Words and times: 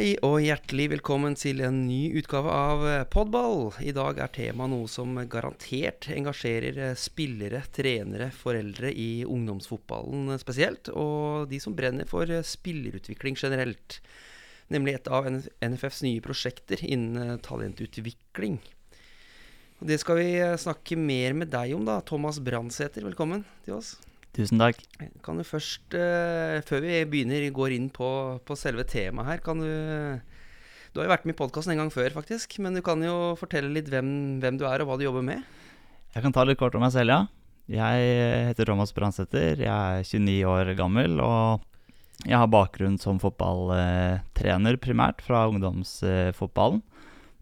Hei 0.00 0.14
og 0.24 0.38
hjertelig 0.40 0.86
velkommen 0.94 1.34
til 1.36 1.58
en 1.60 1.82
ny 1.84 2.14
utgave 2.16 2.48
av 2.48 2.84
eh, 2.88 3.02
Podball. 3.12 3.66
I 3.84 3.92
dag 3.92 4.16
er 4.24 4.30
temaet 4.32 4.72
noe 4.72 4.88
som 4.88 5.18
garantert 5.28 6.08
engasjerer 6.14 6.78
eh, 6.86 6.94
spillere, 6.96 7.60
trenere, 7.68 8.30
foreldre 8.32 8.94
i 8.96 9.26
ungdomsfotballen 9.28 10.32
eh, 10.32 10.40
spesielt, 10.40 10.88
og 10.88 11.52
de 11.52 11.60
som 11.60 11.76
brenner 11.76 12.08
for 12.08 12.32
spillerutvikling 12.32 13.36
generelt. 13.36 14.00
Nemlig 14.72 14.96
et 14.96 15.12
av 15.12 15.28
NFFs 15.28 16.00
nye 16.08 16.24
prosjekter 16.24 16.80
innen 16.80 17.36
talentutvikling. 17.44 18.56
Det 19.84 20.00
skal 20.00 20.22
vi 20.22 20.30
snakke 20.64 20.96
mer 20.96 21.36
med 21.42 21.52
deg 21.52 21.76
om, 21.76 21.84
da. 21.84 22.00
Thomas 22.00 22.40
Brandsæter, 22.40 23.04
velkommen 23.04 23.44
til 23.68 23.82
oss. 23.82 23.98
Tusen 24.36 24.62
takk. 24.62 24.78
Kan 25.24 25.40
du 25.40 25.44
først, 25.46 25.82
uh, 25.96 26.60
før 26.66 26.84
vi 26.84 27.00
begynner, 27.10 27.48
går 27.54 27.74
inn 27.74 27.88
på, 27.90 28.10
på, 28.46 28.58
selve 28.58 28.86
temaet 28.86 29.26
her, 29.32 29.42
kan 29.42 29.58
du 29.58 29.70
Du 30.90 31.00
har 31.00 31.06
jo 31.06 31.12
vært 31.12 31.26
med 31.26 31.36
i 31.36 31.38
podkasten 31.38 31.74
en 31.74 31.84
gang 31.84 31.90
før, 31.94 32.10
faktisk. 32.14 32.58
Men 32.58 32.74
du 32.74 32.82
kan 32.82 33.02
jo 33.02 33.34
fortelle 33.38 33.70
litt 33.70 33.90
hvem, 33.90 34.40
hvem, 34.42 34.56
du 34.58 34.64
er, 34.66 34.82
og 34.82 34.90
hva 34.90 34.98
du 34.98 35.04
jobber 35.06 35.22
med. 35.22 35.44
Jeg 36.14 36.24
kan 36.24 36.34
ta 36.34 36.42
litt 36.42 36.58
kort 36.58 36.74
om 36.74 36.82
meg 36.82 36.90
selv, 36.94 37.14
ja. 37.14 37.20
Jeg 37.70 38.48
heter 38.48 38.66
Thomas 38.66 38.90
Brandsæter. 38.90 39.62
Jeg 39.62 39.70
er 39.70 40.02
29 40.02 40.40
år 40.50 40.72
gammel. 40.74 41.20
Og 41.22 41.62
jeg 42.26 42.36
har 42.36 42.50
bakgrunn 42.50 42.98
som 42.98 43.20
fotballtrener, 43.22 44.80
primært, 44.82 45.22
fra 45.22 45.46
ungdomsfotballen. 45.52 46.82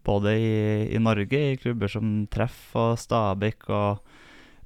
Både 0.05 0.35
i, 0.37 0.53
i 0.93 1.01
Norge, 1.01 1.41
i 1.53 1.57
klubber 1.59 1.89
som 1.91 2.27
Treff 2.31 2.77
og 2.77 2.93
Stabæk 3.01 3.65
og 3.73 4.05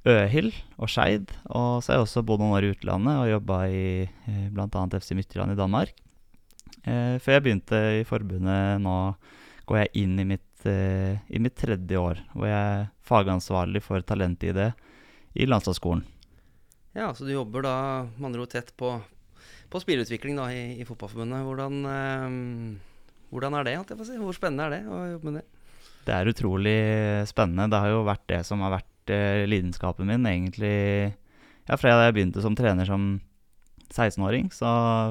Øhild 0.04 0.52
og 0.76 0.90
Skeid. 0.92 1.30
Og 1.48 1.80
så 1.80 1.92
har 1.92 1.98
jeg 1.98 2.06
også 2.06 2.24
bodd 2.28 2.42
noen 2.42 2.56
år 2.58 2.66
i 2.66 2.72
utlandet 2.74 3.20
og 3.22 3.30
jobba 3.30 3.60
i 3.72 3.84
eh, 4.04 4.48
bl.a. 4.52 4.84
FC 5.00 5.14
Midtjylland 5.16 5.54
i 5.54 5.60
Danmark. 5.60 5.94
Eh, 6.84 7.16
før 7.22 7.38
jeg 7.38 7.44
begynte 7.46 7.80
i 8.00 8.04
forbundet 8.08 8.82
nå, 8.84 8.96
går 9.64 9.80
jeg 9.80 9.92
inn 10.02 10.18
i 10.20 10.26
mitt, 10.34 10.66
eh, 10.68 11.16
i 11.32 11.40
mitt 11.40 11.56
tredje 11.56 12.00
år, 12.00 12.20
hvor 12.34 12.50
jeg 12.50 12.74
er 12.74 12.90
fagansvarlig 13.08 13.80
for 13.84 14.04
talent-ID 14.04 14.60
i 15.40 15.48
landslagsskolen. 15.48 16.04
Ja, 16.94 17.08
så 17.16 17.26
du 17.26 17.32
jobber 17.32 17.64
da 17.64 17.76
med 18.14 18.28
andre 18.28 18.44
ord 18.44 18.52
tett 18.52 18.70
på, 18.78 18.92
på 19.72 19.82
spillerutvikling 19.82 20.36
da, 20.38 20.50
i, 20.52 20.76
i, 20.76 20.86
Fotballforbundet. 20.86 21.48
Hvordan, 21.48 21.80
eh, 21.90 23.20
hvordan 23.32 23.56
er 23.58 23.70
det? 23.70 23.78
Si? 24.04 24.20
Hvor 24.20 24.36
spennende 24.36 24.68
er 24.68 24.76
det 24.76 24.82
å 24.84 25.04
jobbe 25.16 25.30
med 25.30 25.40
det? 25.40 25.46
Det 26.04 26.12
er 26.12 26.28
utrolig 26.28 26.80
spennende. 27.30 27.70
Det 27.72 27.80
har 27.80 27.94
jo 27.94 28.04
vært 28.04 28.28
det 28.28 28.44
som 28.44 28.60
har 28.60 28.76
vært 28.76 28.93
lidenskapen 29.10 30.08
min 30.08 30.26
egentlig 30.28 31.14
Ja, 31.68 31.76
fra 31.76 31.92
jeg 31.92 32.14
begynte 32.16 32.42
som 32.44 32.56
trener 32.56 32.88
som 32.88 33.18
16-åring, 33.92 34.48
så 34.54 34.68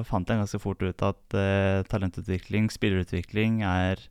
fant 0.08 0.28
jeg 0.28 0.40
ganske 0.40 0.60
fort 0.62 0.82
ut 0.82 1.04
at 1.04 1.36
uh, 1.36 1.84
talentutvikling, 1.88 2.68
spillerutvikling, 2.72 3.62
er 3.64 4.02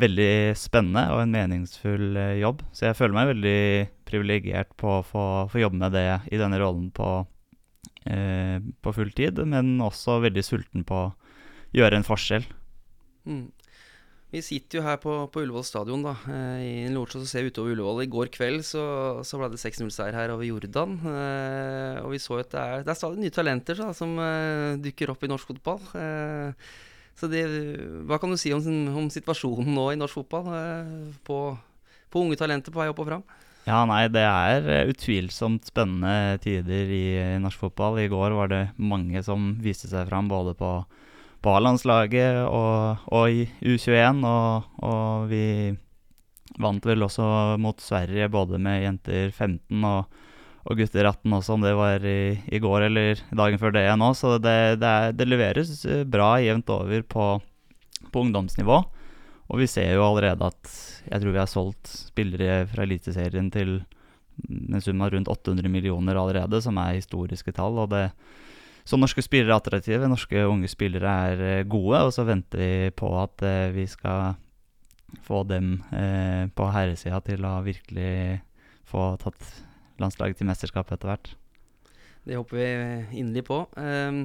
veldig 0.00 0.56
spennende 0.56 1.04
og 1.12 1.22
en 1.22 1.34
meningsfull 1.34 2.16
uh, 2.16 2.38
jobb. 2.40 2.64
Så 2.72 2.88
jeg 2.88 2.98
føler 2.98 3.16
meg 3.16 3.30
veldig 3.34 3.62
privilegert 4.08 4.72
på 4.80 4.98
å 4.98 5.04
få, 5.06 5.26
få, 5.52 5.62
jobbe 5.62 5.80
med 5.84 5.94
det 5.96 6.06
i 6.32 6.40
denne 6.40 6.60
rollen 6.62 6.88
på, 6.94 7.10
uh, 8.08 8.56
på 8.82 8.96
full 8.96 9.12
tid, 9.16 9.42
men 9.48 9.76
også 9.84 10.20
veldig 10.26 10.46
sulten 10.46 10.86
på 10.88 11.04
å 11.06 11.12
gjøre 11.76 12.00
en 12.00 12.08
forskjell. 12.08 12.48
Mm. 13.28 13.46
Vi 14.32 14.40
sitter 14.40 14.78
jo 14.78 14.82
her 14.86 14.96
på, 14.96 15.12
på 15.28 15.42
Ullevål 15.44 15.64
stadion, 15.68 16.04
da. 16.06 16.14
Eh, 16.32 16.60
I 16.64 16.68
en 16.86 16.94
lortse 16.96 17.20
så 17.20 17.28
ser 17.28 17.50
utover 17.50 17.74
Ullevål. 17.74 17.98
I 18.06 18.12
går 18.14 18.30
kveld 18.32 18.62
så, 18.64 18.84
så 19.28 19.36
ble 19.36 19.50
det 19.52 19.60
6-0-seier 19.60 20.16
her 20.16 20.32
over 20.32 20.46
Jordan. 20.46 20.94
Eh, 21.04 21.98
og 22.00 22.14
vi 22.14 22.20
så 22.22 22.38
at 22.40 22.48
det 22.54 22.62
er, 22.62 22.86
det 22.86 22.94
er 22.94 22.96
stadig 22.96 23.20
nye 23.20 23.34
talenter 23.34 23.76
så, 23.76 23.90
som 23.96 24.14
eh, 24.24 24.80
dukker 24.80 25.12
opp 25.12 25.26
i 25.26 25.30
norsk 25.34 25.52
fotball. 25.52 25.84
Eh, 26.00 26.72
så 27.20 27.28
det, 27.28 27.42
hva 28.08 28.16
kan 28.22 28.32
du 28.32 28.40
si 28.40 28.54
om, 28.56 28.64
om, 28.96 29.12
situasjonen 29.12 29.68
nå 29.76 29.86
i 29.92 30.00
norsk 30.00 30.22
fotball? 30.22 30.48
Eh, 30.56 30.96
på, 31.28 31.42
på, 32.08 32.24
unge 32.24 32.40
talenter 32.40 32.72
på 32.72 32.80
vei 32.80 32.88
opp 32.88 33.04
og 33.04 33.10
fram? 33.10 33.28
Ja, 33.68 33.82
nei, 33.86 34.06
det 34.16 34.24
er 34.24 34.64
eh, 34.64 34.88
utvilsomt 34.94 35.68
spennende 35.68 36.40
tider 36.42 36.88
i, 36.88 37.04
i 37.20 37.38
norsk 37.44 37.68
fotball. 37.68 38.00
I 38.00 38.08
går 38.08 38.40
var 38.40 38.48
det 38.48 38.64
mange 38.80 39.20
som 39.28 39.52
viste 39.60 39.92
seg 39.92 40.08
fram 40.08 40.32
både 40.32 40.56
på 40.56 40.72
på 41.42 41.52
A-landslaget 41.56 42.44
og, 42.46 43.06
og, 43.12 43.30
i 43.30 43.46
U21. 43.60 44.22
Og, 44.26 44.68
og, 44.86 45.28
vi 45.30 45.44
vant 46.62 46.84
vel 46.86 47.06
også 47.06 47.26
mot 47.62 47.80
Sverige 47.80 48.28
både 48.32 48.60
med 48.62 48.82
jenter 48.84 49.30
15 49.30 49.86
og, 49.88 50.18
og 50.62 50.78
gutter 50.78 51.08
18 51.08 51.36
også, 51.38 51.56
om 51.56 51.64
det 51.64 51.72
var 51.78 52.04
i, 52.06 52.34
i, 52.46 52.60
går 52.62 52.88
eller 52.88 53.22
dagen 53.32 53.60
før 53.62 53.74
det 53.74 53.86
nå. 53.98 54.12
Så 54.18 54.36
det, 54.38 54.58
det, 54.82 54.90
er, 54.90 55.16
det 55.16 55.28
leveres 55.28 55.72
eh, 55.86 56.04
bra 56.08 56.34
jevnt 56.42 56.70
over 56.70 57.02
på, 57.02 57.30
på, 58.10 58.26
ungdomsnivå. 58.26 58.82
Og 59.52 59.58
vi 59.60 59.68
ser 59.68 59.96
jo 59.96 60.06
allerede 60.06 60.52
at 60.52 60.76
jeg 61.08 61.18
tror 61.18 61.34
vi 61.34 61.42
har 61.42 61.50
solgt 61.50 61.90
spillere 61.90 62.62
fra 62.70 62.86
Eliteserien 62.86 63.50
til 63.52 63.80
en 64.48 64.80
sum 64.80 65.02
av 65.04 65.10
rundt 65.12 65.28
800 65.28 65.68
millioner 65.68 66.16
allerede, 66.16 66.62
som 66.64 66.78
er 66.80 66.96
historiske 66.96 67.52
tall. 67.52 67.76
og 67.82 67.90
det 67.92 68.06
så 68.84 68.98
norske 68.98 69.22
spillere 69.22 69.54
er 69.54 69.60
attraktive, 69.60 70.08
norske 70.10 70.46
unge 70.48 70.70
spillere 70.70 71.12
er 71.28 71.44
eh, 71.46 71.66
gode. 71.68 72.00
Og 72.08 72.14
så 72.14 72.26
venter 72.26 72.62
vi 72.62 72.72
på 72.96 73.12
at 73.20 73.44
eh, 73.46 73.70
vi 73.74 73.86
skal 73.90 74.34
få 75.22 75.42
dem 75.46 75.76
eh, 75.94 76.48
på 76.50 76.66
herresida 76.72 77.20
til 77.26 77.46
å 77.46 77.60
virkelig 77.66 78.40
få 78.88 79.12
tatt 79.22 79.54
landslaget 80.02 80.40
til 80.40 80.48
mesterskap 80.50 80.90
etter 80.90 81.12
hvert. 81.12 81.32
Det 82.26 82.38
håper 82.38 82.58
vi 82.58 83.20
inderlig 83.20 83.44
på. 83.48 83.64
Um, 83.74 84.24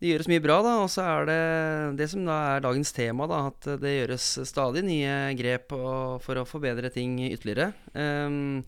det 0.00 0.10
gjøres 0.10 0.28
mye 0.32 0.42
bra, 0.42 0.56
da, 0.64 0.72
og 0.82 0.88
så 0.90 1.04
er 1.06 1.28
det 1.28 1.42
det 2.00 2.08
som 2.10 2.24
da 2.26 2.38
er 2.54 2.64
dagens 2.64 2.90
tema, 2.96 3.28
da, 3.30 3.44
at 3.52 3.68
det 3.82 3.92
gjøres 3.92 4.30
stadig 4.48 4.82
nye 4.86 5.12
grep 5.38 5.76
for 6.24 6.40
å 6.40 6.48
forbedre 6.48 6.90
ting 6.90 7.20
ytterligere. 7.28 7.70
Um, 7.94 8.64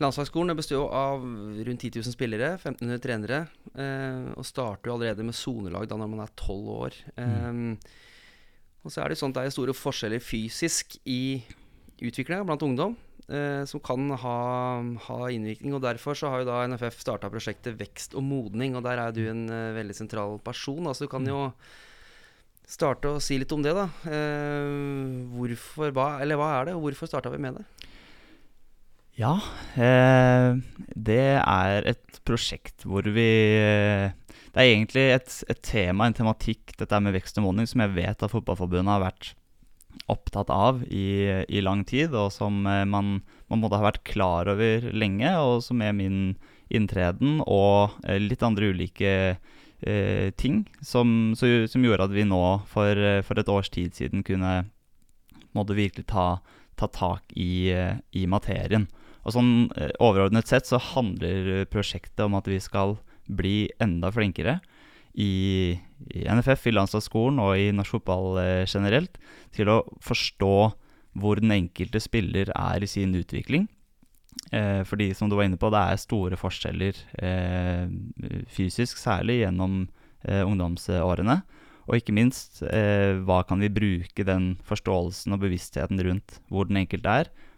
Landslagsskolen 0.00 0.56
består 0.56 0.86
av 0.96 1.24
rundt 1.24 1.82
10 1.84 2.00
000 2.00 2.14
spillere, 2.14 2.54
1500 2.56 3.02
trenere, 3.04 3.40
eh, 3.74 4.30
og 4.32 4.46
starter 4.48 4.88
jo 4.88 4.94
allerede 4.96 5.26
med 5.26 5.36
sonelag 5.36 5.88
da 5.90 5.98
når 6.00 6.08
man 6.08 6.22
er 6.24 6.32
12 6.32 6.70
år. 6.76 6.96
Mm. 7.18 7.74
Eh, 7.74 7.98
og 8.80 8.92
så 8.92 9.02
er 9.02 9.12
det 9.12 9.20
sånn 9.20 9.34
at 9.34 9.42
det 9.42 9.50
er 9.50 9.54
store 9.54 9.76
forskjeller 9.76 10.22
fysisk 10.24 10.96
i 11.04 11.42
utviklinga 12.00 12.46
blant 12.48 12.64
ungdom, 12.64 12.96
eh, 13.28 13.62
som 13.68 13.82
kan 13.84 14.08
ha, 14.22 14.38
ha, 15.06 15.20
innvirkning. 15.28 15.74
og 15.76 15.84
Derfor 15.84 16.16
så 16.16 16.32
har 16.32 16.42
jo 16.42 16.48
da 16.48 16.62
NFF 16.70 17.02
starta 17.02 17.28
prosjektet 17.32 17.76
Vekst 17.80 18.16
og 18.16 18.24
modning, 18.24 18.76
og 18.76 18.86
der 18.86 19.02
er 19.02 19.12
du 19.12 19.22
en 19.28 19.44
uh, 19.52 19.76
veldig 19.76 19.96
sentral 19.96 20.38
person. 20.44 20.88
Altså 20.88 21.04
du 21.04 21.12
kan 21.12 21.28
jo 21.28 21.50
starte 22.70 23.12
å 23.12 23.20
si 23.22 23.36
litt 23.40 23.52
om 23.52 23.62
det, 23.64 23.74
da. 23.76 23.88
Eh, 24.08 25.28
hvorfor, 25.36 25.92
hva, 25.92 26.14
eller 26.22 26.40
hva 26.40 26.50
er 26.56 26.70
det, 26.70 26.78
og 26.78 26.86
hvorfor 26.86 27.10
starta 27.10 27.32
vi 27.34 27.42
med 27.42 27.60
det? 27.60 27.89
Ja, 29.20 29.34
eh, 29.76 30.54
det 30.96 31.24
er 31.42 31.88
et 31.90 32.20
prosjekt 32.24 32.86
hvor 32.88 33.04
vi 33.04 33.26
eh, 33.58 34.14
Det 34.50 34.56
er 34.62 34.70
egentlig 34.70 35.04
et, 35.12 35.34
et, 35.50 35.60
tema, 35.66 36.06
en 36.06 36.16
tematikk, 36.16 36.72
dette 36.80 37.00
med 37.04 37.12
vekst 37.18 37.36
og 37.38 37.50
modning, 37.50 37.68
som 37.68 37.82
jeg 37.84 37.94
vet 37.98 38.22
at 38.22 38.32
Fotballforbundet 38.32 38.94
har 38.94 39.04
vært 39.04 39.32
opptatt 40.10 40.48
av 40.54 40.80
i, 40.88 41.26
i 41.52 41.60
lang 41.62 41.82
tid, 41.84 42.14
og 42.16 42.30
som 42.32 42.64
eh, 42.64 42.86
man, 42.88 43.18
man 43.52 43.60
måtte 43.60 43.80
ha 43.80 43.90
vært 43.90 44.06
klar 44.08 44.48
over 44.48 44.88
lenge, 44.96 45.34
og 45.36 45.60
som 45.66 45.82
er 45.84 45.92
min 45.96 46.22
inntreden 46.70 47.40
og 47.50 47.98
litt 48.22 48.44
andre 48.46 48.70
ulike 48.70 49.12
eh, 49.82 50.28
ting 50.38 50.62
som, 50.86 51.34
så, 51.36 51.66
som, 51.68 51.84
gjorde 51.84 52.06
at 52.06 52.14
vi 52.14 52.24
nå 52.24 52.44
for, 52.70 53.04
for, 53.26 53.42
et 53.42 53.50
års 53.50 53.72
tid 53.74 53.98
siden 53.98 54.22
kunne 54.24 54.62
måtte 55.58 55.76
virkelig 55.76 56.06
ta, 56.08 56.28
ta 56.78 56.88
tak 56.94 57.34
i, 57.34 57.74
i 58.14 58.24
materien. 58.30 58.86
Og 59.30 59.36
sånn 59.36 59.70
eh, 59.78 59.92
overordnet 60.02 60.50
sett 60.50 60.66
så 60.66 60.80
handler 60.82 61.62
prosjektet 61.70 62.24
om 62.24 62.34
at 62.34 62.48
vi 62.50 62.58
skal 62.62 62.96
bli 63.30 63.70
enda 63.78 64.10
flinkere 64.10 64.56
i, 65.14 65.78
i 66.10 66.24
NFF, 66.26 66.66
i 66.66 66.74
landslagsskolen 66.74 67.38
og 67.42 67.54
i 67.54 67.68
norsk 67.74 68.00
fotball 68.00 68.40
eh, 68.42 68.64
generelt 68.66 69.20
til 69.54 69.70
å 69.70 69.84
forstå 70.02 70.56
hvor 71.20 71.38
den 71.38 71.54
enkelte 71.54 72.02
spiller 72.02 72.50
er 72.56 72.82
i 72.82 72.90
sin 72.90 73.14
utvikling. 73.18 73.68
Eh, 74.50 74.82
fordi 74.86 75.12
som 75.14 75.30
du 75.30 75.36
var 75.38 75.46
inne 75.46 75.58
på, 75.60 75.70
det 75.70 75.78
er 75.78 76.02
store 76.02 76.38
forskjeller 76.38 76.98
eh, 77.22 77.86
fysisk, 78.50 78.98
særlig 78.98 79.44
gjennom 79.44 79.84
eh, 80.26 80.42
ungdomsårene. 80.42 81.38
Og 81.86 81.98
ikke 81.98 82.14
minst, 82.14 82.64
eh, 82.66 83.14
hva 83.22 83.44
kan 83.46 83.62
vi 83.62 83.70
bruke 83.78 84.26
den 84.26 84.56
forståelsen 84.66 85.38
og 85.38 85.46
bevisstheten 85.46 86.02
rundt 86.06 86.38
hvor 86.50 86.66
den 86.66 86.82
enkelte 86.82 87.14
er, 87.22 87.32
Eh, 87.34 87.49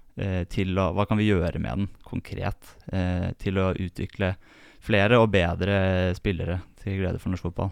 til 0.53 0.77
å 0.79 0.91
Hva 0.97 1.07
kan 1.09 1.21
vi 1.21 1.31
gjøre 1.31 1.61
med 1.63 1.83
den 1.83 1.87
konkret 2.05 2.75
eh, 2.93 3.31
til 3.41 3.61
å 3.61 3.71
utvikle 3.73 4.35
flere 4.83 5.21
og 5.23 5.31
bedre 5.33 6.13
spillere 6.19 6.59
til 6.83 6.99
glede 7.01 7.23
for 7.23 7.33
norsk 7.33 7.49
fotball? 7.49 7.71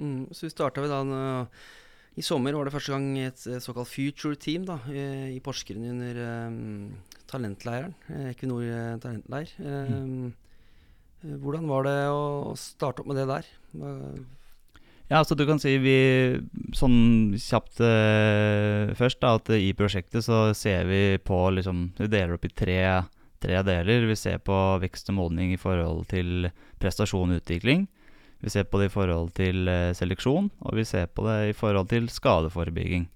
Mm, 0.00 0.28
så 0.36 0.48
starta 0.52 0.84
vi 0.84 0.88
da 0.92 1.00
I 2.16 2.24
sommer 2.24 2.56
var 2.56 2.68
det 2.68 2.72
første 2.72 2.94
gang 2.94 3.10
et 3.20 3.44
såkalt 3.64 3.90
future 3.90 4.38
team 4.40 4.64
da, 4.68 4.78
i 4.88 5.40
Porsgrunn 5.44 5.84
under 5.90 6.20
um, 6.48 6.94
talentleiren. 7.28 7.92
Equinor 8.30 8.64
talentleir. 9.02 9.52
Um, 9.60 10.32
mm. 10.32 11.36
Hvordan 11.42 11.68
var 11.68 11.84
det 11.88 11.98
å 12.12 12.54
starte 12.60 13.02
opp 13.02 13.10
med 13.10 13.20
det 13.20 13.28
der? 13.28 13.52
Ja, 15.08 15.24
så 15.24 15.36
du 15.38 15.44
kan 15.46 15.60
si 15.62 15.76
vi 15.78 15.98
Sånn 16.74 17.36
kjapt 17.38 17.78
eh, 17.84 18.94
først, 18.98 19.20
da, 19.22 19.36
at 19.38 19.50
i 19.54 19.70
prosjektet 19.78 20.26
så 20.26 20.50
ser 20.58 20.88
vi 20.90 21.02
på 21.22 21.38
liksom 21.54 21.92
Vi 22.00 22.10
deler 22.10 22.34
opp 22.34 22.46
i 22.48 22.50
tre, 22.50 22.80
tre 23.42 23.60
deler. 23.66 24.08
Vi 24.10 24.16
ser 24.18 24.40
på 24.42 24.56
vekst 24.82 25.12
og 25.12 25.20
modning 25.20 25.52
i 25.54 25.60
forhold 25.60 26.08
til 26.10 26.50
prestasjon 26.82 27.36
og 27.36 27.44
utvikling. 27.44 27.86
Vi 28.42 28.52
ser 28.52 28.66
på 28.68 28.80
det 28.80 28.90
i 28.90 28.92
forhold 28.92 29.30
til 29.38 29.68
eh, 29.70 29.94
seleksjon, 29.96 30.50
og 30.60 30.74
vi 30.76 30.84
ser 30.84 31.06
på 31.08 31.24
det 31.24 31.38
i 31.52 31.54
forhold 31.56 31.88
til 31.92 32.10
skadeforebygging. 32.12 33.06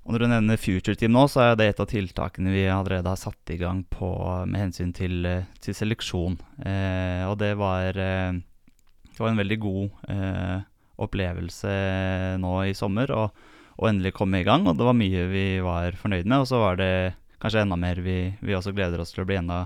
Og 0.00 0.14
når 0.14 0.24
du 0.24 0.30
nevner 0.32 0.58
Future 0.58 0.96
Team 0.98 1.12
nå, 1.14 1.26
så 1.30 1.44
er 1.44 1.58
det 1.58 1.68
et 1.70 1.82
av 1.84 1.86
tiltakene 1.90 2.50
vi 2.50 2.64
allerede 2.72 3.12
har 3.12 3.20
satt 3.20 3.52
i 3.52 3.58
gang 3.60 3.84
på 3.92 4.08
med 4.48 4.58
hensyn 4.64 4.94
til, 4.96 5.20
eh, 5.28 5.46
til 5.60 5.76
seleksjon. 5.76 6.40
Eh, 6.64 7.22
og 7.28 7.36
det 7.38 7.52
var, 7.60 7.92
eh, 7.92 8.32
det 9.12 9.20
var 9.20 9.30
en 9.30 9.42
veldig 9.44 9.60
god 9.60 10.08
eh, 10.08 10.58
opplevelse 11.00 11.72
nå 12.40 12.54
i 12.68 12.76
sommer 12.76 13.12
å 13.14 13.24
endelig 13.88 14.14
komme 14.18 14.42
i 14.42 14.46
gang. 14.46 14.66
Og 14.68 14.76
det 14.78 14.86
var 14.86 14.96
mye 14.96 15.26
vi 15.30 15.44
var 15.64 15.96
fornøyd 15.98 16.28
med, 16.28 16.42
og 16.42 16.50
så 16.50 16.60
var 16.62 16.80
det 16.80 16.92
kanskje 17.40 17.64
enda 17.64 17.78
mer 17.80 18.00
vi, 18.04 18.18
vi 18.44 18.56
også 18.56 18.74
gleder 18.76 19.00
oss 19.00 19.14
til 19.14 19.24
å 19.24 19.28
bli 19.28 19.38
enda, 19.40 19.64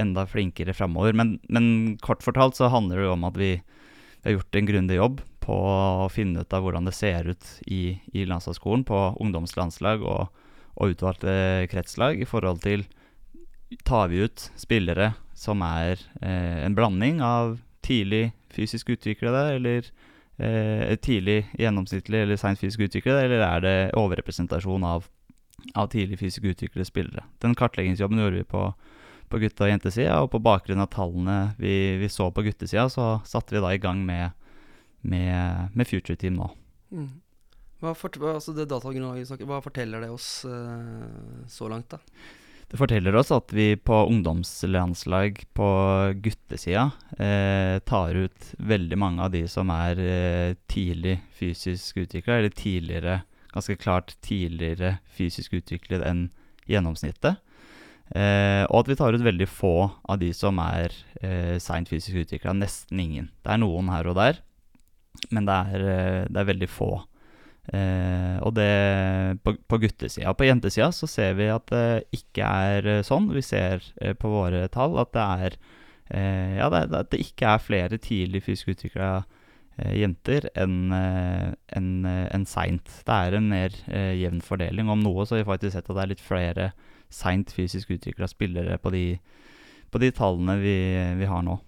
enda 0.00 0.26
flinkere 0.30 0.74
framover. 0.76 1.16
Men, 1.16 1.38
men, 1.50 1.96
kort 2.02 2.22
fortalt 2.22 2.58
så 2.58 2.70
handler 2.70 3.00
det 3.00 3.08
jo 3.08 3.16
om 3.16 3.26
at 3.28 3.40
vi, 3.40 3.50
vi 4.20 4.28
har 4.28 4.38
gjort 4.38 4.60
en 4.60 4.70
grundig 4.70 5.00
jobb 5.00 5.24
på 5.42 5.56
å 5.56 6.06
finne 6.12 6.44
ut 6.44 6.54
av 6.54 6.62
hvordan 6.64 6.86
det 6.86 6.94
ser 6.94 7.32
ut 7.32 7.50
i, 7.66 7.98
i 8.14 8.26
landslagsskolen 8.28 8.84
på 8.86 9.00
ungdomslandslag 9.18 10.04
og, 10.06 10.30
og 10.76 10.94
utvalgte 10.94 11.66
kretslag 11.72 12.22
i 12.22 12.28
forhold 12.28 12.62
til 12.66 12.86
Tar 13.86 14.08
vi 14.10 14.24
ut 14.26 14.48
spillere 14.58 15.12
som 15.38 15.60
er 15.62 16.00
eh, 16.18 16.56
en 16.66 16.74
blanding 16.74 17.20
av 17.22 17.52
tidlig 17.86 18.32
fysisk 18.50 18.88
utviklede 18.96 19.44
eller 19.54 19.86
tidlig 21.04 21.42
gjennomsnittlig 21.58 22.22
eller 22.22 22.38
seint 22.40 22.60
fysisk 22.60 22.86
utviklede, 22.86 23.26
eller 23.26 23.42
er 23.44 23.64
det 23.64 23.74
overrepresentasjon 23.98 24.86
av, 24.88 25.08
av 25.74 25.90
tidlig 25.92 26.20
fysisk 26.20 26.46
utviklede 26.50 26.88
spillere? 26.88 27.24
Den 27.44 27.56
kartleggingsjobben 27.58 28.22
gjorde 28.22 28.40
vi 28.40 28.48
på, 28.48 28.66
på 29.28 29.40
gutte- 29.42 29.66
og 29.66 29.72
jentesida, 29.72 30.20
og 30.24 30.30
på 30.32 30.42
bakgrunn 30.42 30.82
av 30.82 30.90
tallene 30.94 31.38
vi, 31.60 31.74
vi 32.00 32.08
så 32.12 32.30
på 32.32 32.44
guttesida, 32.46 32.88
så 32.92 33.10
satte 33.28 33.56
vi 33.56 33.64
da 33.64 33.74
i 33.74 33.82
gang 33.82 34.04
med, 34.06 34.36
med, 35.00 35.74
med 35.76 35.90
Future 35.90 36.16
Team 36.16 36.40
nå. 36.40 36.50
Mm. 36.90 37.10
Hva, 37.80 37.94
for, 37.96 38.12
altså 38.28 38.52
det 38.52 38.68
hva 38.68 39.60
forteller 39.64 40.02
det 40.04 40.10
oss 40.12 40.44
uh, 40.44 41.44
så 41.48 41.68
langt, 41.72 41.94
da? 41.94 42.00
Det 42.70 42.78
forteller 42.78 43.16
oss 43.18 43.32
at 43.34 43.50
vi 43.50 43.72
på 43.74 43.96
ungdomslandslag 44.06 45.40
på 45.58 45.70
guttesida 46.22 46.84
eh, 47.18 47.80
tar 47.82 48.14
ut 48.14 48.52
veldig 48.62 48.98
mange 49.00 49.24
av 49.26 49.32
de 49.34 49.42
som 49.50 49.72
er 49.74 49.98
eh, 49.98 50.52
tidlig 50.70 51.16
fysisk 51.34 51.98
utvikla, 52.04 52.38
eller 52.38 52.54
tidligere, 52.54 53.16
ganske 53.50 53.74
klart 53.74 54.14
tidligere 54.22 55.00
fysisk 55.18 55.58
utviklet 55.58 56.06
enn 56.06 56.28
gjennomsnittet. 56.70 57.42
Eh, 58.14 58.62
og 58.70 58.84
at 58.84 58.92
vi 58.92 58.98
tar 58.98 59.18
ut 59.18 59.26
veldig 59.26 59.50
få 59.50 59.74
av 60.06 60.22
de 60.22 60.30
som 60.34 60.62
er 60.62 60.94
eh, 61.22 61.58
seint 61.62 61.90
fysisk 61.90 62.22
utvikla. 62.22 62.54
Nesten 62.54 63.02
ingen. 63.02 63.32
Det 63.42 63.50
er 63.50 63.62
noen 63.62 63.90
her 63.90 64.06
og 64.10 64.18
der, 64.18 64.38
men 65.34 65.46
det 65.50 65.58
er, 65.74 65.90
eh, 65.90 66.24
det 66.30 66.38
er 66.38 66.52
veldig 66.54 66.70
få. 66.70 66.92
Eh, 67.70 68.36
og 68.42 68.54
det 68.56 68.70
på, 69.44 69.54
på 69.70 69.78
guttesida. 69.84 70.32
På 70.34 70.46
jentesida 70.48 70.90
så 70.94 71.06
ser 71.10 71.36
vi 71.38 71.46
at 71.52 71.68
det 71.70 72.08
ikke 72.16 72.46
er 72.46 72.88
eh, 72.96 73.04
sånn. 73.06 73.28
Vi 73.30 73.44
ser 73.46 73.84
eh, 74.02 74.16
på 74.18 74.30
våre 74.32 74.64
tall 74.74 74.98
at 74.98 75.12
det 75.14 75.26
er 75.26 75.58
eh, 76.10 76.56
Ja, 76.58 76.70
det, 76.72 76.88
at 76.90 77.12
det 77.14 77.22
ikke 77.22 77.54
er 77.54 77.62
flere 77.62 78.00
tidlig 78.02 78.42
fysisk 78.48 78.74
utvikla 78.74 79.12
eh, 79.78 79.94
jenter 80.00 80.50
enn 80.58 80.90
en, 80.90 81.90
en 82.10 82.48
seint. 82.50 82.90
Det 83.06 83.20
er 83.28 83.38
en 83.38 83.50
mer 83.52 83.78
jevn 84.18 84.42
fordeling. 84.42 84.90
Om 84.90 85.06
noe 85.06 85.26
så 85.26 85.38
har 85.38 85.44
vi 85.44 85.50
faktisk 85.52 85.76
sett 85.76 85.86
at 85.86 85.94
det 85.94 86.04
er 86.04 86.14
litt 86.16 86.26
flere 86.26 86.72
seint 87.10 87.54
fysisk 87.54 87.90
utvikla 87.94 88.26
spillere 88.30 88.78
på 88.82 88.90
de, 88.94 89.04
på 89.90 90.02
de 90.02 90.10
tallene 90.14 90.58
vi, 90.62 90.78
vi 91.22 91.30
har 91.30 91.46
nå. 91.46 91.60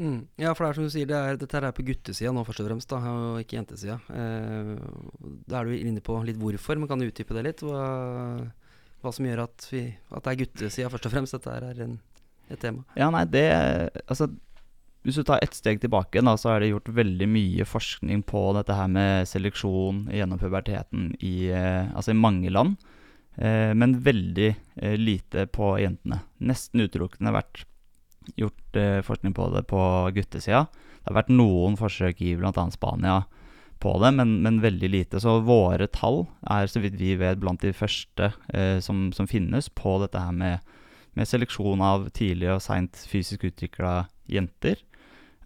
Mm. 0.00 0.20
Ja, 0.40 0.54
for 0.56 0.64
det 0.64 0.70
er 0.70 0.78
som 0.78 0.86
du 0.88 0.92
sier, 0.94 1.08
det 1.08 1.16
er, 1.16 1.38
dette 1.40 1.60
er 1.60 1.74
på 1.76 1.84
guttesida 1.84 2.32
nå 2.32 2.44
først 2.48 2.62
og 2.62 2.70
fremst, 2.70 2.88
da, 2.88 3.00
og 3.12 3.40
ikke 3.42 3.58
jentesida. 3.58 3.98
Eh, 4.16 4.74
da 5.50 5.60
er 5.60 5.68
du 5.68 5.76
inne 5.76 6.04
på 6.04 6.16
litt 6.24 6.40
hvorfor, 6.40 6.80
men 6.80 6.88
kan 6.88 7.02
du 7.02 7.08
utdype 7.10 7.36
det 7.36 7.44
litt? 7.44 7.64
Hva, 7.66 7.82
hva 9.04 9.12
som 9.12 9.28
gjør 9.28 9.44
at, 9.44 9.66
vi, 9.72 9.84
at 10.08 10.24
det 10.24 10.32
er 10.32 10.40
guttesida 10.44 10.92
først 10.92 11.10
og 11.10 11.14
fremst 11.16 11.36
dette 11.36 11.56
er 11.58 11.82
en, 11.84 11.98
et 12.48 12.62
tema? 12.62 12.86
Ja, 12.96 13.10
nei, 13.12 13.26
det 13.28 13.44
Altså, 14.06 14.30
hvis 15.04 15.16
du 15.16 15.24
tar 15.24 15.44
ett 15.44 15.56
steg 15.56 15.80
tilbake, 15.80 16.20
da, 16.24 16.34
så 16.40 16.54
er 16.54 16.62
det 16.62 16.72
gjort 16.74 16.92
veldig 16.96 17.28
mye 17.28 17.66
forskning 17.68 18.24
på 18.28 18.44
dette 18.56 18.76
her 18.76 18.88
med 18.92 19.28
seleksjon 19.28 20.06
gjennom 20.12 20.40
puberteten 20.40 21.10
i, 21.20 21.48
eh, 21.52 21.92
altså 21.92 22.12
i 22.12 22.20
mange 22.20 22.52
land. 22.52 22.80
Eh, 23.40 23.72
men 23.76 23.96
veldig 24.04 24.50
eh, 24.50 24.96
lite 25.00 25.46
på 25.48 25.72
jentene. 25.80 26.20
Nesten 26.44 26.84
utelukkende 26.84 27.32
vært 27.32 27.64
gjort 28.36 28.76
eh, 28.76 29.00
forskning 29.06 29.34
på 29.36 29.48
det 29.54 29.64
på 29.70 29.82
guttesida. 30.14 30.66
Det 31.00 31.10
har 31.10 31.22
vært 31.22 31.32
noen 31.32 31.76
forsøk 31.80 32.20
i 32.22 32.34
bl.a. 32.38 32.64
Spania 32.74 33.22
på 33.80 33.94
det, 34.02 34.10
men, 34.12 34.36
men, 34.44 34.60
veldig 34.60 34.90
lite. 34.92 35.20
Så 35.20 35.38
våre 35.46 35.88
tall 35.88 36.26
er, 36.44 36.68
så 36.68 36.82
vidt 36.82 36.98
vi 37.00 37.14
vet, 37.20 37.40
blant 37.40 37.62
de 37.64 37.72
første 37.76 38.32
eh, 38.52 38.78
som, 38.84 39.08
som, 39.16 39.28
finnes 39.30 39.70
på 39.72 39.96
dette 40.02 40.20
her 40.20 40.36
med, 40.36 40.74
med 41.16 41.28
seleksjon 41.28 41.80
av 41.84 42.10
tidlig 42.16 42.52
og 42.52 42.62
seint 42.64 43.00
fysisk 43.08 43.48
utvikla 43.48 43.94
jenter. 44.30 44.82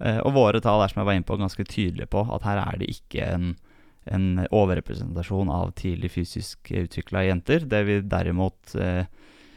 Eh, 0.03 0.19
og 0.27 0.35
våre 0.35 0.63
tall 0.65 0.83
er, 0.83 0.91
som 0.91 1.03
jeg 1.03 1.11
var 1.11 1.21
inne 1.21 1.29
på, 1.29 1.39
ganske 1.39 1.69
tydelige 1.69 2.11
på 2.11 2.27
at 2.35 2.47
her 2.49 2.65
er 2.65 2.81
det 2.83 2.91
ikke 2.91 3.29
en, 3.37 3.53
en 4.11 4.27
overrepresentasjon 4.51 5.53
av 5.55 5.71
tidlig 5.79 6.11
fysisk 6.17 6.75
utvikla 6.75 7.29
jenter. 7.29 7.69
Det 7.71 7.85
vi 7.87 8.01
derimot 8.03 8.75
eh, 8.75 9.07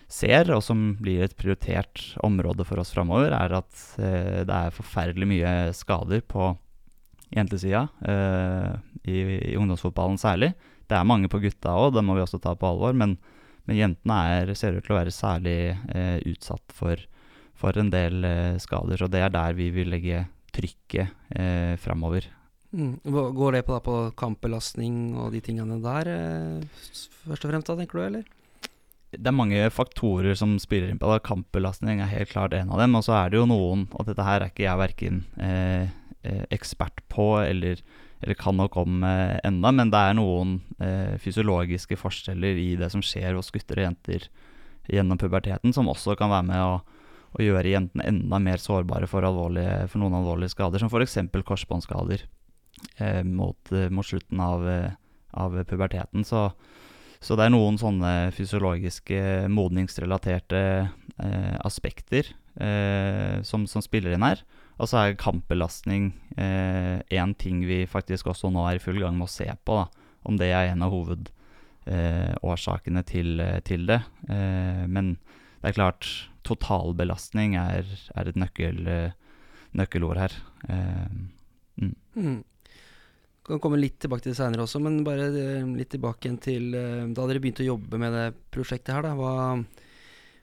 ser, 0.07 0.49
og 0.55 0.63
som 0.63 0.93
blir 1.03 1.25
et 1.25 1.35
prioritert 1.37 2.01
område 2.23 2.65
for 2.67 2.79
oss 2.81 2.93
framover, 2.95 3.33
er 3.35 3.57
at 3.59 3.83
eh, 3.99 4.43
det 4.47 4.55
er 4.55 4.75
forferdelig 4.75 5.27
mye 5.27 5.53
skader 5.75 6.23
på 6.23 6.53
jentesida, 7.35 7.87
eh, 8.07 8.77
i, 9.03 9.17
i, 9.51 9.57
ungdomsfotballen 9.59 10.19
særlig. 10.21 10.53
Det 10.87 10.95
er 10.95 11.07
mange 11.07 11.27
på 11.31 11.41
gutta 11.43 11.75
òg, 11.75 11.91
det 11.97 12.05
må 12.07 12.15
vi 12.15 12.23
også 12.23 12.39
ta 12.43 12.55
på 12.55 12.69
alvor, 12.69 12.95
men, 12.95 13.17
men 13.67 13.81
jentene 13.81 14.21
er, 14.37 14.53
ser 14.55 14.77
ut 14.77 14.87
til 14.87 14.95
å 14.95 15.01
være 15.01 15.15
særlig 15.15 15.59
eh, 15.75 16.17
utsatt 16.31 16.75
for, 16.75 17.03
for, 17.57 17.75
en 17.75 17.91
del 17.91 18.23
eh, 18.23 18.55
skader. 18.63 19.03
Så 19.03 19.11
det 19.11 19.25
er 19.25 19.35
der 19.35 19.59
vi 19.59 19.69
vil 19.75 19.91
legge 19.91 20.23
trykket 20.55 21.35
eh, 21.35 21.75
framover. 21.83 22.31
Mm. 22.71 22.95
Går 23.03 23.59
det 23.59 23.65
på, 23.67 23.75
da, 23.75 23.83
på 23.83 23.99
kampbelastning 24.19 25.17
og 25.19 25.35
de 25.35 25.43
tingene 25.43 25.81
der, 25.83 26.13
eh, 26.15 26.87
først 27.27 27.43
og 27.43 27.51
fremst, 27.51 27.67
da, 27.67 27.75
tenker 27.75 27.99
du, 27.99 28.05
eller? 28.07 28.33
Det 29.17 29.31
er 29.31 29.35
mange 29.35 29.69
faktorer 29.73 30.37
som 30.37 30.55
spiller 30.61 30.91
inn 30.91 30.99
på 31.01 31.09
det. 31.11 31.23
Kampbelastning 31.25 32.01
er 32.01 32.11
helt 32.11 32.31
klart 32.31 32.55
en 32.55 32.71
av 32.73 32.81
dem. 32.81 32.95
Og 32.97 33.05
så 33.07 33.15
er 33.17 33.31
det 33.31 33.39
jo 33.39 33.47
noen, 33.49 33.87
og 33.93 34.09
dette 34.09 34.25
her 34.25 34.43
er 34.43 34.51
ikke 34.51 34.67
jeg 34.67 34.81
verken 34.81 35.23
eh, 35.41 35.89
eh, 36.27 36.43
ekspert 36.53 37.01
på 37.11 37.29
eller, 37.41 37.81
eller, 38.21 38.37
kan 38.39 38.57
nok 38.59 38.77
om 38.81 39.01
eh, 39.07 39.37
enda, 39.47 39.73
men 39.73 39.93
det 39.93 40.03
er 40.03 40.17
noen 40.17 40.59
eh, 40.77 41.17
fysiologiske 41.23 41.97
forskjeller 41.99 42.61
i 42.61 42.69
det 42.79 42.91
som 42.93 43.03
skjer 43.05 43.37
hos 43.37 43.51
gutter 43.53 43.81
og 43.81 43.89
jenter 43.89 44.29
gjennom 44.87 45.19
puberteten, 45.19 45.73
som 45.75 45.89
også 45.91 46.15
kan 46.19 46.31
være 46.31 46.47
med 46.47 46.63
å, 46.63 46.79
å 47.35 47.43
gjøre 47.43 47.73
jentene 47.73 48.07
enda 48.07 48.39
mer 48.39 48.61
sårbare 48.63 49.09
for, 49.09 49.25
for 49.25 49.99
noen 49.99 50.19
alvorlige 50.21 50.53
skader, 50.55 50.79
som 50.79 50.93
f.eks. 50.93 51.19
korsbåndskader 51.47 52.23
eh, 53.01 53.23
mot, 53.27 53.73
eh, 53.73 53.89
mot, 53.91 54.07
slutten 54.07 54.43
av, 54.43 54.67
av 55.35 55.63
puberteten. 55.67 56.23
Så 56.27 56.49
så 57.23 57.35
det 57.37 57.43
er 57.47 57.51
noen 57.53 57.77
sånne 57.81 58.31
fysiologiske, 58.35 59.47
modningsrelaterte 59.49 60.61
eh, 60.85 61.55
aspekter 61.65 62.25
eh, 62.61 63.41
som, 63.47 63.65
som, 63.69 63.81
spiller 63.81 64.13
inn 64.13 64.23
her. 64.25 64.43
Og 64.77 64.87
så 64.91 64.97
er 65.01 65.15
kampbelastning 65.17 66.11
én 66.37 67.01
eh, 67.09 67.33
ting 67.41 67.65
vi 67.65 67.89
faktisk 67.89 68.27
også 68.29 68.49
nå 68.53 68.61
er 68.69 68.77
i 68.77 68.83
full 68.83 68.99
gang 69.01 69.17
med 69.17 69.25
å 69.25 69.33
se 69.33 69.49
på. 69.65 69.73
Da. 69.81 69.89
Om 70.29 70.37
det 70.37 70.53
er 70.53 70.69
en 70.69 70.85
av 70.85 70.93
hovedårsakene 70.93 73.01
til, 73.09 73.41
til, 73.65 73.89
det. 73.89 74.01
Eh, 74.29 74.85
men 74.85 75.17
det 75.63 75.71
er 75.71 75.79
klart, 75.79 76.29
totalbelastning 76.45 77.57
er, 77.59 77.83
er 78.13 78.25
et 78.29 78.37
nøkkel, 78.37 78.77
nøkkelord 79.77 80.17
her. 80.21 80.33
Eh, 80.69 81.09
mm. 81.81 81.95
Mm 82.17 82.43
kan 83.47 83.61
komme 83.63 83.79
litt 83.79 83.99
tilbake 84.03 84.25
til 84.25 84.33
det 84.33 84.39
seinere 84.41 84.65
også, 84.65 84.81
men 84.83 85.03
bare 85.07 85.29
eh, 85.31 85.67
litt 85.77 85.91
tilbake 85.93 86.27
igjen 86.27 86.39
til 86.43 86.73
eh, 86.75 87.05
da 87.15 87.27
dere 87.29 87.41
begynte 87.43 87.63
å 87.63 87.71
jobbe 87.71 87.99
med 88.01 88.15
det 88.15 88.25
prosjektet 88.53 88.93
her. 88.95 89.07
Da. 89.07 89.13
Hva 89.15 89.33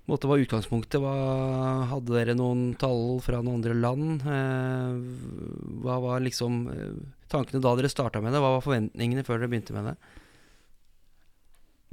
måte 0.09 0.31
var 0.31 0.41
utgangspunktet? 0.41 1.01
Hva, 1.03 1.15
hadde 1.93 2.17
dere 2.17 2.37
noen 2.39 2.73
tall 2.81 3.21
fra 3.25 3.43
noen 3.43 3.61
andre 3.61 3.77
land? 3.77 4.25
Eh, 4.25 4.99
hva 5.85 5.99
var 6.05 6.25
liksom 6.25 6.63
tankene 7.33 7.63
da 7.65 7.75
dere 7.77 7.93
starta 7.93 8.25
med 8.25 8.33
det? 8.33 8.43
Hva 8.45 8.57
var 8.57 8.65
forventningene 8.65 9.27
før 9.27 9.43
dere 9.43 9.53
begynte 9.53 9.77
med 9.77 9.93
det? 9.93 9.97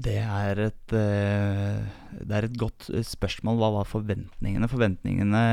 Det 0.01 0.17
er 0.17 0.57
et, 0.63 0.93
det 0.95 2.33
er 2.33 2.47
et 2.47 2.55
godt 2.57 2.87
spørsmål. 3.05 3.59
Hva 3.59 3.67
var 3.75 3.89
forventningene? 3.91 4.69
Forventningene 4.71 5.43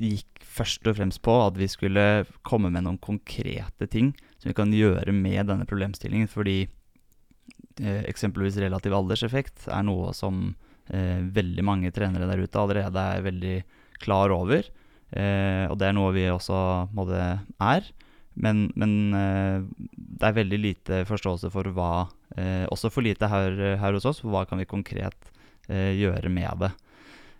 gikk 0.00 0.42
først 0.52 0.86
og 0.88 0.96
fremst 0.98 1.22
på 1.24 1.34
at 1.44 1.56
vi 1.58 1.68
skulle 1.70 2.24
komme 2.46 2.70
med 2.72 2.86
noen 2.86 3.00
konkrete 3.02 3.88
ting 3.90 4.12
som 4.38 4.50
vi 4.50 4.56
kan 4.56 4.72
gjøre 4.74 5.14
med 5.14 5.48
denne 5.50 5.66
problemstillingen. 5.68 6.30
Fordi 6.30 6.64
eh, 6.64 8.02
eksempelvis 8.10 8.60
relativ 8.62 8.96
alderseffekt 8.96 9.68
er 9.70 9.86
noe 9.86 10.12
som 10.16 10.54
eh, 10.88 11.20
veldig 11.22 11.64
mange 11.66 11.92
trenere 11.94 12.28
der 12.30 12.44
ute 12.44 12.62
allerede 12.62 13.08
er 13.16 13.26
veldig 13.26 13.56
klar 14.02 14.34
over. 14.34 14.66
Eh, 15.12 15.64
og 15.68 15.76
det 15.78 15.88
er 15.88 15.96
noe 15.96 16.14
vi 16.16 16.28
også 16.32 16.88
måtte, 16.96 17.20
er. 17.60 17.92
Men, 18.32 18.70
men 18.80 19.12
eh, 19.16 19.64
det 19.92 20.28
er 20.28 20.38
veldig 20.40 20.60
lite 20.60 21.02
forståelse 21.08 21.50
for 21.52 21.68
hva 21.76 22.06
eh, 22.40 22.64
Også 22.72 22.88
for 22.88 23.04
lite 23.04 23.28
her, 23.28 23.76
her, 23.76 23.92
hos 23.92 24.08
oss. 24.08 24.22
Hva 24.24 24.46
kan 24.48 24.62
vi 24.62 24.68
konkret 24.68 25.32
eh, 25.68 25.92
gjøre 26.00 26.32
med 26.32 26.64
det? 26.64 26.72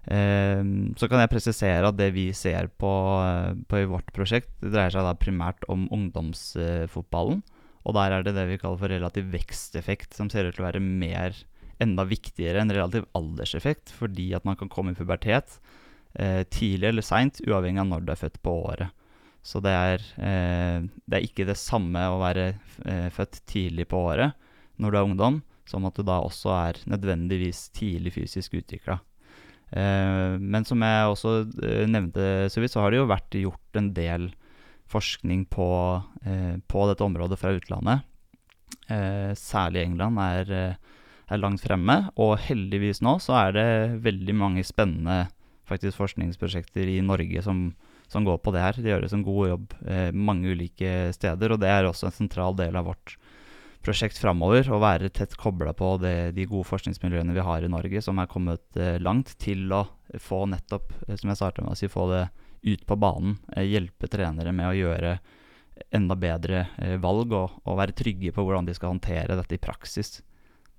Så 0.02 1.06
kan 1.06 1.20
jeg 1.22 1.30
presisere 1.30 1.86
at 1.86 1.94
det 1.94 2.08
vi 2.16 2.24
ser 2.34 2.66
på, 2.74 2.90
på, 3.70 3.78
i 3.78 3.86
vårt 3.86 4.08
prosjekt, 4.10 4.50
det 4.58 4.72
dreier 4.72 4.90
seg 4.90 5.06
da 5.06 5.12
primært 5.14 5.62
om 5.70 5.84
ungdomsfotballen. 5.94 7.44
Og 7.86 7.94
der 7.96 8.14
er 8.14 8.26
det 8.26 8.34
det 8.34 8.48
vi 8.50 8.58
kaller 8.58 8.80
for 8.80 8.90
relativ 8.90 9.30
veksteffekt, 9.30 10.14
som 10.14 10.30
ser 10.30 10.48
ut 10.48 10.56
til 10.56 10.64
å 10.64 10.68
være 10.68 10.82
mer 10.82 11.38
enda 11.82 12.04
viktigere 12.06 12.62
enn 12.62 12.72
relativ 12.74 13.06
alderseffekt, 13.18 13.92
fordi 13.94 14.30
at 14.36 14.46
man 14.46 14.58
kan 14.58 14.70
komme 14.72 14.94
i 14.94 14.98
pubertet 14.98 15.58
eh, 16.14 16.42
tidlig 16.50 16.92
eller 16.92 17.06
seint, 17.06 17.40
uavhengig 17.46 17.82
av 17.82 17.88
når 17.90 18.04
du 18.04 18.12
er 18.14 18.20
født 18.20 18.42
på 18.44 18.54
året. 18.68 18.92
Så 19.42 19.58
det 19.64 19.72
er, 19.74 20.04
eh, 20.22 20.84
det 21.10 21.18
er 21.18 21.26
ikke 21.26 21.48
det 21.48 21.58
samme 21.58 22.04
å 22.06 22.20
være 22.22 22.52
eh, 22.86 23.08
født 23.14 23.42
tidlig 23.50 23.88
på 23.90 24.04
året 24.12 24.38
når 24.78 24.92
du 24.92 24.98
er 24.98 25.08
ungdom, 25.08 25.40
som 25.66 25.86
at 25.88 25.98
du 25.98 26.06
da 26.06 26.20
også 26.22 26.52
er 26.54 26.78
nødvendigvis 26.90 27.68
tidlig 27.74 28.14
fysisk 28.14 28.54
utvikla. 28.60 29.00
Eh, 29.72 30.38
men 30.38 30.66
som 30.68 30.82
jeg 30.84 31.08
også 31.08 31.34
eh, 31.64 31.84
nevnte 31.88 32.48
så 32.52 32.62
vidt, 32.62 32.74
så 32.74 32.84
har 32.84 32.92
det 32.92 33.00
jo 33.00 33.10
vært 33.10 33.36
gjort 33.40 33.80
en 33.80 33.92
del 33.96 34.30
forskning 34.92 35.46
på, 35.52 35.68
eh, 36.28 36.56
på 36.68 36.88
dette 36.90 37.06
området 37.06 37.40
fra 37.40 37.54
utlandet. 37.56 38.08
Særlig 39.38 39.86
England 39.86 40.18
er, 40.20 40.50
er, 40.74 41.38
langt 41.38 41.62
fremme, 41.62 41.94
og 42.20 42.34
heldigvis 42.44 43.00
nå 43.04 43.14
så 43.24 43.36
er 43.38 43.54
det 43.56 43.68
veldig 44.04 44.34
mange 44.36 44.64
spennende 44.66 45.30
faktisk 45.68 45.96
forskningsprosjekter 46.00 46.90
i 46.92 46.98
Norge 47.04 47.44
som 47.44 47.70
som 48.12 48.26
går 48.26 48.42
på 48.44 48.52
det 48.52 48.60
her. 48.60 48.76
Det 48.76 48.90
gjøres 48.90 49.14
en 49.16 49.22
god 49.24 49.46
jobb 49.48 49.74
mange 50.12 50.50
ulike 50.52 50.90
steder, 51.16 51.54
og 51.54 51.62
det 51.62 51.70
er 51.72 51.86
også 51.88 52.10
en 52.10 52.16
sentral 52.18 52.58
del 52.58 52.76
av 52.76 52.90
vårt 52.90 53.14
prosjekt 53.14 53.41
framover. 53.84 54.70
og 54.70 54.80
være 54.82 55.10
tett 55.10 55.36
kobla 55.36 55.72
på 55.72 55.98
det, 56.00 56.34
de 56.34 56.46
gode 56.46 56.64
forskningsmiljøene 56.68 57.34
vi 57.34 57.40
har 57.40 57.62
i 57.62 57.68
Norge, 57.68 58.02
som 58.02 58.18
er 58.18 58.26
kommet 58.26 58.76
eh, 58.76 58.98
langt, 59.00 59.38
til 59.38 59.70
å 59.72 59.86
få 60.18 60.46
nettopp, 60.46 60.92
eh, 61.08 61.16
som 61.16 61.28
jeg 61.30 61.36
starta 61.36 61.62
med 61.62 61.72
å 61.72 61.78
si, 61.78 61.88
få 61.88 62.10
det 62.10 62.28
ut 62.62 62.86
på 62.86 62.96
banen. 62.96 63.38
Eh, 63.56 63.66
hjelpe 63.66 64.08
trenere 64.08 64.52
med 64.52 64.68
å 64.68 64.76
gjøre 64.76 65.18
enda 65.90 66.14
bedre 66.14 66.66
valg, 67.00 67.32
og, 67.32 67.62
og, 67.64 67.78
være 67.78 67.96
trygge 67.96 68.32
på 68.32 68.42
hvordan 68.44 68.66
de 68.66 68.74
skal 68.74 68.92
håndtere 68.92 69.36
dette 69.36 69.56
i 69.56 69.62
praksis. 69.62 70.20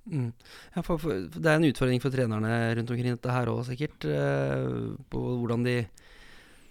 Mm. 0.06 0.32
Ja, 0.76 0.84
for, 0.84 1.00
for, 1.00 1.28
det 1.34 1.50
er 1.50 1.58
en 1.58 1.68
utfordring 1.68 2.02
for 2.04 2.14
trenerne 2.14 2.76
rundt 2.78 2.92
omkring 2.92 3.16
dette 3.16 3.34
her 3.34 3.52
òg, 3.52 3.66
sikkert. 3.68 4.06
Eh, 4.06 4.96
på 5.10 5.28
hvordan 5.42 5.66
de 5.68 5.78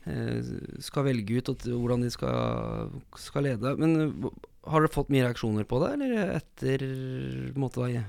Eh, 0.02 0.42
skal 0.82 1.04
velge 1.06 1.36
ut 1.38 1.50
og 1.52 1.62
hvordan 1.62 2.02
de 2.02 2.08
skal, 2.10 2.90
skal, 3.22 3.46
lede. 3.46 3.74
Men 3.78 4.16
har 4.66 4.82
dere 4.82 4.94
fått 4.94 5.12
mye 5.12 5.26
reaksjoner 5.26 5.66
på 5.68 5.78
det, 5.82 5.94
eller 5.96 6.34
etter 6.38 6.84
måte 7.58 7.82
da 7.82 8.02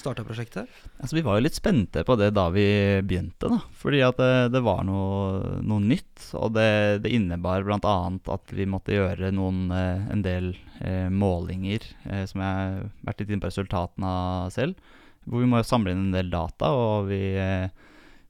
starta 0.00 0.24
prosjektet? 0.24 0.68
Altså, 0.96 1.16
vi 1.18 1.24
var 1.26 1.36
jo 1.36 1.44
litt 1.44 1.58
spente 1.58 2.04
på 2.08 2.16
det 2.16 2.30
da 2.36 2.46
vi 2.54 2.64
begynte, 3.04 3.50
da. 3.52 3.58
Fordi 3.82 4.00
at 4.06 4.20
det, 4.20 4.30
det 4.54 4.62
var 4.64 4.80
noe, 4.88 5.58
noe, 5.60 5.82
nytt. 5.84 6.30
Og 6.40 6.54
det, 6.56 6.70
det 7.04 7.12
innebar 7.12 7.66
bl.a. 7.66 7.98
at 8.36 8.54
vi 8.56 8.68
måtte 8.70 8.96
gjøre 8.96 9.32
noen, 9.36 9.66
eh, 9.76 10.08
en 10.14 10.24
del 10.24 10.54
eh, 10.80 11.10
målinger, 11.12 11.84
eh, 12.08 12.24
som 12.30 12.40
jeg 12.44 12.62
har 12.62 12.88
vært 13.10 13.22
litt 13.22 13.34
inne 13.34 13.44
på 13.44 13.52
resultatene 13.52 14.16
av 14.16 14.56
selv. 14.56 14.96
Hvor 15.28 15.44
vi 15.44 15.52
må 15.52 15.60
samle 15.66 15.92
inn 15.92 16.08
en 16.08 16.16
del 16.16 16.32
data, 16.32 16.72
og 16.72 17.10
vi 17.12 17.22
eh, 17.36 17.68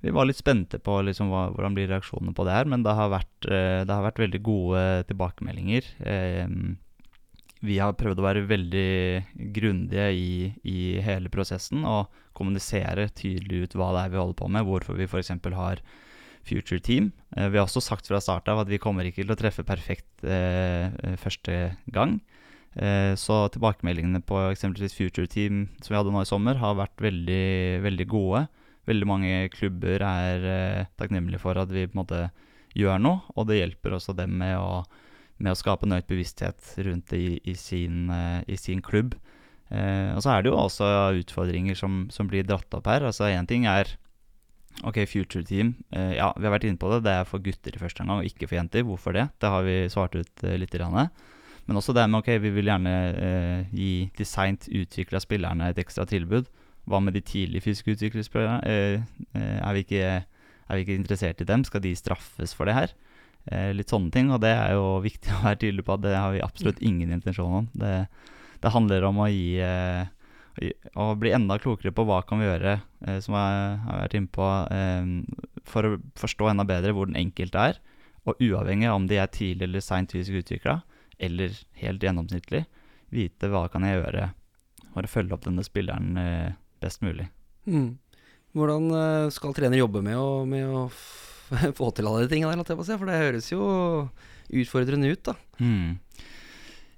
vi 0.01 0.13
var 0.17 0.25
litt 0.25 0.39
spente 0.41 0.79
på 0.81 0.95
liksom, 1.05 1.29
hva, 1.29 1.51
hvordan 1.53 1.75
blir 1.77 1.91
reaksjonene 1.91 2.33
på 2.33 2.47
det 2.49 2.55
her, 2.55 2.69
men 2.73 2.85
det 2.87 2.95
har 2.97 3.11
vært, 3.13 3.49
eh, 3.53 3.83
det 3.85 3.93
har 3.93 4.07
vært 4.07 4.23
veldig 4.23 4.41
gode 4.47 4.85
tilbakemeldinger. 5.11 5.91
Eh, 6.01 6.47
vi 7.65 7.79
har 7.81 7.97
prøvd 7.99 8.21
å 8.21 8.27
være 8.27 8.47
veldig 8.49 8.91
grundige 9.57 10.07
i, 10.17 10.31
i, 10.65 10.79
hele 11.05 11.33
prosessen 11.33 11.85
og 11.89 12.13
kommunisere 12.37 13.09
tydelig 13.17 13.67
ut 13.67 13.77
hva 13.77 13.91
det 13.95 14.05
er 14.05 14.15
vi 14.15 14.21
holder 14.21 14.39
på 14.39 14.49
med, 14.53 14.67
hvorfor 14.69 14.97
vi 14.99 15.09
f.eks. 15.09 15.33
har 15.57 15.83
Future 16.47 16.81
Team. 16.81 17.11
Eh, 17.37 17.51
vi 17.53 17.61
har 17.61 17.67
også 17.67 17.83
sagt 17.85 18.09
fra 18.09 18.21
start 18.25 18.49
av 18.49 18.63
at 18.63 18.71
vi 18.71 18.81
kommer 18.81 19.05
ikke 19.05 19.23
til 19.23 19.35
å 19.35 19.39
treffe 19.39 19.67
perfekt 19.69 20.25
eh, 20.25 20.89
første 21.21 21.77
gang. 21.93 22.19
Eh, 22.75 23.13
så 23.21 23.43
tilbakemeldingene 23.53 24.23
på 24.25 24.41
eksempelvis 24.49 24.97
Future 24.97 25.29
Team 25.29 25.67
som 25.83 25.93
vi 25.93 26.01
hadde 26.01 26.15
nå 26.15 26.25
i 26.25 26.33
sommer, 26.33 26.57
har 26.63 26.81
vært 26.81 26.97
veldig, 27.05 27.45
veldig 27.85 28.09
gode 28.09 28.47
veldig 28.91 29.09
mange 29.09 29.35
klubber 29.55 30.03
er 30.05 30.47
eh, 30.49 30.89
takknemlige 30.99 31.43
for 31.43 31.59
at 31.61 31.71
vi 31.73 31.87
på 31.87 31.95
en 31.95 32.03
måte 32.03 32.23
gjør 32.79 33.01
noe, 33.03 33.23
og 33.35 33.49
det 33.49 33.61
hjelper 33.61 33.97
også 33.97 34.15
dem 34.19 34.37
med 34.41 34.57
å, 34.59 34.83
med 35.41 35.55
å 35.55 35.59
skape 35.59 35.89
en 35.89 35.97
økt 35.97 36.11
bevissthet 36.11 36.75
rundt 36.87 37.11
det 37.13 37.21
i, 37.21 37.33
i, 37.49 37.57
sin, 37.59 38.11
eh, 38.13 38.43
i 38.47 38.59
sin, 38.61 38.83
klubb. 38.85 39.17
Eh, 39.71 40.13
og 40.15 40.23
så 40.25 40.35
er 40.35 40.45
det 40.45 40.53
jo 40.53 40.59
også 40.61 40.91
utfordringer 41.23 41.79
som, 41.79 42.05
som 42.13 42.29
blir 42.31 42.47
dratt 42.47 42.77
opp 42.77 42.91
her. 42.91 43.07
Altså 43.09 43.31
Én 43.31 43.49
ting 43.49 43.67
er 43.71 43.97
Ok, 44.87 45.03
Future 45.11 45.43
Team. 45.45 45.75
Eh, 45.93 46.15
ja, 46.17 46.31
vi 46.39 46.47
har 46.47 46.55
vært 46.55 46.65
inne 46.69 46.81
på 46.81 46.89
det. 46.93 47.03
Det 47.05 47.13
er 47.13 47.27
for 47.29 47.43
gutter 47.43 47.75
i 47.75 47.81
første 47.81 48.05
omgang, 48.05 48.23
og 48.23 48.29
ikke 48.31 48.47
for 48.49 48.57
jenter. 48.57 48.87
Hvorfor 48.87 49.17
det? 49.17 49.27
Det 49.43 49.51
har 49.53 49.67
vi 49.67 49.77
svart 49.93 50.15
ut 50.17 50.45
eh, 50.47 50.57
litt. 50.63 50.73
Grann. 50.73 51.11
Men 51.67 51.77
også 51.77 51.93
det 51.97 52.07
med 52.09 52.23
ok, 52.23 52.31
vi 52.43 52.53
vil 52.55 52.71
gjerne 52.71 52.95
eh, 53.11 53.75
gi 53.77 53.93
designt 54.19 54.69
utvikla 54.71 55.21
spillerne 55.21 55.69
et 55.71 55.81
ekstra 55.83 56.07
tilbud. 56.09 56.49
Hva 56.89 57.03
med 57.03 57.19
de 57.19 57.23
tidlige 57.27 57.67
fysiske 57.67 57.97
utviklingsspillerne? 57.99 58.63
Eh, 58.65 59.03
eh, 59.35 59.59
er, 59.59 60.25
er 60.71 60.79
vi 60.79 60.87
ikke 60.87 60.97
interessert 60.97 61.43
i 61.43 61.49
dem? 61.51 61.67
Skal 61.67 61.85
de 61.85 61.93
straffes 61.99 62.55
for 62.57 62.71
det 62.71 62.79
her? 62.79 62.95
Eh, 63.47 63.71
litt 63.75 63.93
sånne 63.93 64.13
ting, 64.15 64.31
og 64.35 64.43
det 64.45 64.53
er 64.53 64.75
jo 64.77 64.99
viktig 65.09 65.33
å 65.35 65.43
være 65.45 65.61
tydelig 65.65 65.87
på 65.87 65.97
at 65.97 66.05
det 66.05 66.17
har 66.17 66.35
vi 66.35 66.45
absolutt 66.45 66.83
ingen 66.85 67.13
intensjon 67.17 67.61
om. 67.63 67.69
Det, 67.73 67.95
det 68.61 68.75
handler 68.75 69.07
om 69.09 69.23
å 69.25 69.31
gi 69.31 69.61
å 70.99 71.05
bli 71.17 71.31
enda 71.33 71.57
klokere 71.63 71.95
på 71.95 72.05
hva 72.05 72.19
kan 72.27 72.43
vi 72.43 72.49
gjøre, 72.49 72.75
som 73.25 73.37
jeg 73.39 73.61
har 73.87 74.01
vært 74.03 74.17
inne 74.19 74.33
på, 74.35 74.49
for 75.71 75.87
å 75.87 75.93
forstå 76.21 76.51
enda 76.51 76.67
bedre 76.69 76.93
hvor 76.93 77.09
den 77.09 77.17
enkelte 77.17 77.63
er. 77.71 77.79
Og 78.29 78.43
uavhengig 78.45 78.91
av 78.91 78.99
om 78.99 79.07
de 79.09 79.17
er 79.23 79.31
tidlig 79.33 79.69
eller 79.71 79.85
seint 79.87 80.13
fysisk 80.13 80.43
utvikla, 80.43 80.81
eller 81.17 81.55
helt 81.81 82.05
gjennomsnittlig, 82.05 82.67
vite 83.15 83.49
hva 83.49 83.63
kan 83.73 83.87
jeg 83.87 84.03
gjøre 84.03 84.27
for 84.91 85.07
å 85.07 85.13
følge 85.15 85.39
opp 85.39 85.47
denne 85.47 85.65
spilleren 85.65 86.21
best 86.83 87.01
mulig. 87.07 87.31
Mm. 87.71 87.95
Hvordan 88.57 88.91
eh, 88.97 89.31
skal 89.35 89.55
trener 89.55 89.79
jobbe 89.79 90.03
med 90.03 90.19
å, 90.19 90.45
med 90.49 90.67
å 90.67 90.87
få 91.79 91.91
til 91.95 92.11
alle 92.11 92.27
de 92.27 92.33
tingene 92.33 92.65
der, 92.65 92.79
for 92.79 93.09
det 93.09 93.23
høres 93.25 93.51
jo 93.53 93.65
utfordrende 94.51 95.11
ut, 95.13 95.23
da. 95.31 95.37
Mm. 95.63 95.99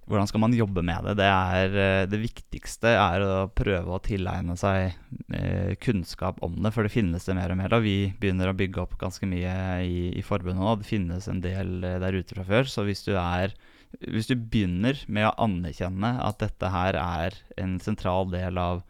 Hvordan 0.02 0.26
skal 0.26 0.42
man 0.42 0.54
jobbe 0.56 0.82
med 0.82 1.06
det? 1.06 1.12
Det, 1.20 1.26
er, 1.30 1.74
eh, 1.78 2.04
det 2.10 2.18
viktigste 2.18 2.90
er 2.98 3.22
å 3.22 3.34
prøve 3.54 3.94
å 3.94 4.00
tilegne 4.02 4.56
seg 4.58 4.96
eh, 5.32 5.76
kunnskap 5.80 6.40
om 6.42 6.56
det, 6.58 6.72
for 6.74 6.84
det 6.84 6.92
finnes 6.92 7.28
det 7.28 7.36
mer 7.38 7.54
og 7.54 7.60
mer 7.60 7.70
da. 7.70 7.78
Vi 7.84 8.10
begynner 8.20 8.50
å 8.50 8.56
bygge 8.58 8.82
opp 8.82 8.96
ganske 9.00 9.28
mye 9.30 9.54
i, 9.86 10.08
i 10.18 10.24
forbundet 10.26 10.58
nå. 10.58 10.74
Det 10.80 10.90
finnes 10.90 11.28
en 11.30 11.44
del 11.44 11.86
eh, 11.86 12.00
der 12.02 12.18
ute 12.18 12.34
fra 12.34 12.46
før. 12.48 12.66
Så 12.68 12.84
hvis 12.88 13.06
du, 13.06 13.14
er, 13.14 13.54
hvis 14.02 14.28
du 14.28 14.34
begynner 14.34 14.98
med 15.06 15.30
å 15.30 15.36
anerkjenne 15.46 16.16
at 16.26 16.42
dette 16.42 16.72
her 16.74 16.98
er 16.98 17.38
en 17.62 17.78
sentral 17.84 18.28
del 18.34 18.58
av 18.58 18.82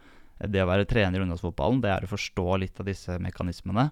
det 0.43 0.63
å 0.63 0.67
være 0.67 0.89
trener 0.89 1.21
i 1.21 1.27
ungdomsfotballen, 1.27 1.83
det 1.85 1.93
er 1.93 2.07
å 2.07 2.11
forstå 2.11 2.47
litt 2.65 2.81
av 2.81 2.89
disse 2.89 3.21
mekanismene. 3.21 3.91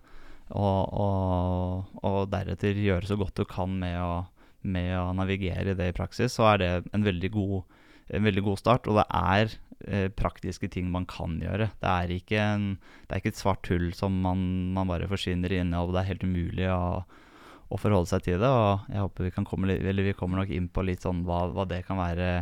Og, 0.52 0.94
og, 1.00 1.98
og 2.04 2.20
deretter 2.32 2.76
gjøre 2.76 3.08
så 3.08 3.18
godt 3.20 3.40
du 3.40 3.46
kan 3.48 3.72
med 3.80 3.96
å, 4.04 4.26
med 4.68 4.92
å, 5.00 5.12
navigere 5.16 5.72
i 5.72 5.78
det 5.78 5.92
i 5.92 5.96
praksis, 5.96 6.36
så 6.36 6.50
er 6.54 6.62
det 6.62 6.72
en 6.92 7.06
veldig 7.06 7.32
god, 7.32 7.78
en 8.18 8.28
veldig 8.28 8.44
god 8.50 8.60
start. 8.60 8.90
Og 8.92 9.00
det 9.00 9.06
er 9.16 9.56
eh, 9.88 10.10
praktiske 10.12 10.68
ting 10.74 10.92
man 10.92 11.08
kan 11.10 11.40
gjøre. 11.42 11.72
Det 11.80 11.94
er 11.94 12.16
ikke, 12.18 12.44
en, 12.44 12.68
det 13.08 13.16
er 13.16 13.24
ikke 13.24 13.34
et 13.36 13.42
svart 13.42 13.72
hull 13.72 13.92
som 13.98 14.20
man, 14.26 14.44
man 14.76 14.92
bare 14.92 15.10
forsvinner 15.12 15.56
inn 15.56 15.72
i, 15.72 15.80
og 15.80 15.96
det 15.96 16.04
er 16.04 16.12
helt 16.12 16.28
umulig 16.28 16.68
å, 16.74 17.06
å, 17.06 17.80
forholde 17.80 18.12
seg 18.12 18.28
til 18.28 18.44
det. 18.44 18.52
Og 18.52 18.92
jeg 18.92 19.06
håper 19.06 19.30
vi 19.30 19.36
kan 19.38 19.48
komme, 19.48 19.72
eller 19.80 20.10
vi 20.10 20.18
kommer 20.18 20.44
nok 20.44 20.52
inn 20.52 20.68
på 20.74 20.84
litt 20.90 21.08
sånn 21.08 21.24
hva, 21.28 21.46
hva 21.56 21.68
det 21.70 21.86
kan 21.88 22.02
være 22.02 22.34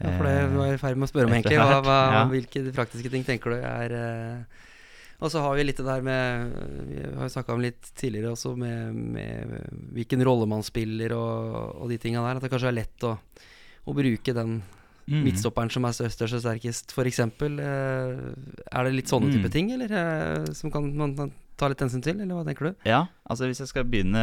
ja, 0.00 0.14
for 0.16 0.24
det 0.24 0.36
var 0.54 0.68
jeg 0.70 0.78
i 0.78 0.80
ferd 0.80 0.96
med 0.96 1.04
å 1.04 1.10
spørre 1.10 1.28
om, 1.28 1.32
egentlig. 1.36 1.56
Hva, 1.60 1.80
hva, 1.84 1.96
ja. 2.14 2.20
Hvilke 2.30 2.60
praktiske 2.72 3.10
ting 3.12 3.24
tenker 3.26 3.52
du 3.52 3.56
er 3.58 3.92
uh, 3.92 4.60
Og 5.20 5.28
så 5.32 5.42
har 5.44 5.56
vi 5.58 5.66
litt 5.68 5.80
det 5.80 5.86
der 5.86 6.04
med 6.04 6.52
Vi 6.88 7.00
har 7.04 7.26
jo 7.26 7.32
snakka 7.34 7.54
om 7.54 7.62
litt 7.62 7.92
tidligere 7.98 8.32
også, 8.32 8.54
med, 8.58 8.96
med, 9.16 9.56
hvilken 9.96 10.24
rolle 10.26 10.48
man 10.48 10.64
spiller 10.66 11.14
og, 11.16 11.80
og 11.84 11.92
de 11.92 11.98
tinga 12.00 12.24
der. 12.24 12.40
At 12.40 12.46
det 12.46 12.52
kanskje 12.52 12.70
er 12.72 12.78
lett 12.80 13.06
å, 13.08 13.16
å 13.84 13.96
bruke 13.96 14.36
den 14.36 14.60
mm. 15.10 15.20
midtstopperen 15.26 15.72
som 15.72 15.86
er 15.86 15.96
størst 15.96 16.38
og 16.38 16.42
sterkest, 16.44 16.94
f.eks. 16.96 17.20
Uh, 17.42 17.60
er 17.60 18.88
det 18.88 18.96
litt 18.96 19.12
sånne 19.12 19.30
mm. 19.30 19.36
type 19.36 19.52
ting, 19.52 19.72
eller 19.76 19.92
uh, 19.92 20.50
som 20.56 20.72
kan 20.72 20.88
man 20.96 21.16
ta 21.60 21.68
litt 21.68 21.82
hensyn 21.84 22.04
til, 22.04 22.16
eller 22.16 22.38
hva 22.38 22.44
tenker 22.46 22.70
du? 22.70 22.86
Ja, 22.88 23.02
altså 23.28 23.48
hvis 23.48 23.60
jeg 23.60 23.68
skal 23.68 23.84
begynne 23.88 24.22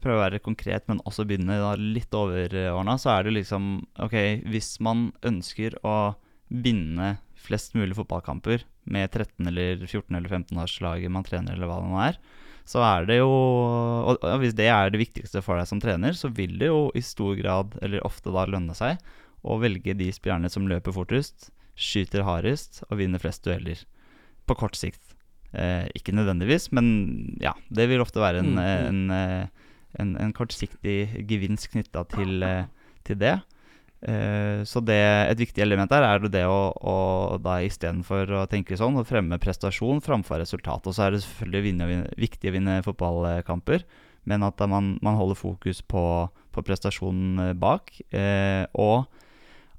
prøve 0.00 0.16
å 0.16 0.22
være 0.24 0.40
konkret, 0.44 0.86
men 0.88 1.02
også 1.04 1.26
begynne 1.28 1.58
litt 1.82 2.16
overordna, 2.16 2.96
så 3.00 3.12
er 3.18 3.26
det 3.26 3.36
liksom 3.36 3.74
Ok, 4.06 4.16
hvis 4.48 4.78
man 4.84 5.10
ønsker 5.26 5.76
å 5.84 6.16
vinne 6.48 7.18
flest 7.46 7.76
mulig 7.76 7.98
fotballkamper 7.98 8.64
med 8.86 9.10
13 9.10 9.46
eller 9.50 9.84
14 9.86 10.16
eller 10.16 10.30
15-årslaget 10.30 11.12
man 11.12 11.26
trener, 11.26 11.56
eller 11.56 11.70
hva 11.70 11.80
det 11.82 11.90
nå 11.90 12.02
er, 12.04 12.18
så 12.66 12.82
er 12.82 13.04
det 13.06 13.20
jo 13.20 13.30
Og 13.30 14.24
hvis 14.42 14.56
det 14.58 14.66
er 14.72 14.90
det 14.90 14.98
viktigste 14.98 15.42
for 15.44 15.58
deg 15.58 15.68
som 15.70 15.80
trener, 15.82 16.16
så 16.18 16.30
vil 16.34 16.56
det 16.58 16.66
jo 16.66 16.88
i 16.98 17.02
stor 17.04 17.36
grad, 17.38 17.76
eller 17.82 18.02
ofte 18.06 18.32
da, 18.34 18.46
lønne 18.50 18.74
seg 18.74 18.98
å 19.46 19.58
velge 19.62 19.94
de 19.94 20.08
spillerne 20.10 20.50
som 20.50 20.66
løper 20.66 20.94
fortest, 20.94 21.52
skyter 21.78 22.24
hardest 22.26 22.82
og 22.88 22.98
vinner 22.98 23.22
flest 23.22 23.44
dueller. 23.46 23.84
På 24.48 24.56
kort 24.58 24.74
sikt. 24.78 25.14
Eh, 25.54 25.86
ikke 25.94 26.14
nødvendigvis, 26.16 26.72
men 26.74 27.36
ja. 27.42 27.54
Det 27.70 27.86
vil 27.88 28.02
ofte 28.02 28.20
være 28.22 28.42
en, 28.42 28.56
Mm, 28.56 28.58
en, 28.58 29.10
eh, 29.10 29.46
en, 30.00 30.16
en 30.20 30.32
kortsiktig 30.32 31.26
gevinst 31.28 31.70
knytta 31.70 32.02
til, 32.10 32.42
eh, 32.42 32.66
til 33.04 33.16
det. 33.22 33.36
Eh, 34.04 34.60
så 34.68 34.82
det, 34.84 34.98
et 35.30 35.40
viktig 35.40 35.62
element 35.64 35.90
der 35.90 36.04
er 36.04 36.26
det 36.28 36.44
å, 36.44 36.72
å 36.76 36.96
da 37.42 37.58
istedenfor 37.64 38.34
å 38.42 38.44
tenke 38.50 38.76
sånn, 38.76 38.98
å 39.00 39.06
fremme 39.08 39.40
prestasjon 39.42 40.02
framfor 40.04 40.42
resultat. 40.42 40.86
Og 40.86 40.96
så 40.96 41.06
er 41.06 41.16
det 41.16 41.22
selvfølgelig 41.24 41.64
vinne, 41.70 41.88
viktig 42.20 42.50
å 42.52 42.56
vinne 42.58 42.82
fotballkamper, 42.86 43.86
men 44.26 44.44
at 44.46 44.60
man, 44.68 44.96
man 45.04 45.18
holder 45.18 45.38
fokus 45.38 45.80
på, 45.82 46.04
på 46.52 46.66
prestasjonen 46.66 47.48
eh, 47.48 47.56
bak. 47.56 47.94
Eh, 48.12 48.64
og 48.76 49.06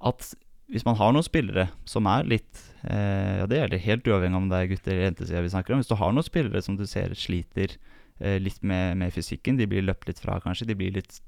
at 0.08 0.34
hvis 0.68 0.84
man 0.84 0.98
har 1.00 1.14
noen 1.16 1.24
spillere 1.24 1.70
som 1.88 2.08
er 2.12 2.28
litt 2.28 2.60
eh, 2.84 3.40
Ja, 3.40 3.46
det 3.48 3.62
gjelder 3.62 3.86
helt 3.86 4.10
uavhengig 4.10 4.40
om 4.42 4.50
det 4.52 4.58
er 4.60 4.72
gutter 4.74 4.94
eller 4.94 5.08
jentesida 5.08 5.44
vi 5.46 5.54
snakker 5.54 5.74
om. 5.74 5.84
Hvis 5.84 5.92
du 5.92 5.96
har 6.00 6.12
noen 6.12 6.28
spillere 6.28 6.64
som 6.64 6.76
du 6.80 6.84
ser 6.90 7.14
sliter 7.16 7.78
eh, 8.20 8.36
litt 8.42 8.60
med, 8.68 8.98
med 9.00 9.16
fysikken, 9.16 9.60
de 9.60 9.70
blir 9.70 9.86
løpt 9.88 10.10
litt 10.10 10.20
fra 10.20 10.42
kanskje, 10.44 10.68
de 10.68 10.76
blir 10.80 10.98
litt 11.00 11.22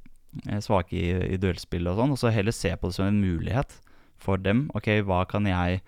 svake 0.64 0.96
i, 0.98 1.08
i 1.34 1.40
duellspill 1.42 1.90
og 1.90 2.00
sånn, 2.00 2.14
og 2.16 2.20
så 2.22 2.34
heller 2.34 2.56
se 2.56 2.72
på 2.76 2.90
det 2.90 2.98
som 2.98 3.10
en 3.10 3.22
mulighet 3.22 3.80
for 4.22 4.42
dem. 4.42 4.68
Ok, 4.78 4.92
hva 5.08 5.24
kan 5.30 5.48
jeg 5.50 5.82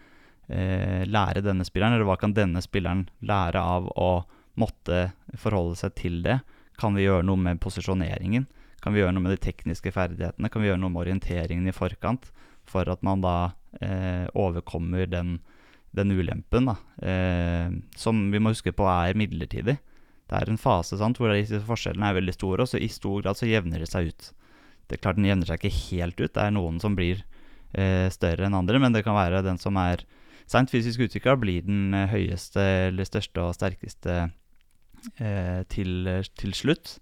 eh, 0.48 1.04
lære 1.08 1.44
denne 1.46 1.66
spilleren, 1.68 1.98
eller 1.98 2.08
hva 2.10 2.18
kan 2.20 2.36
denne 2.36 2.64
spilleren 2.64 3.06
lære 3.20 3.62
av 3.62 3.90
å 3.96 4.12
måtte 4.60 5.12
forholde 5.40 5.78
seg 5.80 5.96
til 6.00 6.20
det? 6.26 6.42
Kan 6.82 6.98
vi 6.98 7.06
gjøre 7.06 7.28
noe 7.28 7.40
med 7.40 7.62
posisjoneringen? 7.62 8.48
Kan 8.82 8.96
vi 8.96 9.04
gjøre 9.04 9.14
noe 9.14 9.28
med 9.28 9.36
de 9.36 9.44
tekniske 9.44 9.94
ferdighetene? 9.94 10.50
Kan 10.50 10.64
vi 10.64 10.72
gjøre 10.72 10.82
noe 10.82 10.94
med 10.94 11.04
orienteringen 11.06 11.70
i 11.70 11.76
forkant? 11.76 12.32
For 12.68 12.88
at 12.90 13.04
man 13.06 13.22
da 13.22 13.54
eh, 13.82 14.26
overkommer 14.38 15.06
den, 15.10 15.38
den 15.94 16.14
ulempen, 16.16 16.72
da. 16.72 16.78
Eh, 16.98 17.70
som 17.98 18.24
vi 18.34 18.42
må 18.42 18.56
huske 18.56 18.74
på 18.74 18.88
er 18.90 19.18
midlertidig. 19.20 19.78
Det 20.32 20.40
er 20.40 20.52
en 20.52 20.62
fase 20.62 20.96
sant, 21.00 21.20
hvor 21.20 21.34
disse 21.36 21.60
forskjellene 21.68 22.08
er 22.08 22.18
veldig 22.22 22.36
store, 22.38 22.64
og 22.64 22.72
så 22.72 22.80
i 22.80 22.88
stor 22.92 23.20
grad 23.20 23.40
så 23.40 23.50
jevner 23.50 23.84
det 23.84 23.90
seg 23.92 24.12
ut. 24.12 24.32
Det 24.88 24.98
er 24.98 25.04
klart 25.04 25.20
Den 25.20 25.28
jevner 25.28 25.50
seg 25.50 25.60
ikke 25.60 25.76
helt 25.92 26.20
ut. 26.22 26.32
Det 26.32 26.44
er 26.46 26.56
noen 26.56 26.80
som 26.84 26.96
blir 26.96 27.20
eh, 27.76 28.08
større 28.12 28.48
enn 28.48 28.56
andre, 28.56 28.80
men 28.80 28.96
det 28.96 29.04
kan 29.04 29.18
være 29.18 29.44
den 29.44 29.60
som 29.60 29.76
er 29.80 30.06
seint 30.52 30.72
fysisk 30.72 31.04
utvikla, 31.04 31.36
blir 31.40 31.68
den 31.68 31.94
eh, 31.96 32.10
høyeste 32.12 32.64
eller 32.88 33.08
største 33.08 33.44
og 33.44 33.56
sterkeste 33.60 34.18
eh, 35.20 35.62
til, 35.72 36.12
til 36.40 36.56
slutt. 36.56 36.98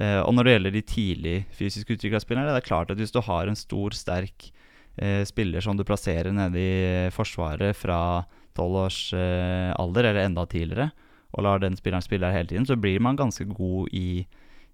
Eh, 0.00 0.20
og 0.22 0.32
når 0.34 0.46
det 0.46 0.54
gjelder 0.54 0.74
de 0.74 0.84
tidlig 0.86 1.36
fysisk 1.56 1.92
utvikla 1.92 2.20
spillerne, 2.22 2.52
det 2.54 2.62
er 2.62 2.68
klart 2.68 2.92
at 2.92 3.00
hvis 3.00 3.12
du 3.14 3.20
har 3.26 3.50
en 3.50 3.58
stor, 3.58 3.96
sterk 3.96 4.48
eh, 4.96 5.22
spiller 5.28 5.64
som 5.64 5.76
du 5.76 5.84
plasserer 5.86 6.32
nede 6.34 6.60
i 6.60 6.72
eh, 6.86 7.12
Forsvaret 7.14 7.76
fra 7.76 8.24
tolv 8.56 8.80
års 8.82 9.00
alder, 9.14 10.08
eller 10.08 10.24
enda 10.26 10.42
tidligere, 10.50 10.88
og 11.32 11.44
lar 11.46 11.60
den 11.62 11.76
spilleren 11.78 12.02
spille 12.02 12.26
her 12.26 12.40
hele 12.40 12.50
tiden, 12.50 12.66
så 12.66 12.76
blir 12.76 13.00
man 13.00 13.16
ganske 13.18 13.44
god 13.46 13.88
i, 13.94 14.26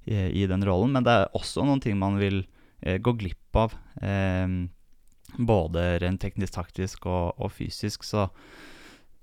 i, 0.06 0.14
i 0.42 0.46
den 0.48 0.64
rollen. 0.64 0.92
Men 0.96 1.04
det 1.04 1.12
er 1.12 1.34
også 1.36 1.64
noen 1.66 1.82
ting 1.84 1.98
man 2.00 2.16
vil 2.20 2.44
eh, 2.82 2.96
gå 2.98 3.12
glipp 3.20 3.56
av. 3.60 3.74
Eh, 4.00 4.46
både 5.36 5.84
rent 6.00 6.20
teknisk, 6.22 6.54
taktisk 6.56 7.06
og, 7.10 7.34
og 7.42 7.52
fysisk. 7.52 8.04
Så, 8.06 8.28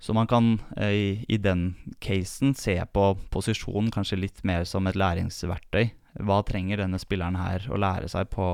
så 0.03 0.13
man 0.13 0.27
kan 0.29 0.59
eh, 0.77 0.93
i, 0.93 1.09
i 1.31 1.37
den 1.41 1.73
casen 2.03 2.53
se 2.59 2.75
på 2.93 3.09
posisjon 3.33 3.89
kanskje 3.93 4.19
litt 4.21 4.43
mer 4.45 4.67
som 4.69 4.87
et 4.87 4.99
læringsverktøy. 4.99 5.89
Hva 6.21 6.43
trenger 6.45 6.83
denne 6.83 6.99
spilleren 7.01 7.39
her 7.39 7.65
å 7.73 7.79
lære 7.81 8.09
seg 8.11 8.29
på, 8.29 8.51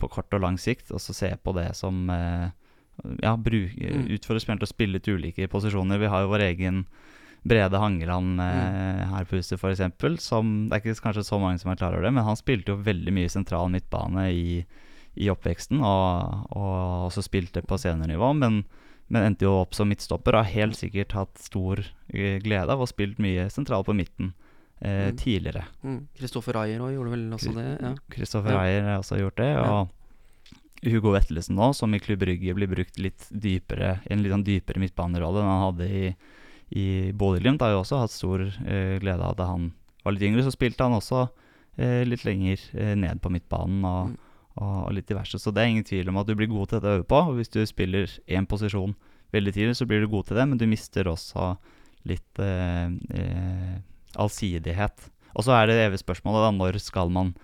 på 0.00 0.08
kort 0.08 0.32
og 0.32 0.40
lang 0.46 0.56
sikt? 0.60 0.88
Og 0.94 1.02
så 1.04 1.12
se 1.12 1.34
på 1.36 1.52
det 1.58 1.72
som 1.76 2.06
eh, 2.10 2.48
Ja, 3.24 3.34
bruk, 3.36 3.72
Mm. 3.74 4.06
utfordre 4.14 4.38
spilleren 4.40 4.60
til 4.62 4.68
å 4.68 4.70
spille 4.70 4.94
litt 4.96 5.08
ulike 5.10 5.48
posisjoner. 5.50 5.98
Vi 5.98 6.06
har 6.08 6.22
jo 6.22 6.28
vår 6.30 6.44
egen 6.46 6.84
Brede 7.44 7.80
Hangeland 7.80 8.38
mm. 8.40 9.10
her 9.10 9.26
på 9.28 9.36
huset, 9.36 9.58
f.eks. 9.60 9.82
Som 10.24 10.54
Det 10.70 10.78
er 10.78 10.80
ikke 10.80 11.08
kanskje 11.10 11.26
så 11.28 11.38
mange 11.42 11.60
som 11.60 11.72
er 11.72 11.80
klar 11.80 11.92
over 11.92 12.06
det, 12.06 12.14
men 12.16 12.24
han 12.24 12.38
spilte 12.40 12.72
jo 12.72 12.80
veldig 12.86 13.12
mye 13.12 13.32
sentral 13.32 13.68
midtbane 13.72 14.30
i, 14.32 14.62
i 15.20 15.28
oppveksten, 15.32 15.82
og, 15.84 16.46
og 16.56 17.10
også 17.10 17.26
spilte 17.26 17.60
på 17.66 17.76
seniornivå. 17.80 18.30
Men, 18.40 18.62
men 19.12 19.28
endte 19.28 19.44
jo 19.44 19.58
opp 19.60 19.76
som 19.76 19.92
midtstopper 19.92 20.38
og 20.38 20.46
har 20.46 20.54
helt 20.54 20.80
sikkert 20.80 21.12
hatt 21.18 21.42
stor 21.42 21.84
eh, 21.84 22.38
glede 22.44 22.72
av 22.72 22.80
å 22.80 22.88
spilt 22.88 23.20
mye 23.20 23.50
sentral 23.52 23.84
på 23.84 23.96
midten 23.96 24.32
eh, 24.80 25.10
Mm. 25.10 25.16
tidligere. 25.16 25.66
Kristoffer 26.18 26.56
Ayer 26.60 26.80
òg 26.84 26.96
gjorde 26.96 27.12
vel 27.14 27.28
også 27.32 27.52
det? 27.56 27.92
Kristoffer 28.12 28.52
Ja. 28.52 28.64
Ayer 28.64 28.88
har 28.88 28.98
også 29.02 29.20
gjort 29.20 29.36
det. 29.40 29.50
Ja. 29.52 29.68
Og 29.70 29.92
Hugo 30.84 31.14
Vettelsen 31.14 31.56
nå, 31.56 31.70
som 31.72 31.94
i 31.94 32.00
Klubb 32.02 32.20
Brygge 32.20 32.54
blir 32.56 32.68
brukt 32.68 32.98
litt 33.00 33.28
dypere, 33.30 34.00
i 34.04 34.12
en 34.12 34.24
litt 34.24 34.34
sånn 34.34 34.44
dypere 34.44 34.82
midtbanerolle 34.82 35.40
enn 35.40 35.48
han 35.48 35.62
hadde 35.68 35.88
i, 35.88 36.10
i 36.70 37.12
Bodø-Glimt, 37.12 37.62
har 37.62 37.74
jo 37.74 37.82
også 37.82 38.00
hatt 38.00 38.14
stor 38.14 38.42
eh, 38.42 38.98
glede 39.02 39.24
av 39.24 39.36
da 39.36 39.50
han 39.52 39.72
var 40.04 40.14
litt 40.16 40.24
yngre. 40.28 40.44
Så 40.46 40.54
spilte 40.54 40.86
han 40.86 40.96
også 40.96 41.26
eh, 41.76 42.02
litt 42.08 42.24
lenger 42.24 42.60
eh, 42.72 42.94
ned 42.98 43.20
på 43.22 43.32
midtbanen 43.34 43.84
og, 43.84 44.14
Mm. 44.14 44.62
og, 44.62 44.76
og 44.86 44.92
litt 44.94 45.08
diverse. 45.08 45.38
Så 45.38 45.50
det 45.50 45.62
er 45.62 45.72
ingen 45.72 45.86
tvil 45.86 46.08
om 46.08 46.20
at 46.20 46.28
du 46.28 46.34
blir 46.38 46.50
god 46.50 46.68
til 46.70 46.78
dette 46.78 46.90
å 46.92 46.98
øve 47.00 47.08
på. 47.10 47.22
Og 47.30 47.40
hvis 47.40 47.50
du 47.50 47.60
spiller 47.66 48.06
én 48.30 48.46
posisjon 48.46 48.94
veldig 49.34 49.52
tidlig, 49.56 49.76
så 49.76 49.86
blir 49.86 50.00
du 50.04 50.08
god 50.08 50.28
til 50.28 50.38
det, 50.38 50.46
men 50.48 50.60
du 50.60 50.66
mister 50.70 51.08
også 51.10 51.56
litt 52.06 52.38
eh, 52.38 52.86
eh, 53.18 53.74
allsidighet. 54.20 55.10
Og 55.34 55.42
så 55.46 55.56
er 55.56 55.66
det 55.66 55.74
det 55.78 55.86
evige 55.88 56.04
spørsmålet, 56.04 56.44
da. 56.46 56.50
Når 56.54 56.78
skal 56.84 57.10
man 57.10 57.34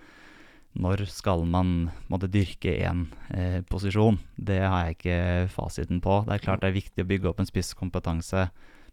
når 0.71 1.01
skal 1.11 1.41
man 1.43 1.89
måtte 2.07 2.29
dyrke 2.31 2.71
én 2.79 3.09
eh, 3.35 3.59
posisjon? 3.67 4.21
Det 4.39 4.61
har 4.63 4.85
jeg 4.85 4.95
ikke 4.95 5.17
fasiten 5.51 5.99
på. 5.99 6.21
Det 6.23 6.37
er 6.37 6.45
klart 6.45 6.61
det 6.63 6.69
er 6.69 6.77
viktig 6.77 7.03
å 7.03 7.09
bygge 7.09 7.27
opp 7.27 7.41
en 7.43 7.49
spisskompetanse 7.49 8.45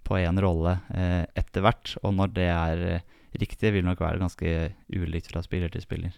på 0.06 0.18
én 0.20 0.40
rolle 0.40 0.78
eh, 0.94 1.24
etter 1.38 1.64
hvert. 1.64 1.96
Og 2.02 2.14
når 2.16 2.32
det 2.36 2.48
er 2.52 2.86
eh, 2.86 3.04
riktig, 3.38 3.74
vil 3.74 3.86
nok 3.86 4.00
være 4.02 4.22
ganske 4.22 4.54
ulikt 4.94 5.30
fra 5.32 5.42
spiller 5.44 5.72
til 5.72 5.84
spiller. 5.84 6.16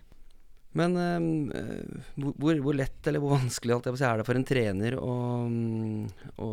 Men 0.79 0.95
eh, 1.01 1.99
hvor, 2.15 2.55
hvor 2.63 2.79
lett 2.79 3.11
eller 3.11 3.23
hvor 3.23 3.39
vanskelig 3.41 3.77
alt 3.77 3.91
å 3.91 3.97
si, 3.97 4.07
er 4.07 4.21
det 4.21 4.29
for 4.29 4.39
en 4.39 4.47
trener 4.47 4.97
å, 5.01 5.17
mm, 5.51 6.33
å, 6.39 6.51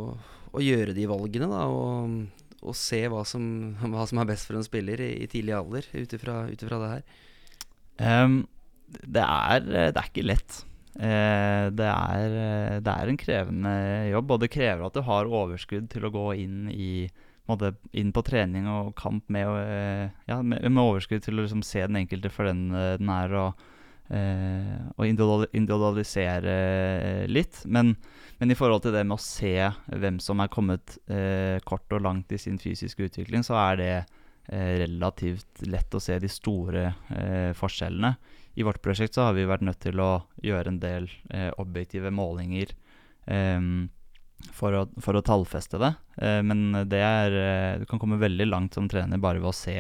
å 0.58 0.66
gjøre 0.66 0.98
de 0.98 1.08
valgene, 1.10 1.50
da? 1.52 1.66
Og, 1.70 2.46
og 2.58 2.78
se 2.78 3.04
hva 3.12 3.24
som, 3.28 3.44
hva 3.84 4.08
som 4.10 4.22
er 4.22 4.32
best 4.32 4.50
for 4.50 4.58
en 4.58 4.66
spiller 4.66 5.04
i, 5.06 5.12
i 5.22 5.32
tidlig 5.32 5.58
alder, 5.60 5.90
ut 5.94 6.18
ifra 6.18 6.48
det 6.50 6.94
her? 6.96 7.06
Um, 7.98 8.42
det, 8.88 9.22
er, 9.24 9.62
det 9.68 9.94
er 9.94 10.10
ikke 10.10 10.26
lett. 10.26 10.64
Eh, 10.98 11.70
det, 11.78 11.86
er, 11.86 12.36
eh, 12.42 12.78
det 12.82 12.90
er 12.90 13.10
en 13.12 13.20
krevende 13.22 13.74
jobb, 14.10 14.32
og 14.34 14.42
det 14.42 14.50
krever 14.50 14.82
at 14.88 14.96
du 14.98 15.04
har 15.06 15.30
overskudd 15.30 15.92
til 15.94 16.08
å 16.08 16.14
gå 16.14 16.28
inn 16.42 16.70
i 16.74 17.08
inn 17.96 18.10
på 18.12 18.22
trening 18.28 18.66
og 18.68 18.90
kamp 19.00 19.30
med, 19.32 19.48
eh, 19.48 20.10
ja, 20.28 20.42
med, 20.42 20.66
med 20.68 20.82
overskudd 20.84 21.24
til 21.24 21.38
å 21.38 21.46
liksom 21.46 21.62
se 21.64 21.86
den 21.86 21.96
enkelte 22.02 22.32
for 22.34 22.50
den 22.50 22.74
den 22.74 23.10
er, 23.14 23.32
og, 23.40 23.62
og 24.98 25.06
individualisere 25.08 26.58
litt. 27.32 27.62
Men, 27.64 27.96
men 28.42 28.52
i 28.52 28.58
forhold 28.58 28.84
til 28.84 28.92
det 28.98 29.06
med 29.08 29.16
å 29.16 29.24
se 29.24 29.72
hvem 29.96 30.20
som 30.24 30.44
er 30.44 30.52
kommet 30.52 30.98
kort 31.64 31.96
og 31.96 32.04
langt 32.04 32.36
i 32.36 32.42
sin 32.42 32.60
fysiske 32.60 33.08
utvikling, 33.08 33.48
så 33.48 33.56
er 33.64 33.80
det 33.80 33.96
relativt 34.48 35.62
lett 35.68 35.96
å 35.96 36.02
se 36.02 36.18
de 36.24 36.30
store 36.32 36.86
eh, 37.14 37.52
forskjellene. 37.58 38.14
I 38.58 38.66
vårt 38.66 38.82
prosjekt 38.82 39.18
så 39.18 39.28
har 39.28 39.36
vi 39.38 39.46
vært 39.46 39.66
nødt 39.68 39.82
til 39.84 40.00
å 40.02 40.12
gjøre 40.42 40.72
en 40.72 40.80
del 40.82 41.10
eh, 41.30 41.52
objektive 41.62 42.10
målinger 42.16 42.72
ehm, 43.30 43.90
for, 44.54 44.74
å, 44.74 44.84
for 45.04 45.18
å 45.18 45.24
tallfeste 45.26 45.78
det. 45.82 45.92
Eh, 46.22 46.40
men 46.42 46.72
det 46.90 47.04
er 47.04 47.38
eh, 47.38 47.80
Du 47.82 47.86
kan 47.90 48.02
komme 48.02 48.22
veldig 48.22 48.48
langt 48.50 48.78
som 48.78 48.90
trener 48.90 49.22
bare 49.22 49.44
ved 49.44 49.52
å 49.52 49.56
se 49.56 49.78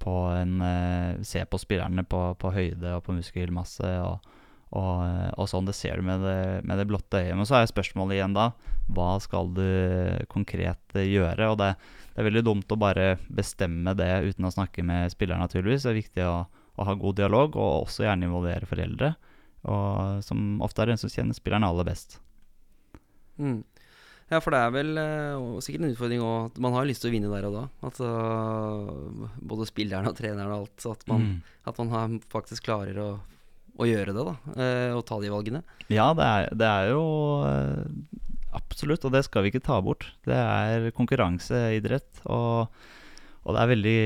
på, 0.00 0.14
en, 0.36 0.56
eh, 0.64 1.20
se 1.24 1.44
på 1.44 1.60
spillerne 1.60 2.06
på, 2.08 2.22
på 2.40 2.54
høyde 2.54 2.96
og 2.96 3.04
på 3.04 3.18
muskelmasse 3.18 3.92
og, 4.04 4.32
og, 4.74 4.94
eh, 5.06 5.30
og 5.38 5.48
sånn. 5.50 5.68
Det 5.68 5.76
ser 5.76 6.00
du 6.00 6.06
med 6.06 6.24
det, 6.24 6.38
med 6.66 6.80
det 6.80 6.88
blotte 6.90 7.20
øyet. 7.22 7.36
Men 7.38 7.48
så 7.48 7.60
er 7.60 7.70
spørsmålet 7.70 8.18
igjen 8.18 8.36
da 8.36 8.50
hva 8.94 9.14
skal 9.22 9.52
du 9.56 9.66
konkret 10.32 10.98
eh, 10.98 11.08
gjøre? 11.08 11.52
Og 11.52 11.60
det, 11.62 11.70
det 12.14 12.22
er 12.22 12.28
veldig 12.28 12.44
dumt 12.46 12.74
å 12.74 12.80
bare 12.80 13.14
bestemme 13.28 13.94
det 13.98 14.10
uten 14.28 14.48
å 14.48 14.54
snakke 14.54 14.84
med 14.86 15.14
spilleren, 15.14 15.44
naturligvis. 15.44 15.86
Det 15.86 15.92
er 15.92 16.00
viktig 16.00 16.26
å, 16.28 16.34
å 16.44 16.88
ha 16.88 16.96
god 16.98 17.20
dialog, 17.22 17.56
og 17.56 17.86
også 17.86 18.08
gjerne 18.08 18.28
involvere 18.28 18.68
foreldre. 18.68 19.14
Og 19.64 20.24
som 20.26 20.58
ofte 20.64 20.84
er 20.84 20.92
den 20.92 21.00
som 21.00 21.12
kjenner 21.12 21.36
spilleren 21.36 21.64
aller 21.66 21.88
best. 21.88 22.18
Mm. 23.40 23.62
Ja, 24.32 24.40
for 24.40 24.54
det 24.54 24.60
er 24.64 24.72
vel 24.72 24.96
uh, 24.96 25.60
sikkert 25.62 25.84
en 25.84 25.92
utfordring 25.92 26.22
òg 26.24 26.46
at 26.48 26.60
man 26.64 26.74
har 26.76 26.86
lyst 26.88 27.02
til 27.04 27.10
å 27.10 27.14
vinne 27.14 27.30
der 27.32 27.46
og 27.48 27.56
da. 27.58 27.64
At 27.84 28.00
uh, 28.00 29.28
både 29.44 29.68
spillerne 29.68 30.10
og 30.10 30.16
treneren 30.18 30.50
og 30.50 30.64
alt. 30.64 30.86
At 30.90 31.04
man, 31.10 31.26
mm. 31.26 31.56
at 31.70 31.80
man 31.82 31.92
har, 31.92 32.14
faktisk 32.32 32.66
klarer 32.66 33.00
å, 33.02 33.08
å, 33.74 33.86
gjøre 33.88 34.14
det, 34.16 34.24
da. 34.26 34.34
Uh, 34.54 34.90
og 34.98 35.04
ta 35.08 35.20
de 35.22 35.32
valgene. 35.32 35.62
Ja, 35.92 36.12
det 36.16 36.26
er, 36.26 36.50
det 36.56 36.68
er 36.70 36.90
jo 36.94 37.04
absolutt, 38.54 39.04
og 39.06 39.14
det 39.14 39.24
skal 39.26 39.44
vi 39.44 39.52
ikke 39.52 39.64
ta 39.64 39.80
bort. 39.84 40.08
Det 40.28 40.38
er 40.38 40.92
konkurranseidrett. 40.96 42.24
og 42.24 42.70
og 43.44 43.52
det 43.52 43.60
er 43.60 43.68
veldig 43.68 43.98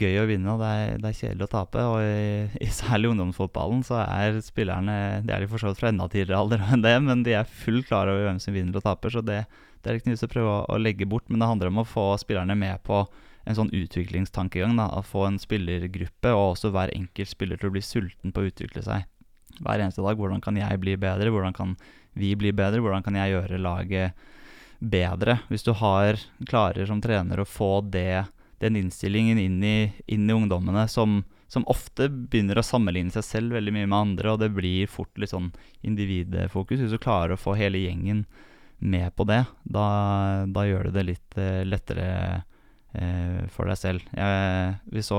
gøy 0.00 0.14
å 0.16 0.28
vinne, 0.30 0.52
og 0.54 0.62
det 0.62 0.68
er, 0.72 0.92
det 1.02 1.10
er 1.10 1.16
kjedelig 1.18 1.44
å 1.44 1.50
tape. 1.52 1.82
Og 1.92 1.98
i, 2.00 2.60
i 2.64 2.68
særlig 2.72 3.10
ungdomsfotballen 3.12 3.82
så 3.84 3.98
er 4.00 4.38
spillerne 4.44 4.94
Det 5.26 5.34
er 5.34 5.44
de 5.44 5.48
for 5.50 5.60
så 5.60 5.68
vidt 5.68 5.82
fra 5.82 5.90
enda 5.92 6.06
tidligere 6.08 6.40
alder 6.40 6.64
enn 6.64 6.84
det, 6.84 6.94
men 7.04 7.24
de 7.26 7.36
er 7.36 7.56
fullt 7.64 7.90
klar 7.90 8.08
over 8.08 8.24
hvem 8.24 8.40
som 8.40 8.56
vinner 8.56 8.80
og 8.80 8.86
taper. 8.86 9.12
Så 9.12 9.22
det, 9.24 9.42
det 9.84 9.90
er 9.90 10.00
ikke 10.00 10.14
noe 10.14 10.24
å 10.24 10.32
prøve 10.32 10.54
å, 10.54 10.62
å, 10.72 10.80
legge 10.80 11.08
bort, 11.10 11.28
men 11.28 11.44
det 11.44 11.50
handler 11.50 11.72
om 11.72 11.82
å 11.82 11.88
få 11.88 12.06
spillerne 12.22 12.56
med 12.56 12.80
på 12.88 13.02
en 13.48 13.56
sånn 13.56 13.72
utviklingstankegang. 13.72 14.76
da, 14.76 14.88
Å 14.92 15.04
få 15.04 15.24
en 15.26 15.38
spillergruppe 15.40 16.32
og 16.36 16.54
også 16.54 16.72
hver 16.74 16.92
enkelt 16.94 17.30
spiller 17.30 17.60
til 17.60 17.70
å 17.70 17.76
bli 17.76 17.84
sulten 17.84 18.34
på 18.34 18.44
å 18.44 18.50
utvikle 18.50 18.84
seg. 18.84 19.06
Hver 19.58 19.80
eneste 19.80 20.04
dag. 20.04 20.18
Hvordan 20.20 20.42
kan 20.44 20.58
jeg 20.60 20.80
bli 20.82 20.96
bedre? 21.00 21.32
Hvordan 21.32 21.56
kan 21.56 21.76
vi 22.18 22.34
bli 22.38 22.52
bedre? 22.52 22.82
Hvordan 22.84 23.06
kan 23.06 23.16
jeg 23.16 23.32
gjøre 23.32 23.62
laget 23.62 24.28
bedre? 24.78 25.40
Hvis 25.48 25.64
du 25.66 25.72
har, 25.80 26.20
klarer 26.46 26.86
som 26.86 27.00
trener 27.00 27.40
å 27.40 27.48
få 27.48 27.80
det 27.80 28.28
den 28.58 28.76
innstillingen 28.76 29.38
inn 29.38 29.62
i, 29.64 29.92
inn 30.10 30.28
i 30.28 30.34
ungdommene 30.34 30.88
som, 30.90 31.22
som, 31.46 31.64
ofte 31.70 32.08
begynner 32.10 32.58
å 32.58 32.66
sammenligne 32.66 33.14
seg 33.14 33.24
selv 33.24 33.54
veldig 33.54 33.74
mye 33.74 33.86
med 33.86 33.98
andre, 33.98 34.32
og 34.32 34.42
det 34.42 34.50
blir 34.50 34.90
fort 34.90 35.14
litt 35.18 35.30
sånn 35.30 35.52
individfokus. 35.86 36.82
Hvis 36.82 36.94
du 36.94 36.98
klarer 36.98 37.36
å 37.36 37.40
få 37.40 37.54
hele 37.58 37.80
gjengen 37.84 38.24
med 38.78 39.14
på 39.14 39.26
det, 39.30 39.44
da, 39.62 39.86
da 40.50 40.66
gjør 40.66 40.88
det 40.88 40.96
det 40.98 41.06
litt 41.06 41.38
uh, 41.38 41.62
lettere 41.66 42.08
for 43.52 43.68
deg 43.68 43.76
selv. 43.76 44.04
Jeg, 44.16 44.76
vi 44.88 45.02
så 45.04 45.18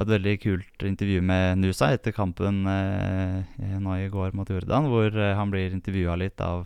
et 0.00 0.08
veldig 0.08 0.32
kult 0.40 0.84
intervju 0.86 1.20
med 1.20 1.58
Nusa 1.60 1.90
etter 1.92 2.14
kampen 2.16 2.62
uh, 2.64 3.42
nå 3.84 3.96
i 4.00 4.06
går 4.08 4.32
mot 4.32 4.48
Jordan, 4.48 4.88
hvor 4.88 5.12
han 5.12 5.52
blir 5.52 5.74
intervjua 5.76 6.14
litt 6.16 6.40
av, 6.40 6.64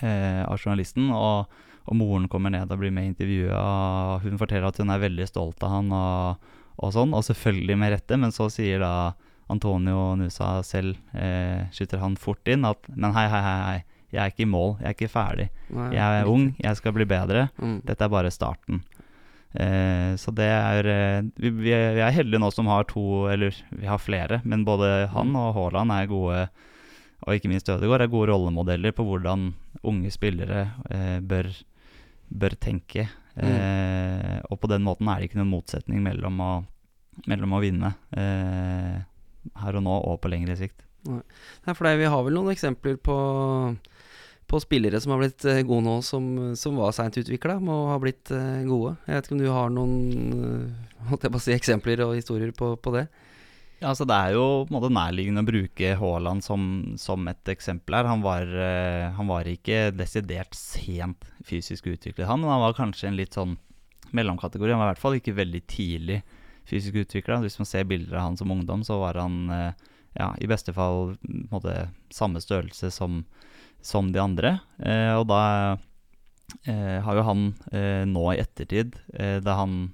av 0.00 0.56
journalisten. 0.56 1.10
og 1.12 1.52
og 1.90 1.98
moren 1.98 2.28
kommer 2.30 2.52
ned 2.54 2.70
og 2.70 2.80
blir 2.80 2.92
med 2.94 3.08
i 3.08 3.10
intervjuet, 3.12 4.22
hun 4.22 4.38
forteller 4.40 4.70
at 4.70 4.78
hun 4.78 4.92
er 4.94 5.02
veldig 5.02 5.26
stolt 5.26 5.62
av 5.66 5.72
han 5.74 5.94
og, 5.96 6.50
og 6.78 6.92
sånn, 6.94 7.14
og 7.16 7.24
selvfølgelig 7.26 7.78
med 7.78 7.94
rette, 7.96 8.18
men 8.20 8.34
så 8.34 8.48
sier 8.52 8.82
da 8.82 8.92
Antonio 9.52 10.12
Nusa 10.16 10.60
selv, 10.64 10.96
eh, 11.12 11.66
skyter 11.74 12.00
han 12.02 12.14
fort 12.20 12.46
inn, 12.48 12.64
at 12.68 12.86
men 12.94 13.12
hei, 13.16 13.26
hei, 13.32 13.42
hei, 13.48 13.58
hei. 13.70 13.80
Jeg 14.12 14.20
er 14.20 14.32
ikke 14.34 14.44
i 14.44 14.52
mål, 14.52 14.74
jeg 14.76 14.86
er 14.90 14.94
ikke 14.94 15.08
ferdig. 15.08 15.44
Nei, 15.72 15.86
jeg 15.96 16.16
er 16.20 16.26
ung, 16.28 16.42
jeg 16.60 16.76
skal 16.76 16.92
bli 16.92 17.06
bedre. 17.08 17.46
Mm. 17.56 17.78
Dette 17.88 18.04
er 18.04 18.10
bare 18.12 18.32
starten. 18.34 18.82
Eh, 19.52 20.12
så 20.16 20.32
det 20.32 20.48
er 20.48 20.88
eh, 20.88 21.24
vi, 21.36 21.50
vi, 21.52 21.72
er 21.76 22.14
heldige 22.14 22.40
nå 22.40 22.48
som 22.54 22.70
har 22.72 22.86
to, 22.88 23.26
eller 23.32 23.56
vi 23.68 23.88
har 23.88 24.00
flere, 24.00 24.40
men 24.48 24.64
både 24.64 25.10
han 25.12 25.32
mm. 25.32 25.40
og 25.40 25.56
Haaland 25.58 25.92
er 25.92 26.10
gode 26.10 26.44
og 27.22 27.36
ikke 27.36 27.52
minst 27.52 27.68
Ødegaard 27.70 28.02
er 28.02 28.10
gode 28.10 28.32
rollemodeller 28.32 28.94
på 28.96 29.04
hvordan 29.06 29.52
unge 29.86 30.10
spillere 30.10 30.64
eh, 30.90 31.20
bør 31.20 31.52
bør 32.32 32.54
tenke. 32.56 33.10
Mm. 33.36 34.40
Og 34.48 34.58
på 34.60 34.68
den 34.68 34.84
måten 34.84 35.08
er 35.08 35.20
det 35.20 35.28
ikke 35.28 35.38
noen 35.38 35.52
motsetning 35.52 36.00
mellom 36.04 36.40
å, 36.40 36.52
mellom 37.28 37.54
å 37.56 37.60
vinne 37.60 37.90
eh, 38.16 38.96
her 39.62 39.78
og 39.78 39.84
nå 39.84 39.98
og 40.08 40.18
på 40.22 40.30
lengre 40.32 40.56
sikt. 40.56 40.84
Nei, 41.02 41.74
for 41.74 41.86
det, 41.86 41.98
Vi 42.00 42.10
har 42.12 42.24
vel 42.24 42.36
noen 42.36 42.52
eksempler 42.54 42.98
på, 43.02 43.16
på 44.52 44.60
spillere 44.60 45.00
som 45.00 45.14
har 45.14 45.22
blitt 45.22 45.44
eh, 45.48 45.62
gode 45.64 45.86
nå, 45.86 45.96
som, 46.04 46.24
som 46.60 46.76
var 46.76 46.92
seint 46.92 47.16
utvikla, 47.16 47.56
må 47.64 47.86
ha 47.88 47.98
blitt 48.02 48.30
eh, 48.36 48.62
gode. 48.68 48.94
Jeg 49.06 49.16
vet 49.16 49.28
ikke 49.28 49.36
om 49.38 49.44
du 49.44 49.52
har 49.52 49.72
noen 49.72 49.94
Måtte 51.02 51.26
jeg 51.26 51.34
bare 51.34 51.42
si, 51.42 51.54
eksempler 51.56 52.04
og 52.04 52.12
historier 52.14 52.52
på, 52.54 52.68
på 52.78 52.92
det? 52.94 53.08
Ja, 53.80 53.88
altså 53.90 54.04
Det 54.06 54.14
er 54.14 54.36
jo 54.36 54.44
på 54.62 54.70
en 54.70 54.76
måte 54.76 54.92
nærliggende 54.94 55.42
å 55.42 55.48
bruke 55.48 55.96
Haaland 55.98 56.44
som, 56.46 56.66
som, 57.00 57.26
et 57.26 57.50
eksempel 57.50 57.96
her. 57.98 58.06
Han 58.06 58.22
var, 58.22 58.46
han 59.16 59.26
var, 59.26 59.48
ikke 59.50 59.88
desidert 59.98 60.54
sent 60.54 61.26
fysisk 61.42 61.88
utviklet, 61.90 62.28
han, 62.28 62.38
men 62.38 62.52
han 62.52 62.62
var 62.62 62.76
kanskje 62.78 63.10
en 63.10 63.18
litt 63.18 63.34
sånn 63.34 63.56
mellomkategori. 64.14 64.76
Han 64.76 64.84
var 64.84 64.92
i 64.92 64.92
hvert 64.92 65.02
fall 65.02 65.18
ikke 65.18 65.34
veldig 65.40 65.62
tidlig 65.66 66.20
fysisk 66.70 67.00
utvikla. 67.02 67.40
Hvis 67.42 67.58
man 67.58 67.72
ser 67.72 67.90
bilder 67.90 68.20
av 68.20 68.28
han 68.28 68.38
som 68.38 68.54
ungdom, 68.54 68.86
så 68.86 69.00
var 69.02 69.18
han 69.18 69.40
ja, 69.50 70.30
i 70.38 70.46
beste 70.46 70.70
fall 70.76 71.16
måte, 71.50 71.88
samme 72.14 72.38
størrelse 72.44 72.92
som, 72.94 73.24
som 73.82 74.12
de 74.14 74.22
andre. 74.22 74.56
Uh, 74.78 75.20
og 75.20 75.26
da 75.32 75.42
har 76.68 77.16
jo 77.16 77.22
han 77.24 77.42
nå 78.12 78.22
i 78.34 78.40
ettertid, 78.42 78.98
da 79.40 79.54
han 79.56 79.86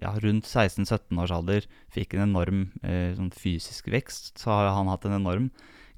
ja, 0.00 0.12
rundt 0.18 0.46
16-17 0.48 1.20
års 1.20 1.34
alder 1.34 1.66
fikk 1.92 2.16
en 2.16 2.26
enorm 2.28 2.64
eh, 2.82 3.12
sånn 3.16 3.32
fysisk 3.34 3.90
vekst, 3.92 4.34
så 4.40 4.52
har 4.54 4.70
han 4.76 4.90
hatt 4.90 5.04
en 5.08 5.18
enorm 5.18 5.50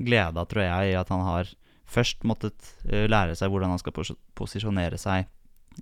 glede, 0.03 0.43
tror 0.51 0.65
jeg, 0.65 0.93
i 0.93 0.99
at 0.99 1.13
han 1.15 1.23
har 1.27 1.53
først 1.91 2.25
måttet 2.27 2.73
eh, 2.89 3.07
lære 3.11 3.37
seg 3.39 3.53
hvordan 3.53 3.75
han 3.75 3.83
skal 3.83 3.95
pos 3.95 4.15
posisjonere 4.35 4.99
seg 4.99 5.29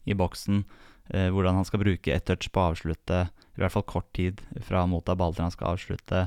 i 0.08 0.16
boksen, 0.18 0.64
eh, 1.12 1.30
hvordan 1.32 1.60
han 1.60 1.68
skal 1.68 1.82
bruke 1.84 2.12
ett 2.12 2.26
touch 2.28 2.50
på 2.52 2.60
å 2.60 2.72
avslutte, 2.72 3.24
i 3.56 3.62
hvert 3.62 3.74
fall 3.74 3.88
kort 3.88 4.10
tid 4.16 4.42
fra 4.64 4.84
å 4.84 4.90
motta 4.90 5.16
ball 5.16 5.36
til 5.36 5.46
han 5.46 5.54
skal 5.54 5.76
avslutte, 5.76 6.26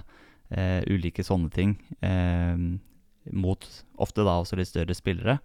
eh, 0.49 0.81
ulike 0.89 1.25
sånne 1.25 1.53
ting, 1.53 1.77
eh, 2.01 2.57
mot 3.31 3.65
ofte 4.01 4.25
da 4.25 4.39
også 4.41 4.59
litt 4.59 4.69
større 4.69 4.95
spillere. 4.97 5.39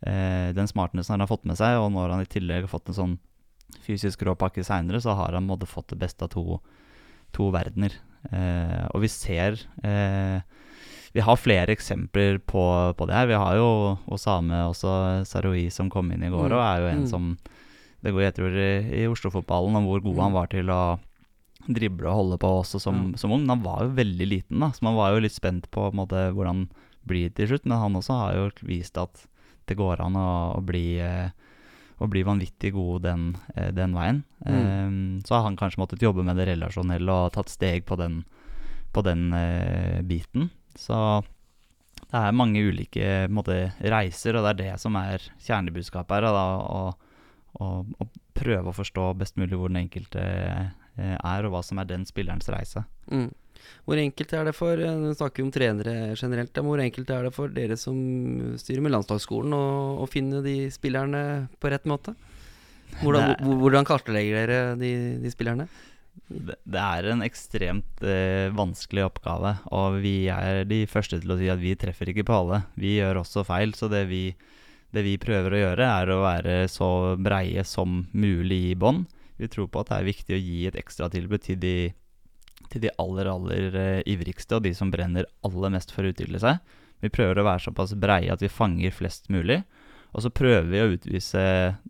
Eh, 0.00 0.52
den 0.56 0.68
smartnessen 0.68 1.16
han 1.16 1.24
har 1.24 1.30
fått 1.30 1.46
med 1.48 1.58
seg, 1.58 1.78
og 1.80 1.90
når 1.94 2.14
han 2.14 2.26
i 2.26 2.30
tillegg 2.30 2.66
har 2.66 2.72
fått 2.72 2.90
en 2.92 2.98
sånn 2.98 3.16
fysisk 3.86 4.22
rå 4.26 4.36
pakke 4.38 4.64
seinere, 4.66 5.00
så 5.02 5.16
har 5.18 5.36
han 5.36 5.48
måtte 5.48 5.68
fått 5.68 5.90
det 5.94 6.00
beste 6.02 6.26
av 6.26 6.32
to, 6.34 6.60
to 7.36 7.48
verdener. 7.54 7.94
Eh, 8.30 8.84
og 8.92 9.04
vi 9.04 9.10
ser 9.12 9.60
eh, 9.86 10.40
Vi 11.14 11.22
har 11.22 11.38
flere 11.38 11.70
eksempler 11.72 12.40
på, 12.42 12.62
på, 12.98 13.06
det 13.06 13.14
her. 13.14 13.28
Vi 13.30 13.38
har 13.40 13.56
jo 13.56 13.68
Osame 14.12 14.64
også, 14.66 15.24
Saroui, 15.24 15.68
som 15.70 15.90
kom 15.90 16.10
inn 16.12 16.26
i 16.26 16.32
går, 16.32 16.50
mm. 16.50 16.56
og 16.56 16.62
er 16.62 16.82
jo 16.82 16.88
en 16.90 17.04
mm. 17.04 17.10
som 17.10 17.36
Det 18.02 18.12
går, 18.12 18.30
tror, 18.36 18.52
i, 18.52 18.72
i 19.00 19.06
Oslo-fotballen 19.08 19.78
om 19.78 19.86
hvor 19.88 20.02
god 20.04 20.18
mm. 20.18 20.24
han 20.26 20.36
var 20.36 20.50
til 20.52 20.70
å 20.70 20.80
drible 21.66 22.06
og 22.06 22.20
holde 22.20 22.36
på 22.38 22.50
også 22.60 22.78
som, 22.82 22.98
mm. 23.08 23.14
som, 23.18 23.32
ung. 23.32 23.46
Men 23.46 23.56
han 23.56 23.64
var 23.64 23.86
jo 23.86 23.96
veldig 23.96 24.28
liten, 24.28 24.60
da, 24.62 24.70
så 24.74 24.84
man 24.86 24.98
var 24.98 25.14
jo 25.14 25.24
litt 25.24 25.34
spent 25.34 25.70
på, 25.70 25.88
på 25.88 25.98
måte, 25.98 26.28
hvordan 26.36 26.66
det 27.06 27.36
til 27.36 27.52
slutt. 27.52 27.66
Men 27.66 27.82
han 27.82 27.98
også 27.98 28.20
har 28.20 28.38
jo 28.38 28.46
vist 28.68 28.98
at 29.00 29.26
det 29.66 29.78
går 29.78 30.02
an 30.04 30.18
å, 30.18 30.28
å 30.58 30.60
bli 30.62 30.98
eh, 31.02 31.30
og 31.96 32.10
blir 32.12 32.26
vanvittig 32.28 32.74
god 32.76 33.06
den, 33.06 33.22
eh, 33.54 33.70
den 33.72 33.94
veien. 33.96 34.22
Mm. 34.44 34.56
Um, 34.56 35.20
så 35.24 35.38
har 35.38 35.46
han 35.46 35.56
kanskje 35.56 35.80
måttet 35.80 36.04
jobbe 36.04 36.24
med 36.26 36.36
det 36.36 36.50
relasjonelle 36.50 37.12
og 37.12 37.32
tatt 37.32 37.52
steg 37.52 37.86
på 37.88 37.96
den, 37.96 38.20
på 38.92 39.04
den 39.06 39.30
uh, 39.32 40.02
biten. 40.04 40.50
Så 40.76 40.98
det 42.02 42.20
er 42.20 42.36
mange 42.36 42.60
ulike 42.60 43.26
måte, 43.32 43.72
reiser, 43.80 44.36
og 44.36 44.44
det 44.44 44.52
er 44.52 44.60
det 44.60 44.74
som 44.82 44.98
er 45.00 45.24
kjernebudskapet 45.46 46.18
her. 46.18 46.28
Da, 46.36 46.44
å, 46.60 46.92
å, 47.64 47.70
å, 47.80 48.08
prøve 48.36 48.68
å 48.68 48.76
forstå 48.76 49.08
best 49.16 49.40
mulig 49.40 49.56
hvor 49.56 49.72
den 49.72 49.86
enkelte 49.86 50.20
er, 50.20 51.46
og 51.48 51.54
hva 51.54 51.62
som 51.64 51.80
er 51.80 51.88
den 51.88 52.04
spillerens 52.08 52.48
reise. 52.52 52.84
Mm. 53.08 53.30
Hvor 53.86 54.00
enkelt 54.00 54.32
er 54.34 54.48
det 54.48 54.54
for 54.56 54.82
eh, 54.82 55.00
Nå 55.00 55.12
snakker 55.14 55.42
vi 55.42 55.46
om 55.46 55.52
trenere 55.54 55.96
generelt. 56.18 56.52
Da, 56.54 56.64
hvor 56.66 56.82
enkelt 56.82 57.10
er 57.14 57.28
det 57.28 57.34
for 57.36 57.52
dere 57.54 57.78
som 57.80 57.96
styrer 58.60 58.84
med 58.84 58.94
landslagsskolen, 58.96 59.54
å, 59.56 60.06
finne 60.10 60.42
de 60.44 60.56
spillerne 60.74 61.20
på 61.60 61.72
rett 61.72 61.86
måte? 61.88 62.16
Hvordan, 63.02 63.36
hvordan 63.60 63.86
kartlegger 63.86 64.46
dere 64.46 64.80
de, 64.80 64.92
de 65.22 65.32
spillerne? 65.32 65.66
Det, 66.26 66.56
det, 66.64 66.82
er 66.82 67.10
en 67.12 67.22
ekstremt 67.22 68.02
eh, 68.02 68.48
vanskelig 68.56 69.04
oppgave, 69.06 69.52
og 69.74 69.98
vi 70.02 70.26
er 70.32 70.64
de 70.66 70.80
første 70.90 71.20
til 71.20 71.34
å 71.34 71.36
si 71.38 71.50
at 71.52 71.60
vi 71.60 71.76
treffer 71.78 72.10
ikke 72.10 72.26
på 72.26 72.38
alle. 72.40 72.62
Vi 72.80 72.96
gjør 72.96 73.20
også 73.22 73.44
feil, 73.46 73.74
så 73.78 73.90
det 73.92 74.06
vi, 74.10 74.24
det 74.96 75.04
vi 75.06 75.18
prøver 75.22 75.54
å 75.54 75.60
gjøre, 75.60 75.90
er 76.00 76.14
å 76.14 76.22
være 76.24 76.56
så 76.72 76.88
breie 77.20 77.62
som 77.68 78.04
mulig 78.16 78.62
i 78.72 78.74
bånn. 78.78 79.04
Vi 79.36 79.50
tror 79.52 79.68
på 79.68 79.82
at 79.82 79.92
det 79.92 80.00
er 80.00 80.10
viktig 80.10 80.36
å 80.36 80.42
gi 80.42 80.58
et 80.70 80.80
ekstratilbud 80.80 81.44
til 81.44 81.60
de 81.62 81.76
til 82.72 82.84
de 82.84 82.92
aller, 83.02 83.28
aller 83.30 83.76
uh, 83.76 84.00
ivrigste, 84.08 84.58
og 84.58 84.66
de 84.66 84.74
som 84.76 84.90
brenner 84.92 85.28
aller 85.46 85.72
mest 85.74 85.94
for 85.94 86.06
å 86.06 86.12
utvikle 86.12 86.40
seg. 86.42 86.60
Vi 87.04 87.12
prøver 87.12 87.40
å 87.40 87.46
være 87.46 87.66
såpass 87.66 87.94
breie 88.00 88.32
at 88.32 88.42
vi 88.42 88.52
fanger 88.52 88.94
flest 88.94 89.30
mulig. 89.32 89.60
Og 90.16 90.24
så 90.24 90.32
prøver 90.32 90.68
vi 90.70 90.80
å 90.80 90.92
utvise 90.94 91.44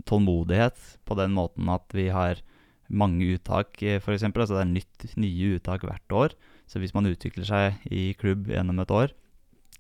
tålmodighet 0.09 0.97
på 1.07 1.17
den 1.19 1.35
måten 1.37 1.69
at 1.71 1.95
vi 1.95 2.09
har 2.11 2.41
mange 2.87 3.29
uttak, 3.37 3.79
eh, 3.83 4.01
f.eks. 4.01 4.25
Altså 4.27 4.57
det 4.57 4.65
er 4.65 4.73
nytt, 4.73 5.07
nye 5.19 5.55
uttak 5.59 5.87
hvert 5.87 6.15
år. 6.15 6.35
Så 6.67 6.83
hvis 6.83 6.95
man 6.97 7.07
utvikler 7.07 7.47
seg 7.47 7.87
i 7.95 8.11
klubb 8.19 8.51
gjennom 8.51 8.83
et 8.83 8.91
år, 8.91 9.15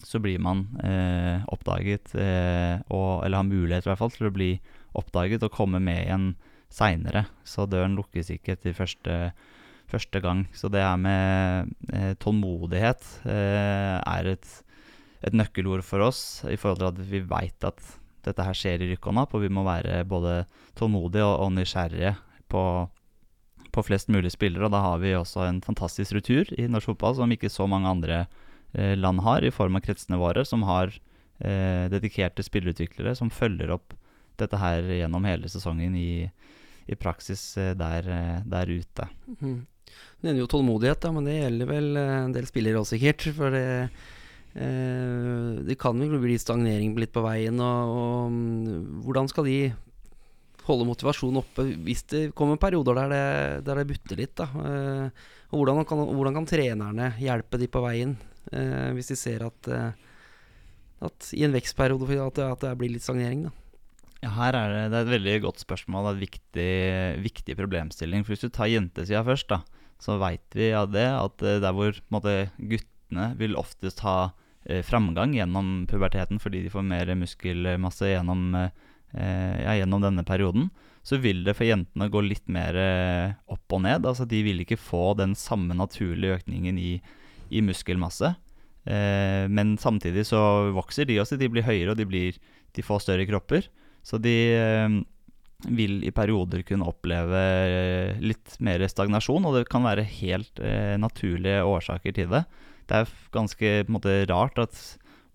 så 0.07 0.21
blir 0.23 0.39
man 0.43 0.67
eh, 0.85 1.43
oppdaget, 1.51 2.15
eh, 2.21 2.79
og, 2.93 3.25
eller 3.25 3.41
har 3.41 3.49
mulighet 3.49 3.87
i 3.87 3.91
hvert 3.91 4.03
fall 4.03 4.15
til 4.15 4.29
å 4.29 4.35
bli 4.35 4.53
oppdaget 4.97 5.47
og 5.47 5.55
komme 5.55 5.81
med 5.83 6.05
igjen 6.05 6.29
seinere. 6.71 7.27
Så 7.47 7.67
døren 7.71 7.97
lukkes 7.99 8.31
ikke 8.35 8.55
etter 8.55 8.77
første 8.77 9.19
første 9.91 10.21
gang. 10.23 10.45
Så 10.57 10.71
det 10.73 10.83
her 10.83 10.99
med 11.01 11.71
eh, 11.93 12.15
tålmodighet 12.23 13.05
eh, 13.29 13.97
er 14.01 14.33
et, 14.33 14.49
et, 15.23 15.37
nøkkelord 15.37 15.85
for 15.87 16.05
oss, 16.07 16.43
i 16.49 16.59
forhold 16.59 16.83
til 16.83 16.91
at 16.91 17.01
vi 17.13 17.23
veit 17.27 17.67
at 17.67 17.81
dette 18.27 18.43
her 18.43 18.59
skjer 18.59 18.83
i 18.83 18.91
rykk 18.93 19.11
og 19.11 19.19
napp, 19.21 19.35
og 19.37 19.45
vi 19.45 19.53
må 19.53 19.63
være 19.67 20.03
både 20.09 20.41
tålmodige 20.79 21.27
og, 21.27 21.47
og 21.47 21.53
nysgjerrige 21.55 22.17
på, 22.51 22.63
på, 23.71 23.87
flest 23.87 24.11
mulig 24.11 24.35
spillere. 24.35 24.67
Og 24.67 24.75
da 24.75 24.83
har 24.83 24.99
vi 25.03 25.15
også 25.15 25.47
en 25.47 25.63
fantastisk 25.65 26.19
retur 26.19 26.51
i 26.59 26.67
norsk 26.71 26.93
fotball 26.93 27.21
som 27.21 27.33
ikke 27.33 27.53
så 27.53 27.69
mange 27.71 27.91
andre 27.91 28.25
eh, 28.75 28.97
land 28.99 29.23
har, 29.27 29.47
i 29.47 29.55
form 29.55 29.79
av 29.79 29.87
kretsene 29.87 30.19
våre, 30.19 30.43
som 30.49 30.67
har 30.67 30.91
eh, 31.39 31.87
dedikerte 31.93 32.43
spillerutviklere 32.47 33.15
som 33.19 33.31
følger 33.31 33.71
opp 33.79 33.95
dette 34.41 34.59
her 34.61 34.85
gjennom 34.99 35.25
hele 35.25 35.49
sesongen 35.49 35.95
i, 35.97 36.27
i 36.87 36.99
praksis 36.99 37.49
eh, 37.61 37.73
der, 37.79 38.11
eh, 38.11 38.45
der 38.47 38.71
ute. 38.71 39.09
Mm. 39.41 39.65
Du 39.87 40.29
nevner 40.29 40.43
jo 40.43 40.51
tålmodighet, 40.51 41.01
da, 41.03 41.13
men 41.15 41.27
det 41.29 41.39
gjelder 41.39 41.71
vel 41.71 41.91
en 42.03 42.35
del 42.35 42.47
spillere 42.49 42.83
også, 42.83 42.97
sikkert. 42.97 43.29
For 43.37 43.55
det 43.55 43.67
Eh, 44.57 45.57
det 45.69 45.77
kan 45.77 46.01
jo 46.01 46.21
bli 46.21 46.39
stagnering 46.41 46.95
litt 46.97 47.13
på 47.13 47.25
veien. 47.25 47.61
Og, 47.61 47.97
og, 47.97 48.31
mm, 48.33 49.03
hvordan 49.05 49.29
skal 49.29 49.49
de 49.49 49.59
holde 50.67 50.87
motivasjonen 50.89 51.43
oppe 51.43 51.67
hvis 51.87 52.03
det 52.11 52.23
kommer 52.35 52.59
perioder 52.59 52.97
der 52.99 53.13
det, 53.13 53.27
der 53.69 53.83
det 53.83 53.89
butter 53.93 54.23
litt? 54.23 54.35
Da? 54.39 54.49
Eh, 54.71 55.27
og 55.53 55.61
hvordan 55.61 55.85
kan, 55.89 56.03
hvordan 56.09 56.41
kan, 56.41 56.49
trenerne 56.49 57.13
hjelpe 57.21 57.61
de 57.61 57.69
på 57.71 57.85
veien 57.85 58.17
eh, 58.51 58.91
hvis 58.97 59.13
de 59.13 59.19
ser 59.21 59.45
at, 59.47 59.71
at 61.07 61.29
i 61.37 61.45
en 61.47 61.55
vekstperiode 61.55 62.19
at 62.25 62.41
det, 62.41 62.49
at 62.57 62.65
det 62.65 62.75
blir 62.81 62.97
litt 62.97 63.05
stagnering? 63.05 63.47
da? 63.47 63.55
Ja, 64.27 64.33
her 64.35 64.59
er 64.59 64.73
det, 64.73 64.81
det 64.91 64.99
er 64.99 65.07
et 65.07 65.15
veldig 65.15 65.37
godt 65.47 65.63
spørsmål 65.63 66.09
og 66.09 66.17
en 66.17 66.25
viktig, 66.25 66.71
viktig 67.23 67.55
problemstilling. 67.59 68.27
For 68.27 68.35
Hvis 68.35 68.43
du 68.43 68.51
tar 68.51 68.73
jentesida 68.73 69.23
først, 69.27 69.53
da, 69.53 69.63
så 70.03 70.19
veit 70.19 70.59
vi 70.59 70.73
av 70.75 70.91
det 70.91 71.07
at 71.15 71.47
der 71.63 71.77
hvor 71.77 71.95
måte, 72.11 72.49
guttene 72.59 73.31
vil 73.39 73.55
oftest 73.61 74.03
ha 74.03 74.35
Eh, 74.67 74.83
framgang 74.83 75.31
gjennom 75.37 75.85
puberteten 75.87 76.41
fordi 76.43 76.65
de 76.65 76.71
får 76.73 76.83
mer 76.83 77.13
muskelmasse 77.15 78.09
gjennom, 78.11 78.49
eh, 78.57 79.57
ja, 79.63 79.77
gjennom 79.79 80.03
denne 80.03 80.25
perioden, 80.27 80.71
så 81.07 81.21
vil 81.23 81.45
det 81.47 81.55
for 81.55 81.69
jentene 81.69 82.11
gå 82.11 82.23
litt 82.25 82.49
mer 82.51 82.75
eh, 82.75 83.37
opp 83.47 83.77
og 83.77 83.85
ned. 83.85 84.03
Altså 84.03 84.27
De 84.27 84.43
vil 84.43 84.65
ikke 84.65 84.81
få 84.81 85.15
den 85.15 85.37
samme 85.39 85.77
naturlige 85.79 86.41
økningen 86.41 86.81
i, 86.83 86.99
i 87.55 87.63
muskelmasse. 87.63 88.35
Eh, 88.91 89.47
men 89.47 89.77
samtidig 89.79 90.27
så 90.27 90.73
vokser 90.75 91.07
de 91.07 91.21
også. 91.23 91.39
De 91.39 91.49
blir 91.49 91.63
høyere, 91.63 91.95
og 91.95 91.97
de, 91.97 92.07
blir, 92.07 92.35
de 92.75 92.83
får 92.83 93.07
større 93.07 93.27
kropper. 93.31 93.71
Så 94.07 94.21
de 94.23 94.37
eh, 94.55 95.01
vil 95.67 95.99
i 96.07 96.15
perioder 96.15 96.63
kunne 96.69 96.87
oppleve 96.87 97.43
litt 98.23 98.55
mer 98.63 98.85
stagnasjon, 98.87 99.49
og 99.49 99.59
det 99.59 99.67
kan 99.73 99.87
være 99.87 100.07
helt 100.21 100.63
eh, 100.63 100.95
naturlige 101.01 101.65
årsaker 101.67 102.15
til 102.15 102.31
det 102.31 102.47
det 102.87 103.03
er 103.03 103.15
ganske 103.35 103.73
måte, 103.91 104.15
rart 104.31 104.59
at 104.63 104.77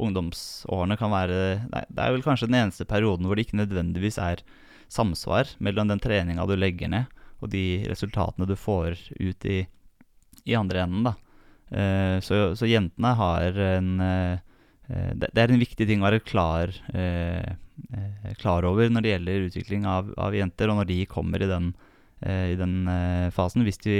ungdomsårene 0.01 0.97
kan 0.97 1.11
være 1.13 1.39
nei, 1.69 1.83
Det 1.89 2.03
er 2.03 2.13
vel 2.15 2.23
kanskje 2.25 2.49
den 2.49 2.59
eneste 2.63 2.87
perioden 2.89 3.27
hvor 3.27 3.37
det 3.37 3.47
ikke 3.47 3.61
nødvendigvis 3.61 4.17
er 4.21 4.43
samsvar 4.91 5.51
mellom 5.59 5.91
den 5.91 6.01
treninga 6.03 6.47
du 6.47 6.55
legger 6.57 6.91
ned, 6.91 7.11
og 7.39 7.51
de 7.53 7.83
resultatene 7.89 8.47
du 8.47 8.55
får 8.59 8.97
ut 9.19 9.45
i, 9.47 9.61
i 10.45 10.55
andre 10.57 10.85
enden. 10.85 11.11
da. 11.11 11.13
Eh, 11.71 12.17
så, 12.23 12.51
så, 12.55 12.67
jentene 12.67 13.13
har 13.15 13.59
en 13.77 13.91
eh, 14.03 14.39
det, 14.91 15.29
det, 15.31 15.39
er 15.39 15.53
en 15.53 15.61
viktig 15.61 15.87
ting 15.87 16.01
å 16.01 16.09
være 16.09 16.19
klar, 16.27 16.73
uh, 16.91 17.53
klar 18.41 18.65
over 18.67 18.89
når 18.89 19.03
det 19.03 19.13
gjelder 19.13 19.47
utvikling 19.47 19.87
av, 19.89 20.11
av, 20.17 20.35
jenter, 20.35 20.71
og 20.71 20.81
når 20.81 20.89
de 20.91 20.99
kommer 21.09 21.43
i 21.43 21.49
den, 21.49 21.71
i 22.21 22.57
den 22.59 22.75
fasen. 23.33 23.65
Hvis 23.67 23.81
de 23.83 23.97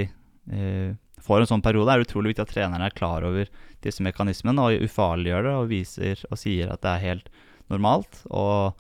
får 1.22 1.44
en 1.44 1.50
sånn 1.50 1.64
periode, 1.66 1.92
er 1.92 2.02
det 2.02 2.10
utrolig 2.10 2.32
viktig 2.32 2.46
at 2.46 2.54
trenerne 2.54 2.88
er 2.88 2.96
klar 2.98 3.26
over 3.28 3.50
disse 3.86 4.04
mekanismene 4.06 4.64
og 4.64 4.86
ufarliggjør 4.86 5.48
det 5.48 5.54
og 5.58 5.70
viser 5.72 6.24
og 6.30 6.40
sier 6.40 6.72
at 6.74 6.82
det 6.84 6.94
er 6.94 7.06
helt 7.06 7.30
normalt. 7.72 8.24
Og 8.30 8.78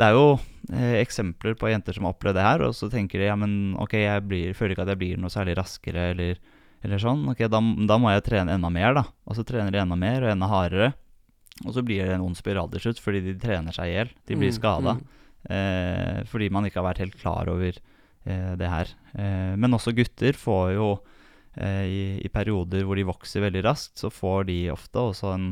det 0.00 0.08
er 0.08 0.16
jo 0.16 0.38
eh, 0.72 0.96
eksempler 1.02 1.56
på 1.60 1.70
jenter 1.70 1.96
som 1.96 2.08
har 2.08 2.16
opplevd 2.16 2.38
det 2.38 2.46
her, 2.46 2.64
og 2.68 2.76
så 2.76 2.88
tenker 2.92 3.20
de 3.20 3.28
ja, 3.28 3.36
men 3.38 3.76
ok, 3.80 3.98
jeg 4.00 4.24
blir, 4.28 4.56
føler 4.56 4.74
ikke 4.74 4.86
at 4.86 4.94
jeg 4.94 5.02
blir 5.02 5.20
noe 5.20 5.32
særlig 5.32 5.58
raskere 5.60 6.10
eller, 6.14 6.40
eller 6.86 7.02
sånn. 7.02 7.26
Ok, 7.32 7.44
da, 7.52 7.60
da, 7.60 8.00
må 8.00 8.14
jeg 8.14 8.26
trene 8.28 8.56
enda 8.56 8.72
mer, 8.72 8.96
da. 8.96 9.04
Og 9.28 9.38
så 9.38 9.44
trener 9.46 9.74
de 9.74 9.82
enda 9.82 9.98
mer 10.00 10.24
og 10.24 10.32
enda 10.32 10.50
hardere. 10.50 10.92
Og 11.66 11.76
så 11.76 11.84
blir 11.84 12.06
det 12.06 12.16
en 12.16 12.24
ond 12.24 12.38
spiral 12.38 12.70
til 12.72 12.86
slutt 12.86 13.00
fordi 13.02 13.20
de 13.24 13.36
trener 13.40 13.74
seg 13.76 13.90
i 13.90 13.96
hjel. 13.98 14.12
De 14.28 14.38
blir 14.40 14.52
skada. 14.56 14.96
Mm, 14.96 15.00
mm. 15.04 15.54
eh, 15.56 16.20
fordi 16.30 16.50
man 16.52 16.68
ikke 16.68 16.80
har 16.80 16.88
vært 16.88 17.02
helt 17.04 17.18
klar 17.20 17.50
over 17.52 17.74
eh, 17.76 18.52
det 18.56 18.70
her. 18.70 18.94
Eh, 19.12 19.54
men 19.60 19.76
også 19.76 19.92
gutter 19.96 20.38
får 20.40 20.76
jo 20.78 20.92
Eh, 21.58 21.84
i, 21.90 22.02
i, 22.22 22.28
perioder 22.30 22.84
hvor 22.86 22.94
de 22.94 23.08
vokser 23.08 23.42
veldig 23.42 23.64
raskt, 23.66 23.98
så 23.98 24.10
får 24.12 24.46
de 24.46 24.58
ofte 24.70 25.02
også 25.02 25.32
en, 25.34 25.48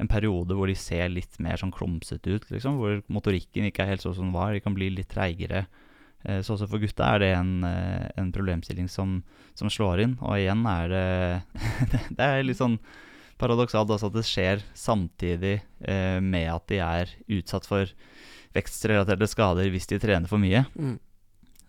en 0.00 0.08
periode 0.08 0.56
hvor 0.56 0.70
de 0.70 0.76
ser 0.78 1.12
litt 1.12 1.36
mer 1.44 1.60
sånn 1.60 1.74
klumsete 1.74 2.38
ut, 2.38 2.46
liksom, 2.48 2.78
hvor 2.80 3.02
motorikken 3.12 3.68
ikke 3.68 3.84
er 3.84 3.92
helt 3.92 4.04
sånn 4.04 4.16
som 4.16 4.30
den 4.30 4.36
var. 4.36 4.54
De 4.54 4.62
kan 4.64 4.76
bli 4.76 4.88
litt 4.94 5.10
treigere. 5.12 5.66
Eh, 6.24 6.40
så 6.40 6.56
også 6.56 6.70
for 6.70 6.80
gutta 6.80 7.10
er 7.12 7.20
det 7.20 7.30
en, 7.36 7.52
eh, 7.68 8.08
en 8.16 8.32
problemstilling 8.32 8.88
som, 8.88 9.20
som, 9.58 9.68
slår 9.72 10.06
inn. 10.06 10.16
Og 10.24 10.40
igjen 10.40 10.64
er 10.72 10.92
det 10.94 11.06
Det 12.16 12.30
er 12.30 12.46
litt 12.46 12.60
sånn 12.62 12.78
paradoksalt 13.42 13.90
også 13.90 14.10
at 14.10 14.16
det 14.16 14.26
skjer 14.28 14.66
samtidig 14.78 15.56
eh, 15.58 16.18
med 16.22 16.48
at 16.52 16.66
de 16.70 16.78
er 16.82 17.14
utsatt 17.38 17.66
for 17.68 17.90
vekstrelaterte 18.56 19.28
skader 19.30 19.70
hvis 19.72 19.88
de 19.90 19.98
trener 20.02 20.30
for 20.30 20.42
mye. 20.42 20.64
Mm. 20.76 20.98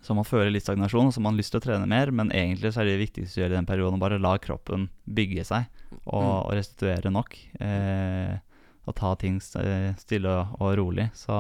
Så 0.04 0.16
man 0.18 0.28
føler 0.28 0.52
litt 0.52 0.66
stagnasjon, 0.66 1.08
og 1.08 1.14
så 1.16 1.22
har 1.22 1.30
man 1.30 1.38
lyst 1.40 1.54
til 1.56 1.62
å 1.62 1.64
trene 1.64 1.88
mer. 1.88 2.12
Men 2.12 2.32
egentlig 2.36 2.74
så 2.76 2.82
er 2.84 2.92
det 2.92 3.00
viktigste 3.00 3.40
å 3.40 3.44
gjøre 3.44 3.56
i 3.56 3.60
den 3.62 3.70
perioden 3.70 4.02
å 4.02 4.04
bare 4.04 4.20
la 4.20 4.34
kroppen 4.42 4.90
bygge 5.08 5.46
seg 5.48 5.70
og, 6.04 6.20
mm. 6.20 6.34
og 6.34 6.50
restituere 6.58 7.14
nok. 7.14 7.38
Eh, 7.64 8.34
og 8.84 8.98
ta 9.00 9.14
ting 9.16 9.38
stille 9.40 10.34
og, 10.60 10.66
rolig. 10.76 11.08
Så, 11.16 11.38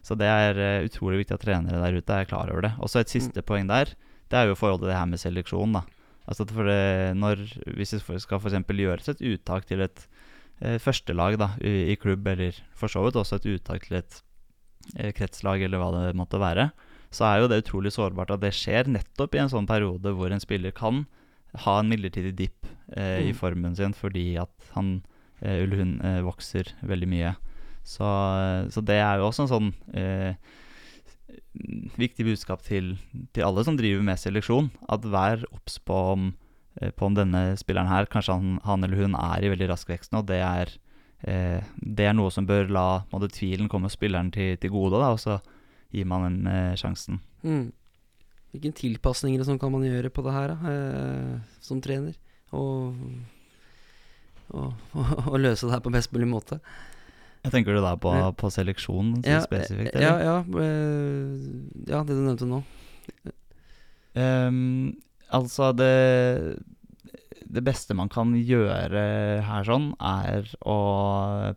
så, 0.00 0.16
det 0.16 0.30
er 0.32 0.62
eh, 0.64 0.86
utrolig 0.88 1.20
viktig 1.20 1.36
at 1.36 1.44
trenere 1.44 1.82
der 1.82 2.00
ute 2.00 2.16
er 2.22 2.30
klar 2.30 2.48
over 2.48 2.64
det. 2.64 2.72
Og 2.80 2.88
så 2.88 3.02
et 3.02 3.12
siste 3.12 3.44
mm. 3.44 3.48
poeng 3.52 3.68
der, 3.68 3.92
det 4.32 4.40
er 4.40 4.48
jo 4.48 4.56
forholdet 4.56 4.62
forhold 4.62 4.80
til 4.86 4.94
det 4.94 4.98
her 5.02 5.12
med 5.12 5.24
seleksjon. 5.26 5.76
da. 5.76 5.84
Altså 6.24 6.46
for 6.48 6.68
det, 6.68 7.16
når, 7.20 7.42
Hvis 7.76 7.92
det 7.92 8.02
skal 8.22 8.40
f.eks. 8.40 8.60
gjøres 8.64 9.10
et 9.12 9.24
uttak 9.34 9.66
til 9.68 9.84
et 9.84 10.06
eh, 10.60 10.78
førstelag 10.80 11.38
da, 11.40 11.50
i, 11.60 11.92
i, 11.92 11.96
klubb, 12.00 12.26
eller 12.26 12.56
for 12.72 12.88
så 12.88 13.04
vidt 13.04 13.18
også 13.20 13.40
et 13.40 13.50
uttak 13.56 13.84
til 13.88 14.00
et 14.00 14.20
eh, 14.96 15.12
kretslag, 15.16 15.62
eller 15.62 15.82
hva 15.82 15.90
det 15.96 16.16
måtte 16.16 16.40
være, 16.40 16.70
så 17.14 17.28
er 17.28 17.42
jo 17.42 17.50
det 17.50 17.62
utrolig 17.62 17.92
sårbart 17.94 18.32
at 18.34 18.42
det 18.42 18.54
skjer 18.56 18.88
nettopp 18.90 19.36
i 19.36 19.44
en 19.44 19.52
sånn 19.52 19.68
periode 19.70 20.14
hvor 20.16 20.32
en 20.34 20.42
spiller 20.42 20.74
kan 20.74 21.04
ha 21.62 21.78
en 21.78 21.90
midlertidig 21.90 22.34
dipp 22.38 22.66
eh, 22.96 23.20
mm. 23.20 23.28
i 23.28 23.34
formen 23.36 23.76
sin 23.78 23.94
fordi 23.94 24.32
at 24.42 24.72
han 24.74 24.96
eh, 25.40 25.62
eller 25.62 25.82
hun 25.82 25.94
eh, 26.02 26.20
vokser 26.26 26.72
veldig 26.82 27.10
mye. 27.10 27.34
Så, 27.84 28.08
så, 28.72 28.80
det 28.80 28.96
er 28.96 29.20
jo 29.20 29.28
også 29.28 29.44
en 29.44 29.50
sånn 29.50 29.70
eh, 29.92 30.40
viktig 31.98 32.26
budskap 32.26 32.64
til, 32.66 32.94
til, 33.32 33.44
alle 33.46 33.64
som 33.66 33.76
driver 33.78 34.04
med 34.06 34.20
seleksjon. 34.20 34.70
At 34.92 35.06
vær 35.06 35.44
obs 35.54 35.78
på, 35.78 35.98
eh, 36.80 36.90
på, 36.90 37.10
om 37.10 37.18
denne 37.18 37.46
spilleren 37.60 37.90
her, 37.90 38.08
kanskje 38.10 38.38
han, 38.38 38.56
han, 38.64 38.86
eller 38.86 39.04
hun 39.04 39.18
er 39.18 39.44
i 39.44 39.52
veldig 39.52 39.70
rask 39.72 39.90
vekst 39.90 40.14
nå. 40.14 40.24
Det 40.26 40.40
er, 40.42 40.74
eh, 41.26 41.60
det 41.78 42.08
er 42.08 42.16
noe 42.16 42.32
som 42.34 42.48
bør 42.48 42.72
la 42.72 42.88
måtte, 43.12 43.32
tvilen 43.36 43.70
komme 43.72 43.92
spilleren 43.92 44.32
til, 44.34 44.56
til 44.60 44.74
gode. 44.74 45.00
Da, 45.02 45.12
og 45.14 45.22
så 45.22 45.38
gir 45.94 46.08
man 46.10 46.26
den 46.28 46.50
eh, 46.50 46.74
sjansen. 46.80 47.20
Mm. 47.44 47.72
Hvilke 48.54 48.74
tilpasninger 48.78 49.42
som 49.46 49.58
kan 49.58 49.72
man 49.74 49.82
gjøre 49.86 50.12
på 50.14 50.22
det 50.26 50.34
her 50.34 50.54
da, 50.54 50.72
eh, 50.72 51.38
som 51.64 51.80
trener? 51.82 52.14
Og, 52.54 52.94
og, 54.54 54.74
og, 54.94 55.14
og, 55.32 55.38
løse 55.40 55.66
det 55.66 55.74
her 55.74 55.82
på 55.84 55.94
best 55.94 56.12
mulig 56.14 56.28
måte? 56.30 56.60
Jeg 57.44 57.52
tenker 57.52 57.76
du 57.76 57.82
da 57.84 57.94
på, 58.00 58.12
på 58.40 58.50
seleksjon 58.52 59.18
ja, 59.26 59.42
spesifikt? 59.44 59.92
Eller? 59.92 60.04
Ja, 60.04 60.14
ja, 60.24 60.62
øh, 60.64 61.34
ja, 61.84 62.00
det 62.00 62.16
du 62.16 62.22
nevnte 62.24 62.48
nå. 62.48 62.62
Um, 64.14 64.94
altså, 65.28 65.72
det 65.76 65.92
det 67.54 67.62
beste 67.62 67.94
man 67.94 68.10
kan 68.10 68.32
gjøre 68.34 69.02
her 69.46 69.66
sånn, 69.66 69.92
er 70.02 70.48
å 70.66 70.76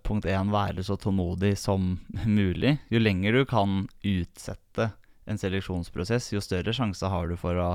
punkt 0.05 0.27
én 0.29 0.51
være 0.53 0.83
så 0.85 0.97
tålmodig 0.99 1.55
som 1.59 1.95
mulig. 2.39 2.77
Jo 2.93 3.01
lenger 3.01 3.39
du 3.39 3.45
kan 3.49 3.85
utsette 4.05 4.91
en 5.27 5.39
seleksjonsprosess, 5.41 6.31
jo 6.35 6.43
større 6.43 6.75
sjanse 6.75 7.09
har 7.11 7.31
du 7.31 7.35
for 7.39 7.59
å 7.59 7.69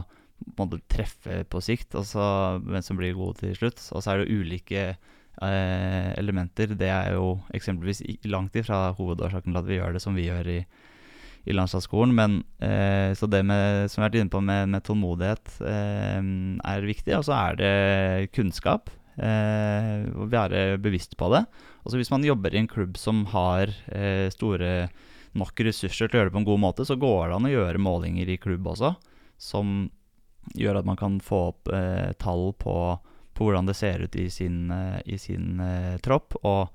måtte 0.59 0.81
treffe 0.91 1.43
på 1.51 1.61
sikt, 1.63 1.95
altså 1.99 2.61
hvem 2.65 2.83
som 2.85 2.99
blir 2.99 3.17
god 3.19 3.43
til 3.43 3.57
slutt. 3.59 3.83
Og 3.93 4.03
så 4.03 4.15
er 4.15 4.23
det 4.23 4.33
ulike 4.33 4.87
eh, 4.93 5.11
elementer. 5.41 6.75
Det 6.79 6.91
er 6.93 7.15
jo 7.17 7.39
eksempelvis 7.57 8.03
langt 8.29 8.57
ifra 8.59 8.91
hovedårsaken 8.99 9.55
til 9.55 9.61
at 9.63 9.69
vi 9.69 9.79
gjør 9.79 9.97
det 9.97 10.03
som 10.05 10.19
vi 10.19 10.27
gjør 10.29 10.51
i 10.53 10.59
i 11.45 11.55
landslagsskolen. 11.55 12.15
Men 12.15 12.41
eh, 12.63 13.15
så 13.19 13.27
det 13.27 13.43
med, 13.47 13.91
som 13.91 14.01
vi 14.01 14.05
har 14.05 14.11
vært 14.11 14.21
inne 14.21 14.33
på 14.33 14.43
med, 14.45 14.73
med 14.73 14.85
tålmodighet, 14.87 15.55
eh, 15.67 16.19
er 16.73 16.89
viktig. 16.89 17.17
Og 17.19 17.27
så 17.29 17.39
er 17.39 17.59
det 17.61 18.33
kunnskap. 18.37 18.93
Eh, 19.17 20.07
være 20.33 20.79
bevisst 20.83 21.17
på 21.21 21.31
det. 21.35 21.45
Altså 21.83 21.99
Hvis 21.99 22.13
man 22.13 22.25
jobber 22.25 22.55
i 22.55 22.63
en 22.63 22.71
klubb 22.71 22.97
som 23.01 23.27
har 23.33 23.73
eh, 23.93 24.29
store 24.33 24.89
nok 25.37 25.63
ressurser 25.65 26.09
til 26.09 26.17
å 26.17 26.21
gjøre 26.21 26.31
det 26.31 26.37
på 26.37 26.43
en 26.43 26.51
god 26.51 26.63
måte, 26.63 26.87
så 26.87 26.99
går 27.01 27.29
det 27.29 27.37
an 27.37 27.49
å 27.49 27.57
gjøre 27.57 27.83
målinger 27.83 28.29
i 28.29 28.41
klubb 28.41 28.67
også, 28.69 28.95
som 29.41 29.89
gjør 30.59 30.81
at 30.81 30.89
man 30.89 30.99
kan 31.01 31.17
få 31.25 31.47
opp 31.53 31.71
eh, 31.73 32.13
tall 32.21 32.51
på, 32.61 32.75
hvordan 33.47 33.69
det 33.69 33.77
ser 33.79 34.05
ut 34.05 34.17
i 34.17 34.29
sin, 34.31 34.71
eh, 34.71 35.01
i 35.07 35.19
sin 35.19 35.61
tropp. 36.05 36.37
Og 36.43 36.71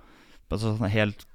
altså, 0.49 0.75
helt 0.91 1.25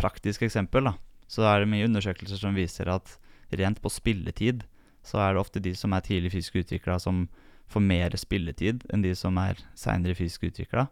praktisk 0.00 0.42
eksempel 0.46 0.90
da, 0.90 0.96
så 1.28 1.44
er 1.48 1.62
det 1.62 1.72
mye 1.72 1.88
undersøkelser 1.88 2.40
som 2.40 2.56
viser 2.56 2.90
at 2.92 3.16
rent 3.56 3.80
på 3.82 3.92
spilletid 3.92 4.64
så 5.08 5.20
er 5.22 5.34
det 5.34 5.40
ofte 5.42 5.62
de 5.62 5.74
som 5.76 5.94
er 5.94 6.04
tidlig 6.04 6.34
fysisk 6.34 6.58
utvikla, 6.62 6.98
som 7.00 7.26
får 7.68 7.84
mer 7.84 8.16
spilletid 8.20 8.84
enn 8.92 9.04
de 9.04 9.14
som 9.16 9.36
er 9.40 9.60
seinere 9.78 10.16
fysisk 10.18 10.48
utvikla. 10.50 10.88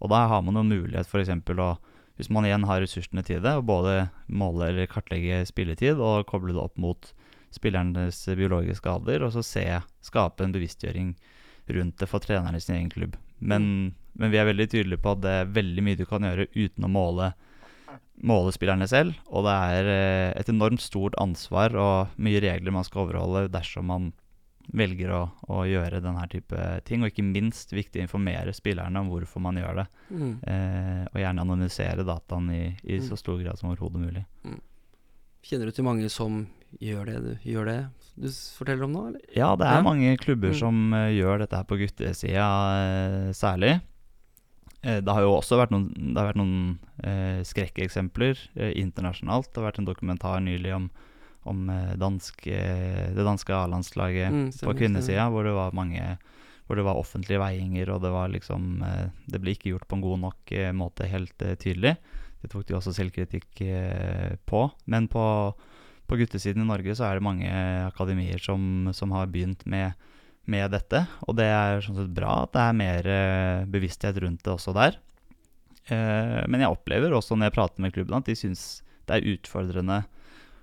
Og 0.00 0.10
da 0.12 0.24
har 0.30 0.42
man 0.42 0.58
jo 0.58 0.66
mulighet 0.66 1.08
f.eks. 1.10 1.32
å 1.58 1.70
Hvis 2.20 2.28
man 2.28 2.44
igjen 2.44 2.66
har 2.68 2.82
ressursene 2.82 3.22
til 3.24 3.40
det, 3.40 3.54
å 3.56 3.64
både 3.64 4.10
måle 4.28 4.66
eller 4.68 4.90
kartlegge 4.90 5.38
spilletid 5.48 5.96
og 5.96 6.26
koble 6.28 6.52
det 6.52 6.60
opp 6.60 6.76
mot 6.76 7.12
spillernes 7.50 8.18
biologiske 8.36 8.90
alder, 8.90 9.24
og 9.24 9.32
så 9.32 9.42
se, 9.42 9.64
skape 10.04 10.44
en 10.44 10.52
bevisstgjøring 10.52 11.14
rundt 11.72 11.96
det 11.96 12.08
for 12.10 12.20
treneren 12.20 12.58
i 12.58 12.60
sin 12.60 12.76
egen 12.76 12.92
klubb. 12.92 13.16
Men, 13.40 13.64
men 14.20 14.32
vi 14.32 14.40
er 14.40 14.48
veldig 14.48 14.68
tydelige 14.70 15.02
på 15.02 15.14
at 15.16 15.22
det 15.24 15.36
er 15.36 15.54
veldig 15.58 15.84
mye 15.86 15.98
du 15.98 16.06
kan 16.08 16.26
gjøre 16.26 16.50
uten 16.54 16.86
å 16.86 16.92
måle 16.92 17.32
måle 18.26 18.52
spillerne 18.52 18.88
selv. 18.90 19.16
Og 19.32 19.46
det 19.46 19.54
er 19.72 19.90
eh, 19.90 20.32
et 20.40 20.50
enormt 20.52 20.82
stort 20.84 21.16
ansvar 21.20 21.76
og 21.78 22.18
mye 22.20 22.42
regler 22.42 22.74
man 22.74 22.86
skal 22.86 23.06
overholde 23.06 23.48
dersom 23.52 23.88
man 23.90 24.10
velger 24.76 25.10
å, 25.16 25.20
å 25.50 25.62
gjøre 25.66 26.02
denne 26.04 26.26
type 26.30 26.66
ting. 26.86 27.02
Og 27.02 27.10
ikke 27.10 27.26
minst 27.26 27.72
viktig 27.74 28.02
å 28.02 28.06
informere 28.06 28.54
spillerne 28.56 29.02
om 29.02 29.10
hvorfor 29.12 29.42
man 29.42 29.58
gjør 29.60 29.82
det. 29.82 29.86
Mm. 30.10 30.32
Eh, 30.44 31.04
og 31.10 31.20
gjerne 31.22 31.46
anonymisere 31.46 32.06
dataen 32.06 32.50
i, 32.54 32.64
i 32.84 33.00
så 33.04 33.18
stor 33.18 33.40
grad 33.42 33.60
som 33.60 33.72
overhodet 33.72 34.04
mulig. 34.04 34.24
Kjenner 35.46 35.70
du 35.70 35.74
til 35.74 35.86
mange 35.88 36.10
som 36.12 36.44
gjør 36.78 37.06
det 37.10 37.18
du, 37.24 37.30
gjør 37.50 37.64
det 37.66 37.78
du 38.20 38.28
forteller 38.28 38.84
om 38.84 38.92
nå, 38.92 39.02
eller? 39.08 39.20
Ja, 39.36 39.54
det 39.56 39.66
er 39.66 39.78
Ja. 39.78 39.82
mange 39.82 40.16
klubber 40.20 40.50
Mm. 40.52 40.58
som 40.58 40.92
eh, 40.94 41.10
gjør 41.16 41.38
dette 41.40 41.56
her 41.56 41.64
på 41.64 41.78
guttesida 41.80 42.48
eh, 42.80 43.32
særlig. 43.32 43.80
Eh, 44.82 45.00
det 45.00 45.08
har 45.12 45.22
jo 45.22 45.34
også 45.38 45.56
vært 45.60 45.70
noen, 45.72 45.88
det 46.14 46.16
har 46.16 46.32
vært 46.32 46.40
noen 46.40 46.78
eh, 47.04 47.40
skrekkeksempler 47.44 48.36
eh, 48.56 48.72
internasjonalt. 48.80 49.50
Det 49.52 49.60
har 49.62 49.70
vært 49.72 49.78
en 49.82 49.88
dokumentar 49.88 50.40
nylig 50.40 50.74
om, 50.74 50.90
om 51.48 51.66
dansk, 51.96 52.46
eh, 52.46 53.10
det 53.16 53.24
danske 53.24 53.52
A-landslaget 53.56 54.30
Mm, 54.32 54.50
på 54.52 54.76
kvinnesida, 54.76 55.30
hvor 55.30 55.44
det 55.44 55.54
var 55.56 55.72
mange 55.72 56.18
hvor 56.66 56.76
det 56.76 56.84
var 56.86 56.94
offentlige 57.00 57.40
veiinger, 57.40 57.88
og 57.90 58.00
det 58.02 58.10
var 58.12 58.28
liksom 58.30 58.82
eh, 58.86 59.08
Det 59.26 59.40
ble 59.42 59.50
ikke 59.56 59.72
gjort 59.72 59.88
på 59.88 59.96
en 59.96 60.02
god 60.04 60.20
nok 60.20 60.52
måte, 60.76 61.08
helt 61.08 61.36
tydelig. 61.58 61.96
Det 62.42 62.50
tok 62.50 62.66
de 62.66 62.74
også 62.74 62.92
selvkritikk 62.94 63.58
på. 64.46 64.60
Men 64.86 65.08
på, 65.08 65.24
på 66.10 66.18
guttesiden 66.18 66.64
i 66.64 66.66
Norge 66.66 66.96
så 66.98 67.06
er 67.06 67.18
det 67.18 67.22
mange 67.24 67.50
akademier 67.86 68.42
som, 68.42 68.90
som 68.96 69.12
har 69.14 69.30
begynt 69.30 69.62
med, 69.70 69.94
med 70.50 70.72
dette. 70.74 71.04
Og 71.28 71.36
det 71.38 71.46
er 71.46 71.84
sånn 71.84 72.00
sett 72.00 72.14
bra 72.16 72.40
at 72.42 72.54
det 72.56 72.64
er 72.64 72.80
mer 72.80 73.10
eh, 73.14 73.68
bevissthet 73.70 74.18
rundt 74.24 74.42
det 74.42 74.50
også 74.56 74.74
der. 74.74 74.98
Eh, 75.86 76.40
men 76.50 76.64
jeg 76.64 76.74
opplever 76.74 77.14
også 77.14 77.38
når 77.38 77.50
jeg 77.50 77.56
prater 77.60 77.84
med 77.84 77.94
klubben, 77.94 78.18
at 78.18 78.26
de 78.26 78.34
syns 78.38 78.64
det 79.06 79.20
er 79.20 79.36
utfordrende 79.36 80.00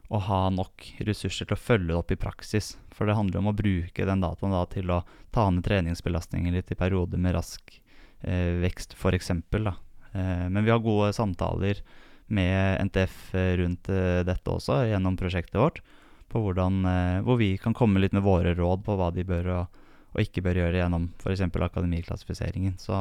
å 0.07 0.19
ha 0.23 0.41
nok 0.51 0.83
ressurser 1.07 1.47
til 1.47 1.55
å 1.55 1.59
følge 1.59 1.91
det 1.91 1.99
opp 1.99 2.11
i 2.11 2.19
praksis. 2.19 2.75
For 2.95 3.07
det 3.07 3.15
handler 3.17 3.41
om 3.41 3.51
å 3.51 3.55
bruke 3.55 4.07
den 4.07 4.23
dataen 4.23 4.55
da 4.55 4.65
til 4.71 4.91
å 4.91 5.01
ta 5.35 5.47
ned 5.51 5.63
treningsbelastningen 5.67 6.55
litt 6.55 6.71
i 6.71 6.79
perioder 6.79 7.23
med 7.23 7.35
rask 7.35 7.79
eh, 8.21 8.59
vekst, 8.63 8.95
f.eks. 8.99 9.31
Eh, 9.31 10.45
men 10.51 10.63
vi 10.63 10.75
har 10.75 10.83
gode 10.83 11.13
samtaler 11.15 11.83
med 12.27 12.81
NTF 12.89 13.31
rundt 13.59 13.89
eh, 13.93 14.23
dette 14.27 14.51
også, 14.51 14.81
gjennom 14.89 15.17
prosjektet 15.19 15.59
vårt. 15.59 15.81
På 16.27 16.41
hvordan, 16.43 16.81
eh, 16.85 17.19
hvor 17.25 17.39
vi 17.39 17.53
kan 17.61 17.75
komme 17.77 18.01
litt 18.03 18.15
med 18.15 18.25
våre 18.25 18.55
råd 18.57 18.83
på 18.85 18.97
hva 18.99 19.11
de 19.15 19.25
bør 19.27 19.51
og, 19.55 19.81
og 20.13 20.23
ikke 20.23 20.43
bør 20.45 20.61
gjøre 20.63 20.81
gjennom 20.81 21.09
f.eks. 21.21 21.45
akademiklassifiseringen. 21.47 22.77
Så, 22.81 22.99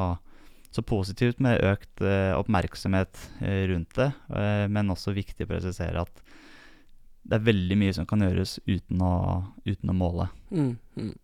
så 0.71 0.85
positivt 0.87 1.43
med 1.43 1.63
økt 1.67 2.05
eh, 2.05 2.33
oppmerksomhet 2.37 3.29
eh, 3.41 3.67
rundt 3.73 3.99
det, 3.99 4.11
eh, 4.31 4.67
men 4.71 4.95
også 4.95 5.17
viktig 5.17 5.47
å 5.47 5.53
presisere 5.55 6.07
at 6.07 6.25
det 7.27 7.41
er 7.41 7.47
veldig 7.49 7.77
mye 7.81 7.95
som 7.95 8.07
kan 8.07 8.23
gjøres 8.23 8.61
uten 8.69 9.01
å, 9.03 9.15
uten 9.67 9.91
å 9.91 9.97
måle. 9.97 10.29
Mm, 10.55 10.77
mm. 10.95 11.15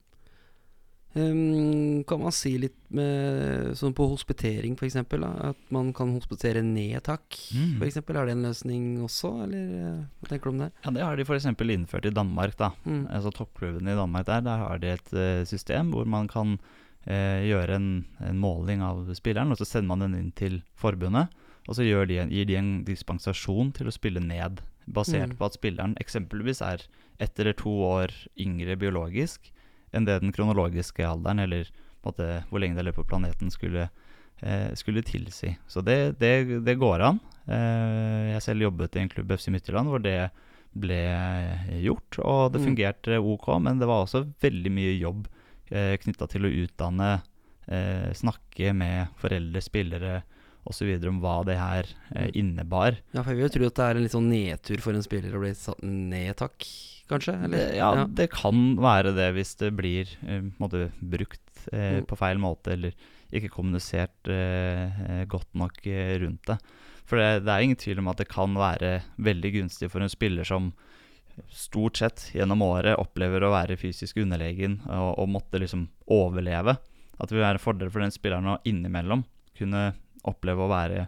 Ehm, 1.15 2.05
kan 2.09 2.21
man 2.23 2.33
si 2.33 2.55
litt 2.59 2.77
med 2.93 3.75
Sånn 3.77 3.93
på 3.97 4.07
hospitering, 4.09 4.75
f.eks. 4.79 4.97
At 4.97 5.57
man 5.75 5.93
kan 5.93 6.13
hospitere 6.15 6.63
ned 6.65 7.03
takk, 7.05 7.37
Mm. 7.53 7.79
for 7.79 7.87
eksempel 7.87 8.17
Er 8.17 8.27
det 8.27 8.33
en 8.33 8.43
løsning 8.45 8.99
også, 9.03 9.43
eller 9.45 9.65
eh, 9.77 10.05
hva 10.23 10.29
tenker 10.29 10.45
du 10.45 10.51
om 10.51 10.59
det? 10.59 10.73
Ja, 10.85 10.91
Det 10.91 11.03
har 11.03 11.17
de 11.17 11.23
f.eks. 11.25 11.45
innført 11.45 12.07
i 12.07 12.11
Danmark. 12.11 12.57
da. 12.57 12.71
Mm. 12.87 13.07
Altså 13.11 13.31
Toppklubben 13.33 13.89
i 13.89 13.95
Danmark 13.97 14.27
der, 14.27 14.41
der 14.41 14.57
har 14.57 14.79
de 14.79 14.87
et 14.89 15.13
uh, 15.13 15.45
system 15.45 15.91
hvor 15.93 16.07
man 16.07 16.29
kan 16.29 16.59
uh, 17.07 17.41
gjøre 17.45 17.75
en, 17.77 18.05
en 18.21 18.39
måling 18.39 18.81
av 18.83 19.13
spilleren, 19.15 19.51
og 19.53 19.59
så 19.59 19.65
sender 19.67 19.89
man 19.89 20.01
den 20.01 20.15
inn 20.15 20.33
til 20.33 20.63
forbundet. 20.75 21.29
Og 21.69 21.77
så 21.77 21.85
gjør 21.85 22.07
de 22.09 22.19
en, 22.19 22.31
gir 22.31 22.45
de 22.47 22.57
en 22.57 22.85
dispensasjon 22.85 23.73
til 23.73 23.87
å 23.87 23.93
spille 23.93 24.21
ned, 24.21 24.61
basert 24.89 25.31
Mm. 25.31 25.37
på 25.39 25.45
at 25.47 25.55
spilleren 25.55 25.95
eksempelvis 26.01 26.61
er 26.63 26.83
ett 27.21 27.39
eller 27.39 27.53
to 27.53 27.71
år 27.71 28.11
yngre 28.37 28.77
biologisk 28.77 29.53
enn 29.93 30.05
det 30.09 30.21
den 30.23 30.33
kronologiske 30.33 31.05
alderen, 31.07 31.39
eller 31.45 31.69
måte, 32.05 32.45
hvor 32.51 32.61
lenge 32.63 32.75
det 32.79 32.85
lever 32.87 33.03
på 33.03 33.09
planeten, 33.13 33.51
skulle, 33.53 33.89
eh, 34.43 34.73
skulle 34.75 35.03
tilsi. 35.07 35.57
Så 35.69 35.83
det, 35.85 36.19
det, 36.19 36.65
det 36.65 36.79
går 36.81 37.01
an. 37.11 37.21
Eh, 37.47 38.33
jeg 38.35 38.43
selv 38.43 38.63
jobbet 38.69 38.97
i 38.97 39.01
en 39.05 39.09
klubb 39.13 39.31
FC 39.37 39.49
Midtjylland 39.53 39.89
hvor 39.93 40.03
det 40.03 40.31
ble 40.75 40.99
gjort, 41.85 42.19
og 42.25 42.53
det 42.55 42.61
Mm. 42.63 42.67
fungerte 42.71 43.19
ok, 43.21 43.49
men 43.61 43.79
det 43.79 43.87
var 43.87 44.05
også 44.07 44.25
veldig 44.41 44.71
mye 44.73 44.99
jobb 44.99 45.27
eh, 45.71 45.97
knytta 45.97 46.27
til 46.29 46.43
å 46.45 46.53
utdanne, 46.65 47.23
eh, 47.69 48.13
snakke 48.13 48.75
med 48.75 49.09
foreldre, 49.17 49.61
spillere 49.63 50.23
osv. 50.67 50.91
om 51.09 51.21
hva 51.21 51.45
det 51.45 51.57
her 51.59 51.85
eh, 52.15 52.29
Mm. 52.29 52.35
innebar. 52.35 52.99
Ja, 53.15 53.23
for 53.23 53.31
jeg 53.33 53.37
vil 53.37 53.49
jo 53.49 53.55
tro 53.59 53.67
at 53.67 53.75
det 53.75 53.85
er 53.85 53.97
en 53.97 54.03
litt 54.03 54.13
sånn 54.13 54.29
nedtur 54.31 54.81
for 54.81 54.93
en 54.93 55.03
spiller 55.03 55.33
å 55.35 55.41
bli 55.41 55.55
satt 55.55 55.83
ned 55.83 56.37
takk, 56.37 56.65
kanskje? 57.13 57.35
Eller? 57.47 57.59
Det, 57.69 57.77
ja, 57.79 57.91
det 58.21 58.29
kan 58.35 58.63
være 58.83 59.13
det 59.17 59.29
hvis 59.37 59.55
det 59.61 59.73
blir 59.79 60.11
eh, 60.27 60.47
måte, 60.63 60.89
brukt 61.01 61.67
eh, 61.73 62.01
Mm. 62.01 62.07
på 62.11 62.17
feil 62.19 62.41
måte, 62.43 62.73
eller 62.75 62.95
ikke 63.33 63.51
kommunisert 63.55 64.29
eh, 64.33 65.03
eh, 65.07 65.25
godt 65.31 65.53
nok 65.57 65.79
eh, 65.87 66.17
rundt 66.25 66.49
det. 66.51 66.57
For 67.09 67.21
det, 67.21 67.45
det 67.47 67.53
er 67.53 67.65
ingen 67.67 67.79
tvil 67.81 68.01
om 68.03 68.09
at 68.13 68.21
det 68.23 68.29
kan 68.33 68.55
være 68.57 68.97
veldig 69.21 69.53
gunstig 69.61 69.89
for 69.93 70.05
en 70.05 70.11
spiller 70.13 70.45
som 70.49 70.73
stort 71.49 71.97
sett 71.97 72.27
gjennom 72.37 72.61
året 72.67 72.99
opplever 73.01 73.45
å 73.47 73.53
være 73.55 73.79
fysisk 73.81 74.19
underlegen 74.21 74.81
og, 74.85 75.15
og 75.23 75.31
måtte 75.33 75.61
liksom 75.63 75.87
overleve. 76.13 76.75
At 77.19 77.29
det 77.31 77.37
vil 77.39 77.45
være 77.47 77.57
en 77.61 77.65
fordel 77.65 77.91
for 77.93 78.05
den 78.05 78.13
spilleren 78.15 78.51
å 78.53 78.59
innimellom 78.69 79.25
kunne 79.59 79.93
oppleve 80.29 80.67
å 80.67 80.71
være 80.73 81.07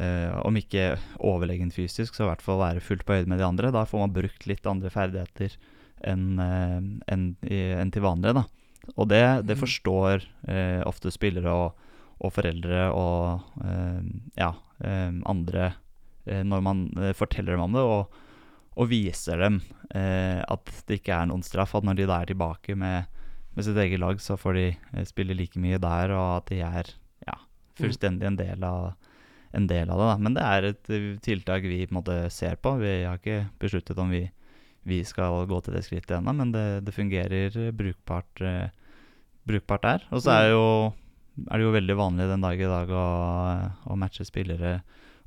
eh, 0.00 0.32
om 0.44 0.56
ikke 0.58 0.96
overlegen 1.20 1.70
fysisk, 1.74 2.14
så 2.14 2.24
i 2.24 2.30
hvert 2.32 2.42
fall 2.44 2.60
være 2.62 2.82
fullt 2.84 3.04
på 3.06 3.14
høyde 3.16 3.30
med 3.30 3.38
de 3.42 3.46
andre. 3.46 3.72
Da 3.74 3.84
får 3.88 4.04
man 4.06 4.14
brukt 4.16 4.46
litt 4.50 4.66
andre 4.66 4.90
ferdigheter 4.90 5.56
enn 6.04 6.36
uh, 6.38 6.80
en, 7.08 7.22
en 7.42 7.90
til 7.94 8.02
vanlig. 8.04 8.34
da. 8.36 8.44
Og 8.96 9.08
det, 9.08 9.22
det 9.48 9.56
Mm. 9.56 9.62
forstår 9.62 10.26
uh, 10.48 10.82
ofte 10.86 11.10
spillere 11.14 11.48
og, 11.52 11.80
og 12.20 12.32
foreldre 12.32 12.90
og 12.94 13.40
eh, 13.64 14.02
ja, 14.38 14.52
eh, 14.84 15.10
andre 15.26 15.64
eh, 16.26 16.42
når 16.46 16.60
man 16.62 16.84
eh, 16.96 17.10
forteller 17.16 17.56
dem 17.56 17.64
om 17.64 17.72
det, 17.74 17.82
og, 17.82 18.20
og 18.78 18.88
viser 18.88 19.40
dem 19.42 19.58
eh, 19.94 20.38
at 20.46 20.70
det 20.86 21.00
ikke 21.00 21.16
er 21.16 21.26
noen 21.26 21.42
straff. 21.44 21.74
At 21.74 21.84
når 21.84 21.98
de 21.98 22.06
da 22.08 22.20
er 22.22 22.30
tilbake 22.30 22.76
med, 22.78 23.10
med 23.56 23.66
sitt 23.66 23.76
eget 23.82 24.00
lag, 24.00 24.20
så 24.22 24.36
får 24.40 24.54
de 24.54 24.66
eh, 24.76 25.04
spille 25.08 25.34
like 25.36 25.58
mye 25.60 25.80
der, 25.82 26.14
og 26.14 26.36
at 26.38 26.52
de 26.52 26.60
er 26.64 26.92
ja, 27.26 27.36
fullstendig 27.80 28.30
en 28.30 28.38
del 28.38 28.64
av 28.64 28.94
en 29.54 29.66
del 29.70 29.90
av 29.90 29.98
det. 30.00 30.06
Da. 30.10 30.16
Men 30.26 30.34
det 30.36 30.42
er 30.44 30.66
et 30.72 30.90
eh, 30.90 31.10
tiltak 31.24 31.62
vi 31.66 31.82
på 31.86 31.92
en 31.94 31.98
måte 32.00 32.16
ser 32.34 32.56
på. 32.62 32.74
Vi 32.80 32.94
har 33.04 33.18
ikke 33.20 33.44
besluttet 33.62 33.98
om 34.02 34.10
vi, 34.10 34.24
vi 34.84 35.02
skal 35.06 35.46
gå 35.50 35.60
til 35.64 35.74
det 35.76 35.84
skrittet 35.86 36.18
ennå, 36.18 36.34
men 36.36 36.52
det, 36.54 36.64
det 36.86 36.94
fungerer 36.96 37.54
brukbart, 37.76 38.42
eh, 38.44 38.68
brukbart 39.48 39.82
der. 39.86 40.04
Og 40.10 40.22
så 40.24 40.34
er, 40.40 40.50
jo, 40.54 40.64
er 41.48 41.58
det 41.60 41.66
jo 41.68 41.72
veldig 41.76 41.96
vanlig 42.00 42.28
den 42.30 42.44
dag 42.44 42.60
i 42.60 42.68
dag 42.70 42.90
å, 42.90 43.06
å 43.90 43.96
matche 44.00 44.26
spillere 44.28 44.80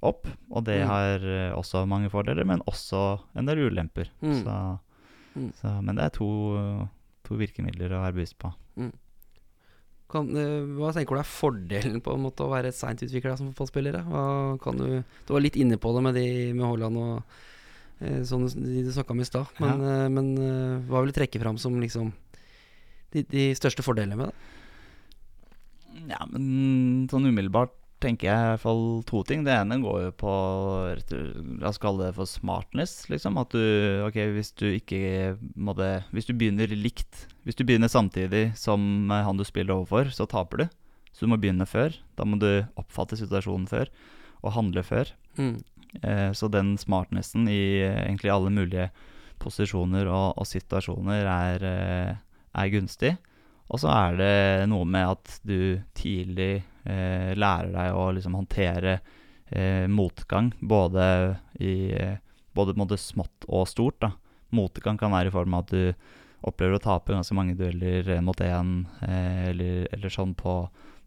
opp. 0.05 0.27
Og 0.53 0.63
det 0.67 0.81
Mm. 0.83 0.87
har 0.91 1.23
eh, 1.25 1.53
også 1.57 1.85
mange 1.89 2.09
fordeler, 2.13 2.45
men 2.45 2.61
også 2.69 3.19
en 3.35 3.47
del 3.49 3.63
ulemper. 3.69 4.11
Mm. 4.21 4.43
Så, 4.43 4.57
Mm. 5.37 5.51
så, 5.53 5.69
men 5.85 5.95
det 5.99 6.03
er 6.07 6.13
to, 6.15 6.27
to 7.27 7.35
virkemidler 7.37 7.91
å 7.93 7.99
være 8.01 8.15
bevisst 8.15 8.37
på. 8.41 8.49
Kan, 10.11 10.29
eh, 10.39 10.63
hva 10.77 10.93
tenker 10.95 11.17
du 11.17 11.21
er 11.21 11.27
fordelen 11.27 11.99
på 12.03 12.13
en 12.15 12.23
måte 12.23 12.45
å 12.45 12.51
være 12.53 12.71
seint 12.75 13.01
utvikla 13.03 13.35
som 13.35 13.49
fotballspillere? 13.51 14.05
Du, 14.79 14.85
du 15.03 15.33
var 15.35 15.43
litt 15.43 15.59
inne 15.59 15.79
på 15.81 15.91
det 15.95 16.03
med 16.05 16.15
de 16.15 16.27
med 16.55 16.63
Haaland 16.63 17.01
og 17.01 17.17
eh, 17.99 18.21
sånn 18.27 18.47
de 18.47 18.85
du 18.85 18.91
snakka 18.95 19.15
om 19.15 19.23
i 19.23 19.27
stad. 19.27 19.51
Men, 19.59 19.83
ja. 19.83 19.97
men 20.13 20.29
eh, 20.39 20.85
hva 20.87 21.03
vil 21.03 21.11
du 21.11 21.17
trekke 21.19 21.41
fram 21.43 21.59
som 21.59 21.75
liksom 21.83 22.13
de, 23.15 23.25
de 23.27 23.49
største 23.59 23.83
fordelene 23.83 24.19
med 24.19 24.31
det? 24.31 24.55
Ja, 26.13 26.23
men 26.29 27.07
sånn 27.11 27.27
umiddelbart 27.27 27.75
tenker 28.03 28.29
jeg 28.29 28.37
i 28.37 28.49
hvert 28.51 28.63
fall 28.63 28.83
to 29.09 29.21
ting. 29.27 29.43
Det 29.45 29.53
ene 29.55 29.79
går 29.81 30.01
jo 30.07 30.11
på 30.21 30.33
La 31.61 31.71
oss 31.71 31.79
kalle 31.81 32.07
det 32.07 32.17
for 32.17 32.29
smartness, 32.29 33.07
liksom. 33.11 33.39
At 33.41 33.55
du 33.55 34.03
Ok, 34.05 34.19
hvis 34.35 34.53
du 34.57 34.67
ikke 34.69 35.37
måtte 35.55 36.03
Hvis 36.13 36.29
du 36.29 36.35
begynner 36.37 36.69
likt 36.73 37.25
Hvis 37.47 37.57
du 37.57 37.65
begynner 37.65 37.91
samtidig 37.91 38.51
som 38.59 39.09
eh, 39.11 39.23
han 39.25 39.39
du 39.39 39.45
spiller 39.47 39.77
overfor, 39.77 40.11
så 40.13 40.27
taper 40.29 40.63
du. 40.63 40.67
Så 41.13 41.25
du 41.25 41.31
må 41.31 41.39
begynne 41.41 41.65
før. 41.65 41.95
Da 42.17 42.27
må 42.27 42.37
du 42.37 42.67
oppfatte 42.77 43.17
situasjonen 43.17 43.65
før, 43.69 43.89
og 44.45 44.53
handle 44.53 44.83
før. 44.85 45.09
Mm. 45.39 45.57
Eh, 46.03 46.31
så 46.37 46.49
den 46.51 46.75
smartnessen 46.77 47.47
i 47.49 47.81
eh, 47.81 48.03
egentlig 48.03 48.33
alle 48.33 48.51
mulige 48.53 48.89
posisjoner 49.41 50.09
og, 50.09 50.37
og 50.37 50.45
situasjoner 50.49 51.25
er, 51.31 51.65
eh, 51.65 52.11
er 52.53 52.73
gunstig. 52.73 53.15
Og 53.67 53.81
så 53.81 53.91
er 53.91 54.19
det 54.19 54.69
noe 54.71 54.85
med 54.87 55.15
at 55.15 55.39
du 55.47 55.81
tidlig 55.97 56.61
lærer 56.87 57.73
deg 57.73 57.95
å 57.97 58.05
liksom 58.15 58.37
håndtere 58.37 58.99
eh, 59.49 59.87
motgang, 59.91 60.53
både 60.59 61.07
i 61.59 61.73
både 62.57 62.73
på 62.73 62.77
en 62.77 62.83
måte 62.85 62.97
smått 62.97 63.45
og 63.47 63.67
stort. 63.69 63.99
da. 64.01 64.11
Motgang 64.49 64.97
kan 64.97 65.13
være 65.13 65.29
i 65.29 65.35
form 65.35 65.53
av 65.53 65.67
at 65.67 65.73
du 65.75 65.93
opplever 66.47 66.77
å 66.77 66.81
tape 66.81 67.13
ganske 67.13 67.35
mange 67.37 67.57
dueller 67.57 68.07
én 68.17 68.25
mot 68.25 68.39
én 68.41 68.85
eh, 69.05 69.49
eller, 69.51 69.87
eller, 69.93 70.13
sånn 70.13 70.33
på, 70.37 70.55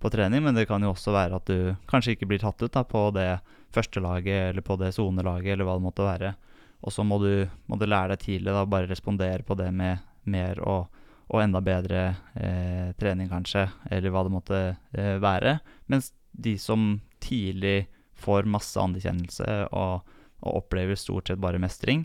på, 0.03 0.13
trening, 0.13 0.45
men 0.45 0.59
det 0.59 0.67
kan 0.71 0.83
jo 0.83 0.93
også 0.93 1.15
være 1.15 1.41
at 1.41 1.51
du 1.51 1.75
kanskje 1.91 2.17
ikke 2.17 2.29
blir 2.31 2.43
tatt 2.43 2.63
ut 2.63 2.73
da, 2.75 2.85
på 2.85 3.09
det 3.17 3.41
første 3.75 4.03
laget 4.03 4.51
eller 4.51 4.67
på 4.67 4.77
det 4.81 4.93
sonelaget 4.97 5.55
eller 5.55 5.69
hva 5.69 5.79
det 5.79 5.87
måtte 5.87 6.07
være. 6.07 6.35
Og 6.81 6.95
så 6.95 7.05
må 7.05 7.19
må 7.21 7.77
du 7.77 7.87
lære 7.87 8.15
deg 8.15 8.25
tidlig 8.25 8.55
da, 8.55 8.65
bare 8.65 8.91
respondere 8.91 9.45
på 9.47 9.55
det 9.59 9.71
med 9.75 10.07
mer 10.25 10.61
og, 10.63 10.89
og 11.31 11.43
enda 11.45 11.61
bedre 11.63 12.03
eh, 12.35 12.91
trening, 12.99 13.31
kanskje, 13.31 13.69
eller 13.91 14.13
hva 14.13 14.25
det 14.27 14.35
måtte 14.35 14.61
eh, 14.71 15.17
være. 15.23 15.59
Mens 15.91 16.11
de 16.33 16.57
som 16.59 16.97
tidlig 17.23 17.85
får 18.21 18.49
masse 18.51 18.79
anerkjennelse 18.81 19.47
og, 19.71 20.09
og, 20.43 20.51
opplever 20.65 20.99
stort 20.99 21.31
sett 21.31 21.41
bare 21.43 21.61
mestring, 21.63 22.03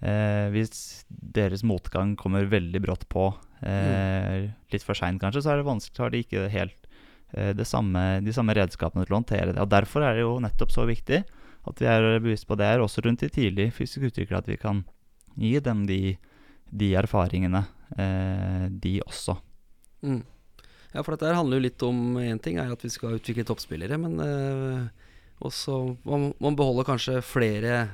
eh, 0.00 0.48
hvis 0.54 1.04
deres 1.08 1.64
motgang 1.68 2.16
kommer 2.18 2.48
veldig 2.48 2.82
brått 2.84 3.08
på, 3.12 3.28
mm. 3.62 4.48
litt 4.72 4.82
for 4.82 4.98
seint 4.98 5.20
kanskje, 5.22 5.44
så 5.44 5.52
er 5.52 5.60
det 5.60 5.68
vanskelig, 5.68 5.94
så 5.94 6.06
har 6.06 6.14
de 6.14 6.22
ikke 6.24 6.48
helt 6.50 6.88
eh, 7.36 7.62
samme, 7.68 8.02
de 8.24 8.34
samme 8.34 8.56
redskapene 8.56 9.04
til 9.06 9.14
å 9.14 9.20
håndtere 9.20 9.52
det. 9.52 9.60
Og 9.62 9.70
Derfor 9.70 10.06
er 10.06 10.16
det 10.16 10.24
jo 10.24 10.38
nettopp 10.42 10.74
så 10.74 10.88
viktig 10.88 11.22
at 11.62 11.78
vi 11.78 11.86
er 11.86 12.08
bevisst 12.22 12.48
på 12.48 12.56
det 12.58 12.66
her, 12.66 12.82
også 12.82 13.04
rundt 13.04 13.22
de 13.22 13.30
tidlig 13.30 13.70
fysisk 13.76 14.08
utviklere, 14.08 14.42
at 14.42 14.50
vi 14.50 14.58
kan 14.58 14.82
gi 15.38 15.54
dem 15.62 15.84
de, 15.86 16.16
de 16.74 16.92
erfaringene, 16.98 17.62
eh, 17.62 17.81
de 17.96 18.92
også. 19.04 19.36
Mm. 20.02 20.22
Ja, 20.92 21.00
for 21.00 21.14
dette 21.14 21.32
handler 21.32 21.58
jo 21.58 21.66
litt 21.66 21.84
om 21.86 22.18
Én 22.20 22.40
ting 22.42 22.58
er 22.60 22.72
at 22.72 22.84
vi 22.84 22.90
skal 22.92 23.16
utvikle 23.16 23.46
toppspillere, 23.48 23.96
men 24.00 24.18
eh, 24.20 25.06
også 25.42 25.78
man, 26.08 26.30
man 26.42 26.58
beholder 26.58 26.88
kanskje 26.88 27.22
flere 27.24 27.86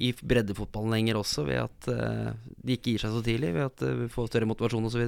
i 0.00 0.12
breddefotballen 0.14 0.94
lenger 0.94 1.18
også, 1.20 1.44
ved 1.48 1.64
at 1.64 1.88
uh, 1.90 2.28
de 2.62 2.76
ikke 2.76 2.92
gir 2.92 3.02
seg 3.02 3.10
så 3.12 3.22
tidlig, 3.26 3.50
ved 3.56 3.66
at 3.66 3.82
uh, 3.84 3.96
vi 4.04 4.06
får 4.12 4.28
større 4.30 4.46
motivasjon 4.48 4.86
osv.? 4.86 5.02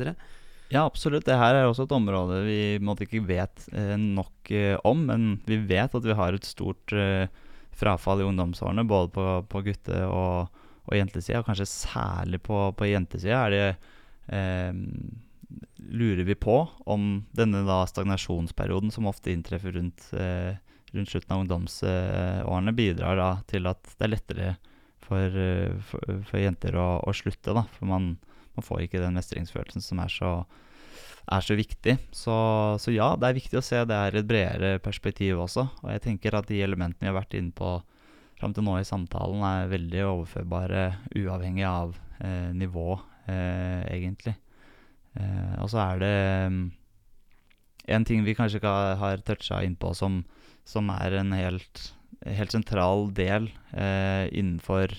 Ja, 0.73 0.83
absolutt. 0.83 1.25
Det 1.29 1.37
her 1.39 1.55
er 1.55 1.69
også 1.69 1.87
et 1.87 1.95
område 1.95 2.41
vi 2.45 2.59
måtte 2.83 3.07
ikke 3.07 3.23
vet 3.29 3.63
uh, 3.73 3.95
nok 3.95 4.53
om, 4.89 5.07
men 5.09 5.29
vi 5.47 5.61
vet 5.71 5.95
at 5.95 6.09
vi 6.09 6.17
har 6.19 6.35
et 6.35 6.49
stort 6.49 6.93
frafall 7.79 8.21
i 8.21 8.27
ungdomsårene, 8.27 8.85
både 8.85 9.13
på, 9.15 9.27
på 9.49 9.63
gutte- 9.71 10.03
og, 10.11 10.62
og 10.93 11.01
jentesida, 11.01 11.43
kanskje 11.47 11.69
særlig 11.69 12.43
på, 12.45 12.65
på 12.79 12.89
jentesida 12.91 13.45
er 13.47 13.55
det 13.57 13.67
lurer 15.93 16.23
vi 16.25 16.37
på 16.39 16.55
om 16.89 17.07
denne 17.37 17.65
da 17.67 17.81
stagnasjonsperioden 17.91 18.93
som 18.95 19.09
ofte 19.11 19.33
inntreffer 19.35 19.75
rundt, 19.75 20.05
rundt 20.95 21.11
slutten 21.11 21.35
av 21.35 21.43
ungdomsårene, 21.43 22.73
bidrar 22.79 23.19
da 23.19 23.31
til 23.51 23.67
at 23.69 23.91
det 23.99 24.07
er 24.07 24.13
lettere 24.15 24.53
for, 25.13 25.39
eh, 25.39 25.73
for, 25.89 26.19
for 26.29 26.41
jenter 26.41 26.77
å, 26.79 26.89
å, 27.05 27.15
slutte, 27.17 27.55
da. 27.57 27.67
For 27.77 27.91
man, 27.91 28.15
man, 28.57 28.67
får 28.67 28.87
ikke 28.87 29.03
den 29.03 29.17
mestringsfølelsen 29.19 29.85
som 29.85 30.03
er 30.03 30.13
så, 30.13 30.33
er 31.33 31.47
så 31.47 31.57
viktig. 31.59 31.99
Så, 32.15 32.37
så, 32.83 32.95
ja, 32.95 33.13
det 33.19 33.29
er 33.29 33.41
viktig 33.41 33.61
å 33.61 33.65
se 33.65 33.83
det 33.89 33.99
er 33.99 34.19
et 34.19 34.29
bredere 34.29 34.77
perspektiv 34.85 35.43
også. 35.45 35.69
Og 35.83 35.91
jeg 35.95 36.07
tenker 36.09 36.39
at 36.39 36.49
de 36.51 36.63
elementene 36.65 37.07
vi 37.07 37.13
har 37.13 37.19
vært 37.21 37.37
inne 37.39 37.55
på 37.57 37.77
fram 38.43 38.55
til 38.57 38.67
nå 38.67 38.77
i 38.81 38.87
samtalen, 38.87 39.43
er 39.47 39.73
veldig 39.73 40.05
overførbare 40.11 40.85
uavhengig 41.15 41.65
av 41.69 41.97
eh, 42.21 42.51
nivå, 42.59 42.99
eh, 43.31 43.83
egentlig. 43.95 44.37
Eh, 45.15 45.57
og 45.63 45.71
så 45.73 45.83
er 45.87 46.03
det 46.03 46.15
um, 46.51 46.61
en 47.97 48.07
ting 48.09 48.23
vi 48.27 48.35
kanskje 48.37 48.61
ikke 48.61 48.77
har 49.01 49.25
toucha 49.27 49.63
innpå 49.65 49.95
som, 49.95 50.23
som 50.69 50.91
er 50.95 51.21
en 51.21 51.35
helt 51.37 51.93
helt 52.27 52.53
sentral 52.53 53.15
del 53.15 53.51
eh, 53.71 54.39
innenfor 54.39 54.95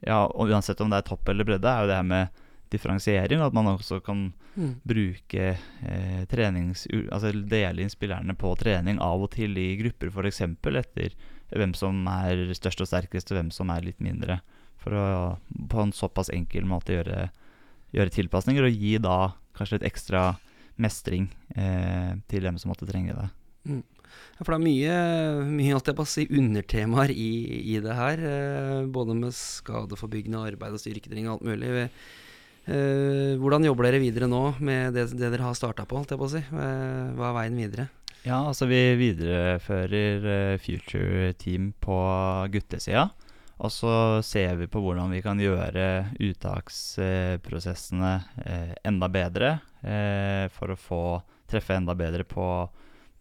Ja, 0.00 0.30
uansett 0.34 0.80
om 0.80 0.92
det 0.92 1.00
er 1.00 1.08
topp 1.08 1.28
eller 1.28 1.44
bredde, 1.44 1.66
er 1.66 1.82
jo 1.82 1.88
det 1.90 1.96
her 1.96 2.04
med 2.06 2.44
differensiering. 2.70 3.40
At 3.42 3.54
man 3.56 3.66
også 3.66 3.98
kan 4.04 4.28
mm. 4.54 4.76
bruke 4.86 5.48
eh, 5.58 6.20
trenings... 6.30 6.84
Altså 7.10 7.32
dele 7.34 7.82
inn 7.82 7.90
spillerne 7.90 8.36
på 8.38 8.52
trening 8.60 9.00
av 9.02 9.24
og 9.26 9.32
til 9.34 9.58
i 9.58 9.72
grupper, 9.80 10.12
f.eks. 10.14 10.44
etter 10.44 11.16
hvem 11.54 11.74
som 11.76 12.06
er 12.12 12.48
størst 12.56 12.82
og 12.84 12.90
sterkest, 12.90 13.32
og 13.32 13.38
hvem 13.38 13.52
som 13.54 13.70
er 13.72 13.86
litt 13.86 14.00
mindre. 14.04 14.40
For 14.82 14.94
å 14.94 15.06
på 15.70 15.82
en 15.82 15.94
såpass 15.96 16.30
enkel 16.34 16.68
måte 16.68 16.98
gjøre, 16.98 17.28
gjøre 17.96 18.14
tilpasninger, 18.14 18.68
og 18.68 18.82
gi 18.84 18.96
da 19.02 19.18
kanskje 19.58 19.80
et 19.80 19.88
ekstra 19.90 20.30
mestring 20.78 21.26
eh, 21.56 22.14
til 22.30 22.46
dem 22.46 22.58
som 22.60 22.72
måtte 22.72 22.86
trenge 22.88 23.16
det. 23.16 23.26
Mm. 23.68 23.82
Ja, 24.38 24.44
for 24.44 24.54
det 24.54 24.58
er 24.58 24.64
mye, 24.64 24.94
mye 25.50 26.06
si, 26.08 26.24
undertemaer 26.30 27.12
i, 27.12 27.32
i 27.74 27.76
det 27.82 27.98
her. 27.98 28.22
Eh, 28.22 28.86
både 28.86 29.16
med 29.18 29.36
skadeforbyggende 29.36 30.46
arbeid 30.52 30.76
og 30.76 30.82
styrketrening 30.82 31.28
og 31.28 31.38
alt 31.38 31.48
mulig. 31.50 31.88
Eh, 32.68 33.34
hvordan 33.40 33.66
jobber 33.66 33.88
dere 33.88 34.02
videre 34.02 34.30
nå 34.30 34.42
med 34.60 34.94
det, 34.96 35.08
det 35.16 35.32
dere 35.32 35.48
har 35.48 35.58
starta 35.58 35.88
på? 35.88 36.04
På 36.04 36.30
si? 36.30 36.44
Hva 36.52 37.30
er 37.32 37.38
veien 37.42 37.58
videre? 37.58 37.88
Ja, 38.26 38.40
altså 38.42 38.66
vi 38.68 38.80
viderefører 38.98 40.26
uh, 40.26 40.58
Future 40.60 41.32
Team 41.38 41.72
på 41.80 41.98
guttesida. 42.52 43.08
Og 43.58 43.72
så 43.74 44.22
ser 44.22 44.54
vi 44.60 44.68
på 44.70 44.80
hvordan 44.82 45.10
vi 45.10 45.22
kan 45.22 45.38
gjøre 45.42 46.14
uttaksprosessene 46.22 48.12
uh, 48.18 48.74
enda 48.86 49.08
bedre. 49.10 49.56
Uh, 49.82 50.46
for 50.54 50.74
å 50.74 50.78
få 50.78 51.02
treffe 51.48 51.78
enda 51.78 51.94
bedre 51.98 52.26
på 52.28 52.68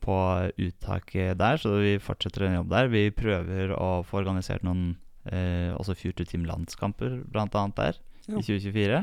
på 0.08 0.16
uttak 0.62 1.12
der, 1.38 1.60
så 1.60 1.74
vi 1.82 1.98
fortsetter 2.02 2.48
en 2.48 2.60
jobb 2.60 2.72
der. 2.72 2.90
Vi 2.94 3.10
prøver 3.16 3.74
å 3.76 4.04
få 4.08 4.22
organisert 4.22 4.66
noen 4.66 4.92
eh, 5.26 5.74
også 5.76 5.96
Future 5.98 6.28
Team-landskamper, 6.30 7.22
bl.a. 7.28 7.48
der, 7.78 8.00
jo. 8.28 8.38
i 8.40 8.46
2024. 8.46 9.02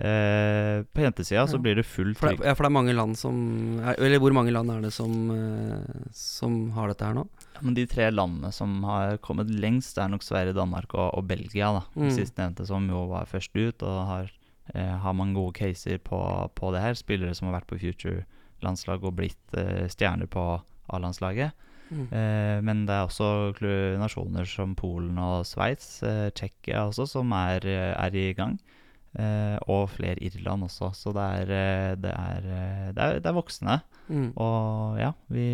Eh, 0.00 0.80
på 0.96 1.02
jentesida 1.04 1.42
ja. 1.42 1.46
så 1.46 1.58
blir 1.60 1.76
det 1.76 1.84
full 1.84 2.14
trykk. 2.16 2.40
Ja, 2.40 2.54
for 2.56 2.64
det 2.64 2.70
er 2.70 2.76
mange 2.78 2.94
land 2.96 3.18
som 3.20 3.36
er, 3.84 3.98
Eller 4.00 4.22
hvor 4.22 4.32
mange 4.32 4.54
land 4.54 4.72
er 4.72 4.80
det 4.86 4.94
som, 4.96 5.12
eh, 5.34 6.06
som 6.16 6.54
har 6.72 6.88
dette 6.88 7.04
her 7.04 7.18
nå? 7.18 7.26
Ja, 7.58 7.60
men 7.60 7.76
De 7.76 7.84
tre 7.90 8.06
landene 8.08 8.48
som 8.56 8.78
har 8.88 9.18
kommet 9.20 9.52
lengst, 9.52 9.98
det 9.98 10.06
er 10.06 10.14
nok 10.14 10.24
Sverige, 10.24 10.56
Danmark 10.56 10.94
og, 10.96 11.10
og 11.18 11.28
Belgia. 11.28 11.68
da 11.76 11.84
mm. 12.00 12.10
Sistnevnte 12.16 12.64
som 12.70 12.88
jo 12.88 13.04
var 13.12 13.28
først 13.28 13.52
ut, 13.60 13.84
og 13.84 13.98
har, 14.08 14.32
eh, 14.72 14.96
har 15.04 15.18
mange 15.18 15.36
gode 15.36 15.58
caser 15.60 16.00
på, 16.00 16.20
på 16.56 16.72
det 16.72 16.80
her. 16.80 16.96
Spillere 16.96 17.36
som 17.36 17.50
har 17.50 17.60
vært 17.60 17.68
på 17.68 17.82
Future 17.84 18.24
landslag 18.64 19.04
og 19.04 19.18
blitt 19.20 19.58
eh, 19.58 19.84
stjerner 19.90 20.30
på 20.30 20.44
A-landslaget. 20.90 21.52
Mm. 21.90 22.06
Eh, 22.08 22.58
men 22.64 22.84
det 22.86 22.96
er 22.96 23.08
også 23.08 23.52
nasjoner 24.00 24.48
som 24.48 24.76
Polen 24.78 25.18
og 25.20 25.44
Sveits, 25.48 26.02
eh, 26.06 26.28
Tsjekkia 26.32 26.86
også, 26.88 27.08
som 27.18 27.32
er, 27.36 27.66
er 27.68 28.16
i 28.16 28.30
gang. 28.32 28.56
Eh, 29.10 29.56
og 29.66 29.88
flere 29.90 30.22
Irland 30.22 30.68
også. 30.68 30.92
Så 30.94 31.12
det 31.16 31.24
er, 31.40 31.50
eh, 31.50 31.94
det 31.98 32.12
er, 32.14 32.44
eh, 32.46 32.92
det 32.94 33.02
er, 33.02 33.18
det 33.18 33.26
er 33.26 33.34
voksne. 33.34 33.80
Mm. 34.06 34.28
Og 34.36 35.00
ja, 35.00 35.10
vi, 35.26 35.46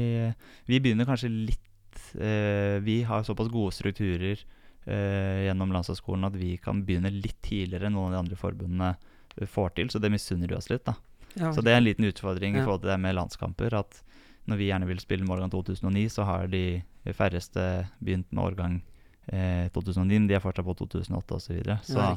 vi, 0.69 0.81
begynner 0.81 1.09
kanskje 1.09 1.33
litt 1.33 1.63
Vi 2.17 3.03
har 3.09 3.25
såpass 3.25 3.49
gode 3.51 3.73
strukturer 3.73 4.39
gjennom 4.87 5.73
landslagsskolen 5.73 6.29
at 6.29 6.37
vi 6.39 6.53
kan 6.63 6.83
begynne 6.87 7.11
litt 7.11 7.41
tidligere 7.43 7.89
enn 7.89 7.97
noen 7.97 8.13
av 8.13 8.13
de 8.13 8.21
andre 8.21 8.39
forbundene 8.39 8.91
får 9.51 9.73
til, 9.75 9.89
så 9.91 9.99
det 9.99 10.13
misunner 10.13 10.53
vi 10.53 10.55
oss 10.55 10.69
litt. 10.71 10.85
da 10.87 10.95
ja. 11.35 11.51
Så 11.57 11.65
det 11.65 11.73
er 11.73 11.81
en 11.81 11.87
liten 11.89 12.07
utfordring 12.07 12.55
i 12.55 12.63
forhold 12.63 12.85
til 12.85 12.93
det 12.93 12.99
med 13.01 13.17
landskamper. 13.17 13.75
At 13.81 13.99
når 14.47 14.61
vi 14.61 14.69
gjerne 14.69 14.87
vil 14.87 15.01
spille 15.03 15.27
med 15.27 15.35
årgang 15.35 15.51
2009, 15.51 16.07
så 16.13 16.29
har 16.29 16.47
de 16.53 16.83
færreste 17.17 17.65
begynt 17.99 18.31
med 18.31 18.45
årgang 18.45 18.79
eh, 19.33 19.67
2009. 19.75 20.29
De 20.29 20.37
er 20.37 20.45
fortsatt 20.45 20.69
på 20.69 20.77
2008 20.85 21.41
osv. 21.41 21.47
Så, 21.49 21.57
videre. 21.57 21.79
så 21.83 21.99
ja, 21.99 22.15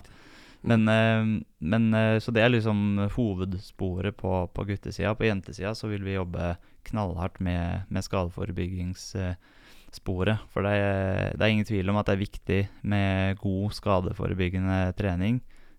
men, 0.61 0.87
eh, 0.87 1.41
men, 1.57 1.93
eh, 1.93 2.19
så 2.19 2.31
det 2.35 2.41
er 2.43 2.49
liksom 2.51 3.07
hovedsporet 3.15 4.17
på, 4.19 4.47
på 4.53 4.63
guttesida. 4.67 5.15
På 5.15 5.27
jentesida 5.27 5.75
så 5.75 5.87
vil 5.87 6.03
vi 6.03 6.17
jobbe 6.17 6.55
knallhardt 6.89 7.39
med, 7.43 7.81
med 7.87 8.03
skadeforebyggingssporet. 8.03 10.37
For 10.51 10.61
det 10.67 10.73
er, 10.75 11.37
det 11.37 11.43
er, 11.43 11.53
ingen 11.53 11.69
tvil 11.69 11.89
om 11.91 11.99
at 12.01 12.07
det 12.09 12.15
er 12.17 12.25
viktig 12.25 12.61
med 12.81 13.39
god 13.43 13.67
skadeforebyggende 13.77 14.79
trening 14.99 15.35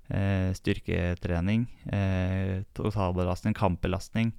eh, 0.08 0.50
styrketrening, 0.56 1.68
totalbelastning, 2.74 3.54
kampbelastning. 3.54 4.32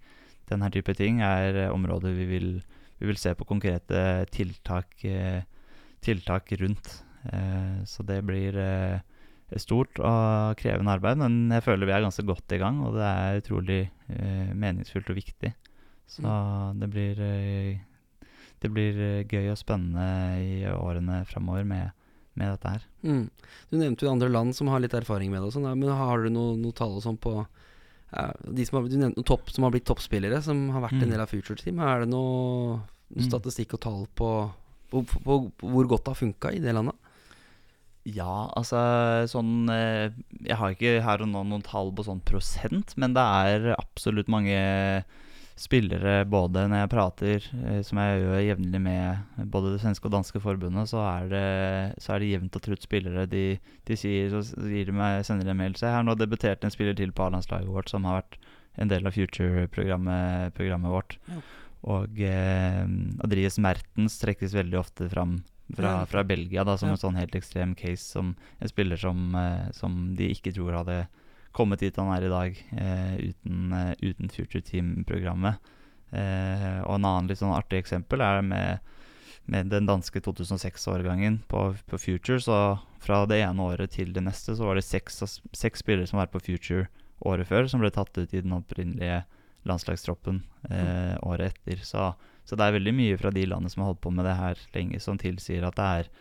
Denne 0.49 0.67
type 0.73 0.93
ting 0.97 1.21
er 1.23 1.71
områder 1.71 2.11
vi 2.17 2.25
vil, 2.27 2.63
vi 2.99 3.05
vil 3.07 3.21
se 3.21 3.31
på 3.37 3.47
konkrete 3.47 4.25
tiltak, 4.33 5.05
tiltak 6.03 6.51
rundt. 6.59 7.03
Så 7.87 8.03
det 8.03 8.25
blir 8.25 8.57
stort 9.59 9.99
og 9.99 10.55
krevende 10.55 10.93
arbeid, 10.95 11.17
men 11.19 11.51
jeg 11.51 11.65
føler 11.65 11.89
vi 11.89 11.91
er 11.97 12.05
ganske 12.05 12.23
godt 12.23 12.55
i 12.55 12.59
gang, 12.61 12.79
og 12.85 12.95
det 12.95 13.03
er 13.03 13.41
utrolig 13.41 13.81
meningsfullt 14.55 15.09
og 15.11 15.17
viktig. 15.19 15.51
Så 16.07 16.23
mm. 16.23 16.79
det 16.79 16.89
blir 16.91 17.19
det 18.61 18.69
blir 18.73 18.99
eh, 19.01 19.23
gøy 19.25 19.49
og 19.51 19.59
spennende 19.59 20.05
i 20.41 20.61
årene 20.69 21.23
framover 21.29 21.65
med, 21.67 21.97
med 22.37 22.53
dette 22.53 22.75
her. 22.75 22.85
Mm. 23.01 23.25
Du 23.71 23.77
nevnte 23.79 24.05
jo 24.05 24.13
andre 24.13 24.29
land 24.29 24.55
som 24.57 24.69
har 24.71 24.83
litt 24.83 24.95
erfaring 24.97 25.33
med 25.33 25.41
det, 25.41 25.49
og 25.49 25.55
sånn, 25.55 25.67
men 25.73 25.97
har 25.97 26.21
du 26.21 26.29
noe, 26.33 26.55
noe 26.61 26.77
tall 26.77 26.99
og 26.99 27.05
sånn 27.05 27.19
på 27.21 27.39
ja, 27.41 28.25
de 28.43 28.65
som 28.67 28.77
har, 28.77 28.89
Du 28.91 28.97
nevnte 28.99 29.21
noen 29.21 29.27
topp 29.27 29.53
som 29.53 29.65
har 29.65 29.73
blitt 29.73 29.87
toppspillere, 29.89 30.41
som 30.45 30.67
har 30.75 30.83
vært 30.85 30.99
Mm. 30.99 31.03
en 31.07 31.13
del 31.15 31.23
av 31.23 31.31
Future 31.31 31.57
Team. 31.57 31.79
Er 31.79 32.03
det 32.03 32.09
noe, 32.11 32.81
noe 33.09 33.23
Mm. 33.23 33.29
statistikk 33.29 33.73
og 33.73 33.81
tall 33.81 34.01
på, 34.13 34.29
på, 34.91 35.03
på, 35.07 35.37
på 35.57 35.71
hvor 35.73 35.87
godt 35.87 36.05
det 36.05 36.11
har 36.13 36.19
funka 36.21 36.51
i 36.53 36.59
det 36.59 36.75
landet? 36.75 36.95
Ja, 38.09 38.49
altså 38.57 38.79
sånn 39.29 39.69
eh, 39.69 40.09
Jeg 40.41 40.57
har 40.57 40.73
ikke 40.73 41.01
her 41.05 41.21
og 41.21 41.29
nå 41.29 41.43
noen 41.45 41.65
tall 41.65 41.91
på 41.93 42.05
sånn 42.07 42.23
prosent, 42.25 42.95
men 42.97 43.13
det 43.13 43.21
er 43.21 43.75
absolutt 43.75 44.31
mange 44.31 44.57
spillere 45.61 46.23
både 46.25 46.63
når 46.69 46.79
jeg 46.79 46.91
prater, 46.91 47.45
eh, 47.61 47.81
som 47.85 47.99
jeg 48.01 48.23
gjør 48.23 48.41
jevnlig 48.47 48.81
med 48.81 49.45
både 49.53 49.75
det 49.75 49.81
svenske 49.83 50.09
og 50.09 50.15
danske 50.15 50.41
forbundet, 50.41 50.89
så 50.89 51.03
er 51.05 51.29
det, 51.29 51.43
så 52.01 52.15
er 52.15 52.23
det 52.23 52.31
jevnt 52.31 52.57
og 52.57 52.65
trutt 52.65 52.87
spillere. 52.87 53.27
De, 53.29 53.45
de 53.85 53.99
sier, 53.99 54.33
så 54.33 54.41
gir 54.65 54.89
de 54.89 54.97
meg, 54.97 55.21
sender 55.27 55.51
en 55.51 55.61
mail 55.61 55.77
Se, 55.77 55.91
har 55.91 56.05
nå 56.07 56.17
debutert 56.17 56.65
en 56.65 56.73
spiller 56.73 56.97
til 56.97 57.13
på 57.13 57.27
A-landslaget 57.27 57.69
vårt 57.69 57.93
som 57.93 58.07
har 58.09 58.23
vært 58.23 58.39
en 58.81 58.89
del 58.89 59.05
av 59.05 59.13
Future-programmet 59.13 60.55
programmet 60.57 60.95
vårt. 60.95 61.17
Ja. 61.29 61.41
Og 61.91 62.21
eh, 62.25 62.83
Adries 63.25 63.57
Mertens 63.61 64.19
trekkes 64.21 64.55
veldig 64.57 64.79
ofte 64.81 65.09
fram 65.11 65.41
fra, 65.77 66.05
fra 66.09 66.23
Belgia 66.27 66.65
da, 66.67 66.77
som 66.77 66.91
en 66.91 66.99
sånn 66.99 67.19
helt 67.19 67.35
ekstrem 67.37 67.75
case. 67.77 68.03
Som 68.13 68.35
en 68.59 68.71
spiller 68.71 68.99
som, 68.99 69.35
eh, 69.35 69.67
som 69.77 70.15
de 70.17 70.31
ikke 70.35 70.53
tror 70.55 70.81
hadde 70.81 71.03
kommet 71.55 71.83
dit 71.83 71.95
han 71.99 72.11
er 72.13 72.25
i 72.25 72.31
dag 72.31 72.59
eh, 72.79 73.15
uten, 73.31 73.73
eh, 73.75 73.93
uten 74.01 74.31
Future 74.31 74.63
Team-programmet. 74.65 75.71
Uh, 76.11 76.83
og 76.83 76.97
en 76.97 77.05
annen 77.07 77.29
litt 77.29 77.39
sånn 77.39 77.53
artig 77.55 77.77
eksempel 77.79 78.19
er 78.19 78.41
med, 78.43 78.95
med 79.47 79.69
den 79.71 79.85
danske 79.87 80.19
2006-årgangen 80.19 81.37
på, 81.47 81.69
på 81.87 81.99
Future. 82.03 82.41
Så 82.43 82.57
fra 82.99 83.21
det 83.31 83.39
ene 83.45 83.63
året 83.63 83.93
til 83.95 84.11
det 84.11 84.25
neste 84.25 84.57
så 84.57 84.67
var 84.67 84.75
det 84.75 84.83
seks, 84.83 85.21
seks 85.55 85.85
spillere 85.85 86.09
som 86.09 86.19
var 86.19 86.27
på 86.33 86.43
Future 86.43 86.89
året 87.23 87.47
før, 87.47 87.69
som 87.71 87.79
ble 87.79 87.93
tatt 87.95 88.11
ut 88.17 88.33
i 88.33 88.43
den 88.43 88.57
opprinnelige 88.57 89.21
landslagstroppen 89.69 90.41
uh, 90.67 91.15
året 91.23 91.53
etter. 91.53 91.79
Så, 91.87 92.11
så 92.47 92.57
det 92.57 92.65
er 92.65 92.75
veldig 92.77 92.93
mye 92.97 93.19
fra 93.21 93.31
de 93.33 93.45
landene 93.47 93.71
som 93.71 93.83
har 93.83 93.91
holdt 93.91 94.03
på 94.03 94.13
med 94.15 94.27
det 94.27 94.35
her 94.39 94.61
lenge, 94.75 94.99
som 95.03 95.19
tilsier 95.21 95.65
at 95.67 95.77
det 95.77 95.87
er 96.01 96.11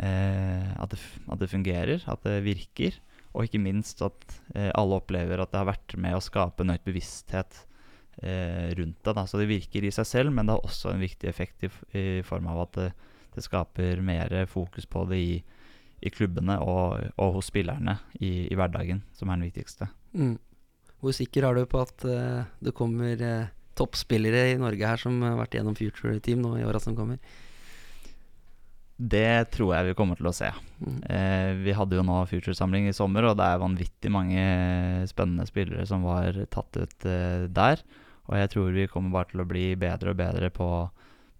eh, 0.00 0.70
at, 0.80 0.92
det, 0.92 1.00
at 1.28 1.42
det 1.42 1.50
fungerer, 1.52 2.04
at 2.10 2.26
det 2.26 2.40
virker. 2.46 2.96
Og 3.30 3.46
ikke 3.46 3.62
minst 3.62 4.00
at 4.02 4.24
eh, 4.56 4.72
alle 4.74 4.98
opplever 4.98 5.38
at 5.38 5.52
det 5.52 5.60
har 5.60 5.70
vært 5.70 5.94
med 6.00 6.16
å 6.16 6.24
skape 6.24 6.64
en 6.64 6.74
økt 6.74 6.88
bevissthet 6.88 7.62
eh, 8.24 8.72
rundt 8.78 8.98
det. 9.04 9.14
Da. 9.14 9.26
Så 9.28 9.38
det 9.38 9.50
virker 9.52 9.86
i 9.86 9.94
seg 9.94 10.08
selv, 10.08 10.34
men 10.34 10.48
det 10.48 10.56
har 10.56 10.66
også 10.66 10.94
en 10.94 11.04
viktig 11.04 11.30
effekt 11.30 11.68
i, 11.68 11.72
i 11.94 12.04
form 12.26 12.50
av 12.50 12.64
at 12.66 12.76
det, 12.80 12.90
det 13.36 13.46
skaper 13.46 14.02
mer 14.02 14.34
fokus 14.50 14.88
på 14.90 15.04
det 15.12 15.22
i, 15.22 15.40
i 16.00 16.10
klubbene 16.10 16.58
og, 16.64 17.12
og 17.20 17.36
hos 17.38 17.50
spillerne 17.52 18.00
i, 18.18 18.48
i 18.48 18.58
hverdagen, 18.58 19.04
som 19.14 19.30
er 19.30 19.38
den 19.38 19.50
viktigste. 19.50 19.90
Mm. 20.16 20.38
Hvor 21.00 21.16
sikker 21.16 21.46
er 21.46 21.56
du 21.56 21.64
på 21.70 21.80
at 21.80 22.04
uh, 22.04 22.44
det 22.60 22.74
kommer 22.76 23.22
eh, 23.24 23.52
toppspillere 23.80 24.50
i 24.52 24.58
Norge 24.60 24.92
her 24.92 25.00
som 25.00 25.16
har 25.24 25.38
vært 25.40 25.56
gjennom 25.56 25.78
Future 25.78 26.18
Team 26.22 26.44
nå 26.44 26.58
i 26.60 26.66
åra 26.68 26.82
som 26.82 26.96
kommer? 26.98 27.18
Det 29.00 29.48
tror 29.54 29.72
jeg 29.72 29.86
vi 29.88 29.96
kommer 29.96 30.18
til 30.18 30.28
å 30.28 30.34
se. 30.36 30.50
Mm. 30.84 30.98
Eh, 31.08 31.50
vi 31.64 31.72
hadde 31.72 31.96
jo 31.96 32.04
nå 32.04 32.18
Future-samling 32.28 32.90
i 32.90 32.96
sommer, 32.96 33.30
og 33.30 33.38
det 33.40 33.46
er 33.48 33.62
vanvittig 33.62 34.12
mange 34.12 34.42
spennende 35.08 35.46
spillere 35.48 35.86
som 35.88 36.04
var 36.04 36.36
tatt 36.52 36.76
ut 36.76 37.06
eh, 37.08 37.46
der. 37.48 37.80
Og 38.28 38.36
jeg 38.36 38.50
tror 38.52 38.74
vi 38.76 38.90
kommer 38.92 39.14
bare 39.14 39.30
til 39.32 39.42
å 39.42 39.48
bli 39.48 39.64
bedre 39.80 40.12
og 40.12 40.20
bedre 40.20 40.52
på, 40.52 40.68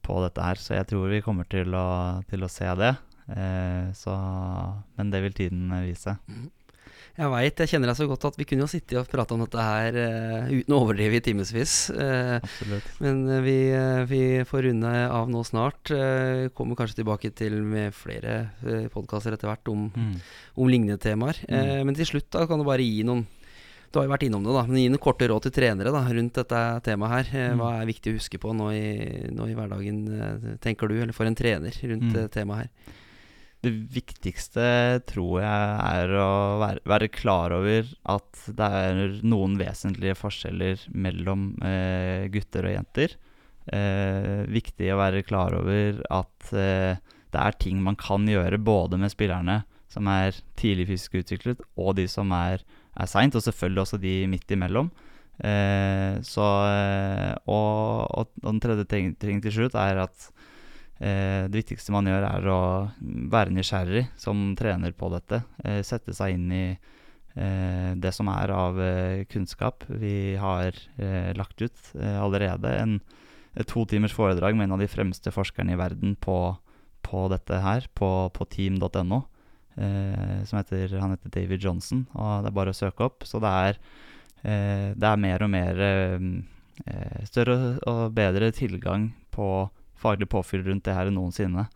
på 0.01 0.17
dette 0.25 0.47
her. 0.47 0.63
Så 0.63 0.79
jeg 0.79 0.89
tror 0.89 1.13
vi 1.13 1.21
kommer 1.27 1.49
til 1.53 1.77
å, 1.77 1.87
til 2.33 2.47
å 2.47 2.51
se 2.51 2.71
det. 2.81 2.95
Eh, 3.29 3.93
så, 3.95 4.17
men 4.97 5.13
det 5.13 5.21
vil 5.27 5.37
tiden 5.37 5.77
vise. 5.85 6.17
Jeg 7.21 7.29
veit, 7.29 7.59
jeg 7.61 7.69
kjenner 7.75 7.91
deg 7.91 7.99
så 7.99 8.07
godt 8.09 8.23
at 8.31 8.37
vi 8.41 8.47
kunne 8.49 8.65
jo 8.65 8.69
sittet 8.71 8.97
og 8.97 9.09
prata 9.13 9.35
om 9.37 9.43
dette 9.45 9.61
her 9.61 9.97
uh, 10.01 10.47
uten 10.49 10.73
å 10.73 10.79
overdrive 10.87 11.19
i 11.19 11.25
timevis. 11.27 11.75
Uh, 11.93 12.39
men 13.05 13.19
eh, 13.29 13.43
vi, 13.45 13.57
uh, 13.77 14.05
vi 14.09 14.21
får 14.49 14.65
runde 14.71 14.93
av 15.13 15.29
nå 15.29 15.43
snart. 15.45 15.93
Kommer 16.57 16.79
kanskje 16.81 17.03
tilbake 17.03 17.29
til 17.37 17.59
med 17.61 17.93
flere 17.93 18.39
uh, 18.65 18.87
podkaster 18.95 19.37
etter 19.37 19.51
hvert 19.53 19.69
om, 19.73 19.91
Mm. 19.91 20.15
om 20.65 20.69
lignende 20.71 20.97
temaer. 21.03 21.37
Mm. 21.51 21.85
Men 21.91 21.97
til 21.99 22.07
slutt 22.09 22.31
da 22.33 22.47
kan 22.49 22.61
du 22.61 22.65
bare 22.69 22.85
gi 22.85 23.03
noen 23.05 23.27
Du 23.91 23.99
har 23.99 24.05
jo 24.07 24.13
vært 24.13 24.23
innom 24.29 24.45
det, 24.47 24.53
da. 24.55 24.63
Men 24.71 24.79
gi 24.79 24.89
noen 24.93 25.03
korte 25.03 25.27
råd 25.27 25.43
til 25.49 25.53
trenere 25.57 25.91
da, 25.91 26.01
rundt 26.15 26.37
dette 26.39 26.61
temaet 26.87 27.11
her. 27.11 27.31
Eh, 27.35 27.49
Mm. 27.51 27.59
Hva 27.59 27.71
er 27.83 27.89
viktig 27.91 28.13
å 28.13 28.19
huske 28.21 28.39
på 28.39 28.53
nå 28.55 28.69
i, 28.71 28.85
nå 29.35 29.49
i 29.51 29.55
hverdagen, 29.59 30.59
tenker 30.63 30.87
du, 30.89 30.95
eller 31.03 31.13
for 31.17 31.27
en 31.27 31.35
trener 31.35 31.75
rundt 31.83 32.15
Mm. 32.15 32.29
temaet 32.31 32.61
her? 32.63 32.69
Det 33.61 33.71
viktigste 33.93 34.67
tror 35.09 35.43
jeg 35.43 35.73
er 35.85 36.15
å 36.17 36.29
være, 36.63 36.81
være 36.89 37.09
klar 37.13 37.53
over 37.53 37.91
at 38.09 38.45
det 38.57 38.69
er 38.81 39.01
noen 39.21 39.59
vesentlige 39.61 40.17
forskjeller 40.17 40.87
mellom 40.97 41.51
eh, 41.61 42.25
gutter 42.33 42.71
og 42.71 42.77
jenter. 42.79 43.17
Eh, 43.69 44.47
viktig 44.49 44.89
å 44.95 45.01
være 45.03 45.27
klar 45.29 45.59
over 45.59 46.01
at 46.09 46.55
eh, 46.57 46.97
det 47.31 47.43
er 47.43 47.61
ting 47.61 47.83
man 47.85 48.01
kan 48.01 48.25
gjøre 48.27 48.63
både 48.65 48.99
med 48.99 49.13
spillerne 49.13 49.61
som 49.91 50.09
er 50.09 50.37
tidlig 50.59 50.89
fysisk 50.93 51.19
utviklet, 51.21 51.63
og 51.77 51.97
de 51.99 52.07
som 52.11 52.31
er, 52.35 52.63
er 52.95 53.11
seint, 53.11 53.35
og 53.35 53.43
selvfølgelig 53.45 53.83
også 53.85 53.99
de 54.03 54.15
midt 54.31 54.55
imellom. 54.55 54.91
Eh, 55.41 56.21
så, 56.27 56.47
eh, 56.69 57.33
og, 57.49 58.07
og, 58.07 58.31
og 58.43 58.53
den 58.53 58.61
tredje 58.63 58.87
ting, 58.91 59.15
ting 59.21 59.41
til 59.43 59.57
slutt 59.57 59.79
er 59.79 60.05
at 60.05 60.31
det 61.01 61.57
viktigste 61.63 61.95
man 61.95 62.05
gjør, 62.05 62.27
er 62.29 62.47
å 62.53 62.63
være 63.33 63.55
nysgjerrig 63.57 64.03
som 64.21 64.51
trener 64.59 64.93
på 64.93 65.09
dette. 65.15 65.39
Eh, 65.65 65.81
sette 65.87 66.13
seg 66.13 66.35
inn 66.37 66.51
i 66.53 66.65
eh, 67.35 67.93
det 67.97 68.13
som 68.13 68.29
er 68.33 68.53
av 68.53 68.81
eh, 68.83 69.25
kunnskap. 69.31 69.87
Vi 69.89 70.37
har 70.41 70.77
eh, 71.01 71.33
lagt 71.39 71.63
ut 71.63 71.93
eh, 71.97 72.19
allerede 72.21 72.75
en, 72.77 72.99
to 73.67 73.85
timers 73.89 74.15
foredrag 74.15 74.57
med 74.57 74.69
en 74.69 74.77
av 74.77 74.85
de 74.85 74.91
fremste 74.91 75.33
forskerne 75.35 75.75
i 75.75 75.81
verden 75.81 76.15
på, 76.21 76.39
på 77.07 77.27
dette 77.33 77.63
her, 77.65 77.89
på, 77.95 78.11
på 78.37 78.49
team.no. 78.53 79.25
Eh, 79.81 80.39
som 80.45 80.61
heter, 80.61 80.99
han 81.01 81.17
heter 81.17 81.33
David 81.33 81.65
Johnson, 81.65 82.05
og 82.13 82.45
det 82.45 82.53
er 82.53 82.57
bare 82.61 82.75
å 82.75 82.77
søke 82.77 83.07
opp. 83.07 83.27
Så 83.29 83.41
det 83.43 83.51
er, 83.51 83.83
eh, 84.45 84.89
det 84.97 85.13
er 85.13 85.21
mer 85.25 85.47
og 85.47 85.53
mer 85.53 85.85
eh, 85.87 86.31
eh, 86.87 87.21
større 87.31 87.77
og 87.89 88.11
bedre 88.17 88.53
tilgang 88.57 89.13
på 89.33 89.71
faglig 90.01 90.29
påfyll 90.33 90.65
rundt 90.67 90.87
det 90.89 90.97
her 90.97 91.11
noensinne. 91.15 91.69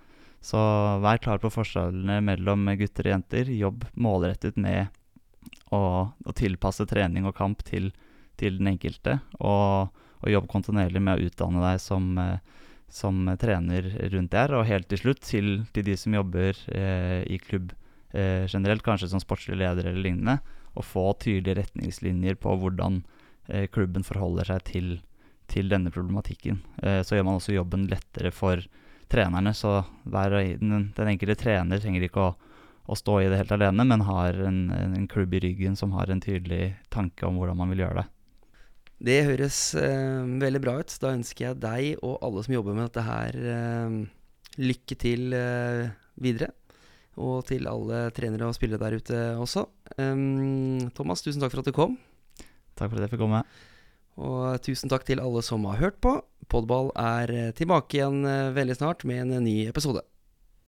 Så 0.44 0.60
vær 1.00 1.20
klar 1.24 1.40
på 1.40 1.52
forskjellene 1.52 2.18
mellom 2.24 2.66
gutter 2.76 3.08
og 3.08 3.14
jenter. 3.14 3.52
Jobb 3.52 3.86
målrettet 3.96 4.58
med 4.60 4.92
å, 5.72 5.80
å 6.12 6.34
tilpasse 6.36 6.84
trening 6.88 7.24
og 7.24 7.36
kamp 7.38 7.64
til, 7.64 7.92
til 8.40 8.58
den 8.60 8.74
enkelte. 8.74 9.18
Og, 9.40 9.94
og 10.20 10.28
jobb 10.32 10.50
kontinuerlig 10.52 11.00
med 11.00 11.16
å 11.16 11.30
utdanne 11.30 11.64
deg 11.64 11.80
som, 11.80 12.10
eh, 12.20 12.66
som 12.92 13.24
trener 13.40 13.88
rundt 14.12 14.34
der. 14.36 14.52
Og 14.58 14.68
helt 14.68 14.90
til 14.92 15.00
slutt 15.06 15.24
til, 15.24 15.54
til 15.72 15.88
de 15.88 15.96
som 16.00 16.18
jobber 16.20 16.60
eh, 16.76 17.22
i 17.24 17.40
klubb 17.40 17.72
eh, 18.12 18.44
generelt, 18.44 18.84
kanskje 18.84 19.14
som 19.14 19.24
sportslig 19.24 19.58
leder 19.62 19.88
eller 19.88 20.04
lignende, 20.04 20.38
å 20.74 20.84
få 20.84 21.12
tydelige 21.22 21.62
retningslinjer 21.62 22.36
på 22.42 22.52
hvordan 22.60 23.00
eh, 23.48 23.64
klubben 23.72 24.04
forholder 24.06 24.52
seg 24.52 24.68
til 24.68 24.94
til 25.50 25.68
denne 25.70 25.92
problematikken. 25.94 26.60
Eh, 26.82 27.02
så 27.04 27.16
gjør 27.16 27.28
man 27.28 27.38
også 27.38 27.54
jobben 27.54 27.86
lettere 27.90 28.32
for 28.34 28.62
trenerne. 29.12 29.54
Så 29.54 29.84
den, 30.04 30.90
den 30.96 31.12
enkelte 31.12 31.38
trener 31.38 31.82
trenger 31.82 32.06
ikke 32.06 32.24
å, 32.24 32.32
å 32.86 32.98
stå 32.98 33.20
i 33.22 33.28
det 33.30 33.42
helt 33.42 33.54
alene, 33.56 33.86
men 33.88 34.06
har 34.08 34.38
en, 34.48 34.66
en, 34.74 35.06
klubb 35.10 35.34
i 35.36 35.42
ryggen 35.44 35.76
som 35.76 35.94
har 35.98 36.10
en 36.10 36.22
tydelig 36.24 36.74
tanke 36.92 37.26
om 37.28 37.38
hvordan 37.40 37.58
man 37.60 37.72
vil 37.72 37.84
gjøre 37.84 38.02
det. 38.02 38.08
Det 39.04 39.20
høres 39.26 39.58
eh, 39.76 40.24
veldig 40.40 40.60
bra 40.64 40.78
ut. 40.80 40.98
Da 41.02 41.12
ønsker 41.12 41.48
jeg 41.48 41.62
deg 41.62 42.04
og 42.04 42.20
alle 42.24 42.44
som 42.46 42.54
jobber 42.56 42.76
med 42.76 42.88
dette 42.88 43.04
her, 43.04 43.40
eh, 43.54 43.96
lykke 44.62 44.98
til 45.00 45.34
eh, 45.36 45.90
videre. 46.22 46.54
Og 47.20 47.44
til 47.46 47.68
alle 47.70 48.08
trenere 48.10 48.48
og 48.48 48.56
spillere 48.56 48.82
der 48.82 48.96
ute 48.98 49.18
også. 49.38 49.68
Thomas, 50.96 51.20
tusen 51.22 51.44
takk 51.44 51.52
for 51.52 51.62
at 51.62 51.68
du 51.68 51.76
kom. 51.76 51.94
Takk 52.74 52.88
for 52.88 52.98
at 52.98 53.04
jeg 53.04 53.12
fikk 53.12 53.22
komme. 53.22 53.44
Og 54.20 54.62
tusen 54.62 54.92
takk 54.92 55.06
til 55.08 55.22
alle 55.22 55.42
som 55.42 55.64
har 55.66 55.80
hørt 55.80 56.00
på. 56.04 56.16
Podball 56.52 56.92
er 57.00 57.32
eh, 57.32 57.52
tilbake 57.56 57.98
igjen 57.98 58.22
eh, 58.28 58.52
veldig 58.54 58.76
snart 58.78 59.06
med 59.08 59.24
en 59.24 59.42
ny 59.42 59.64
episode. 59.66 60.04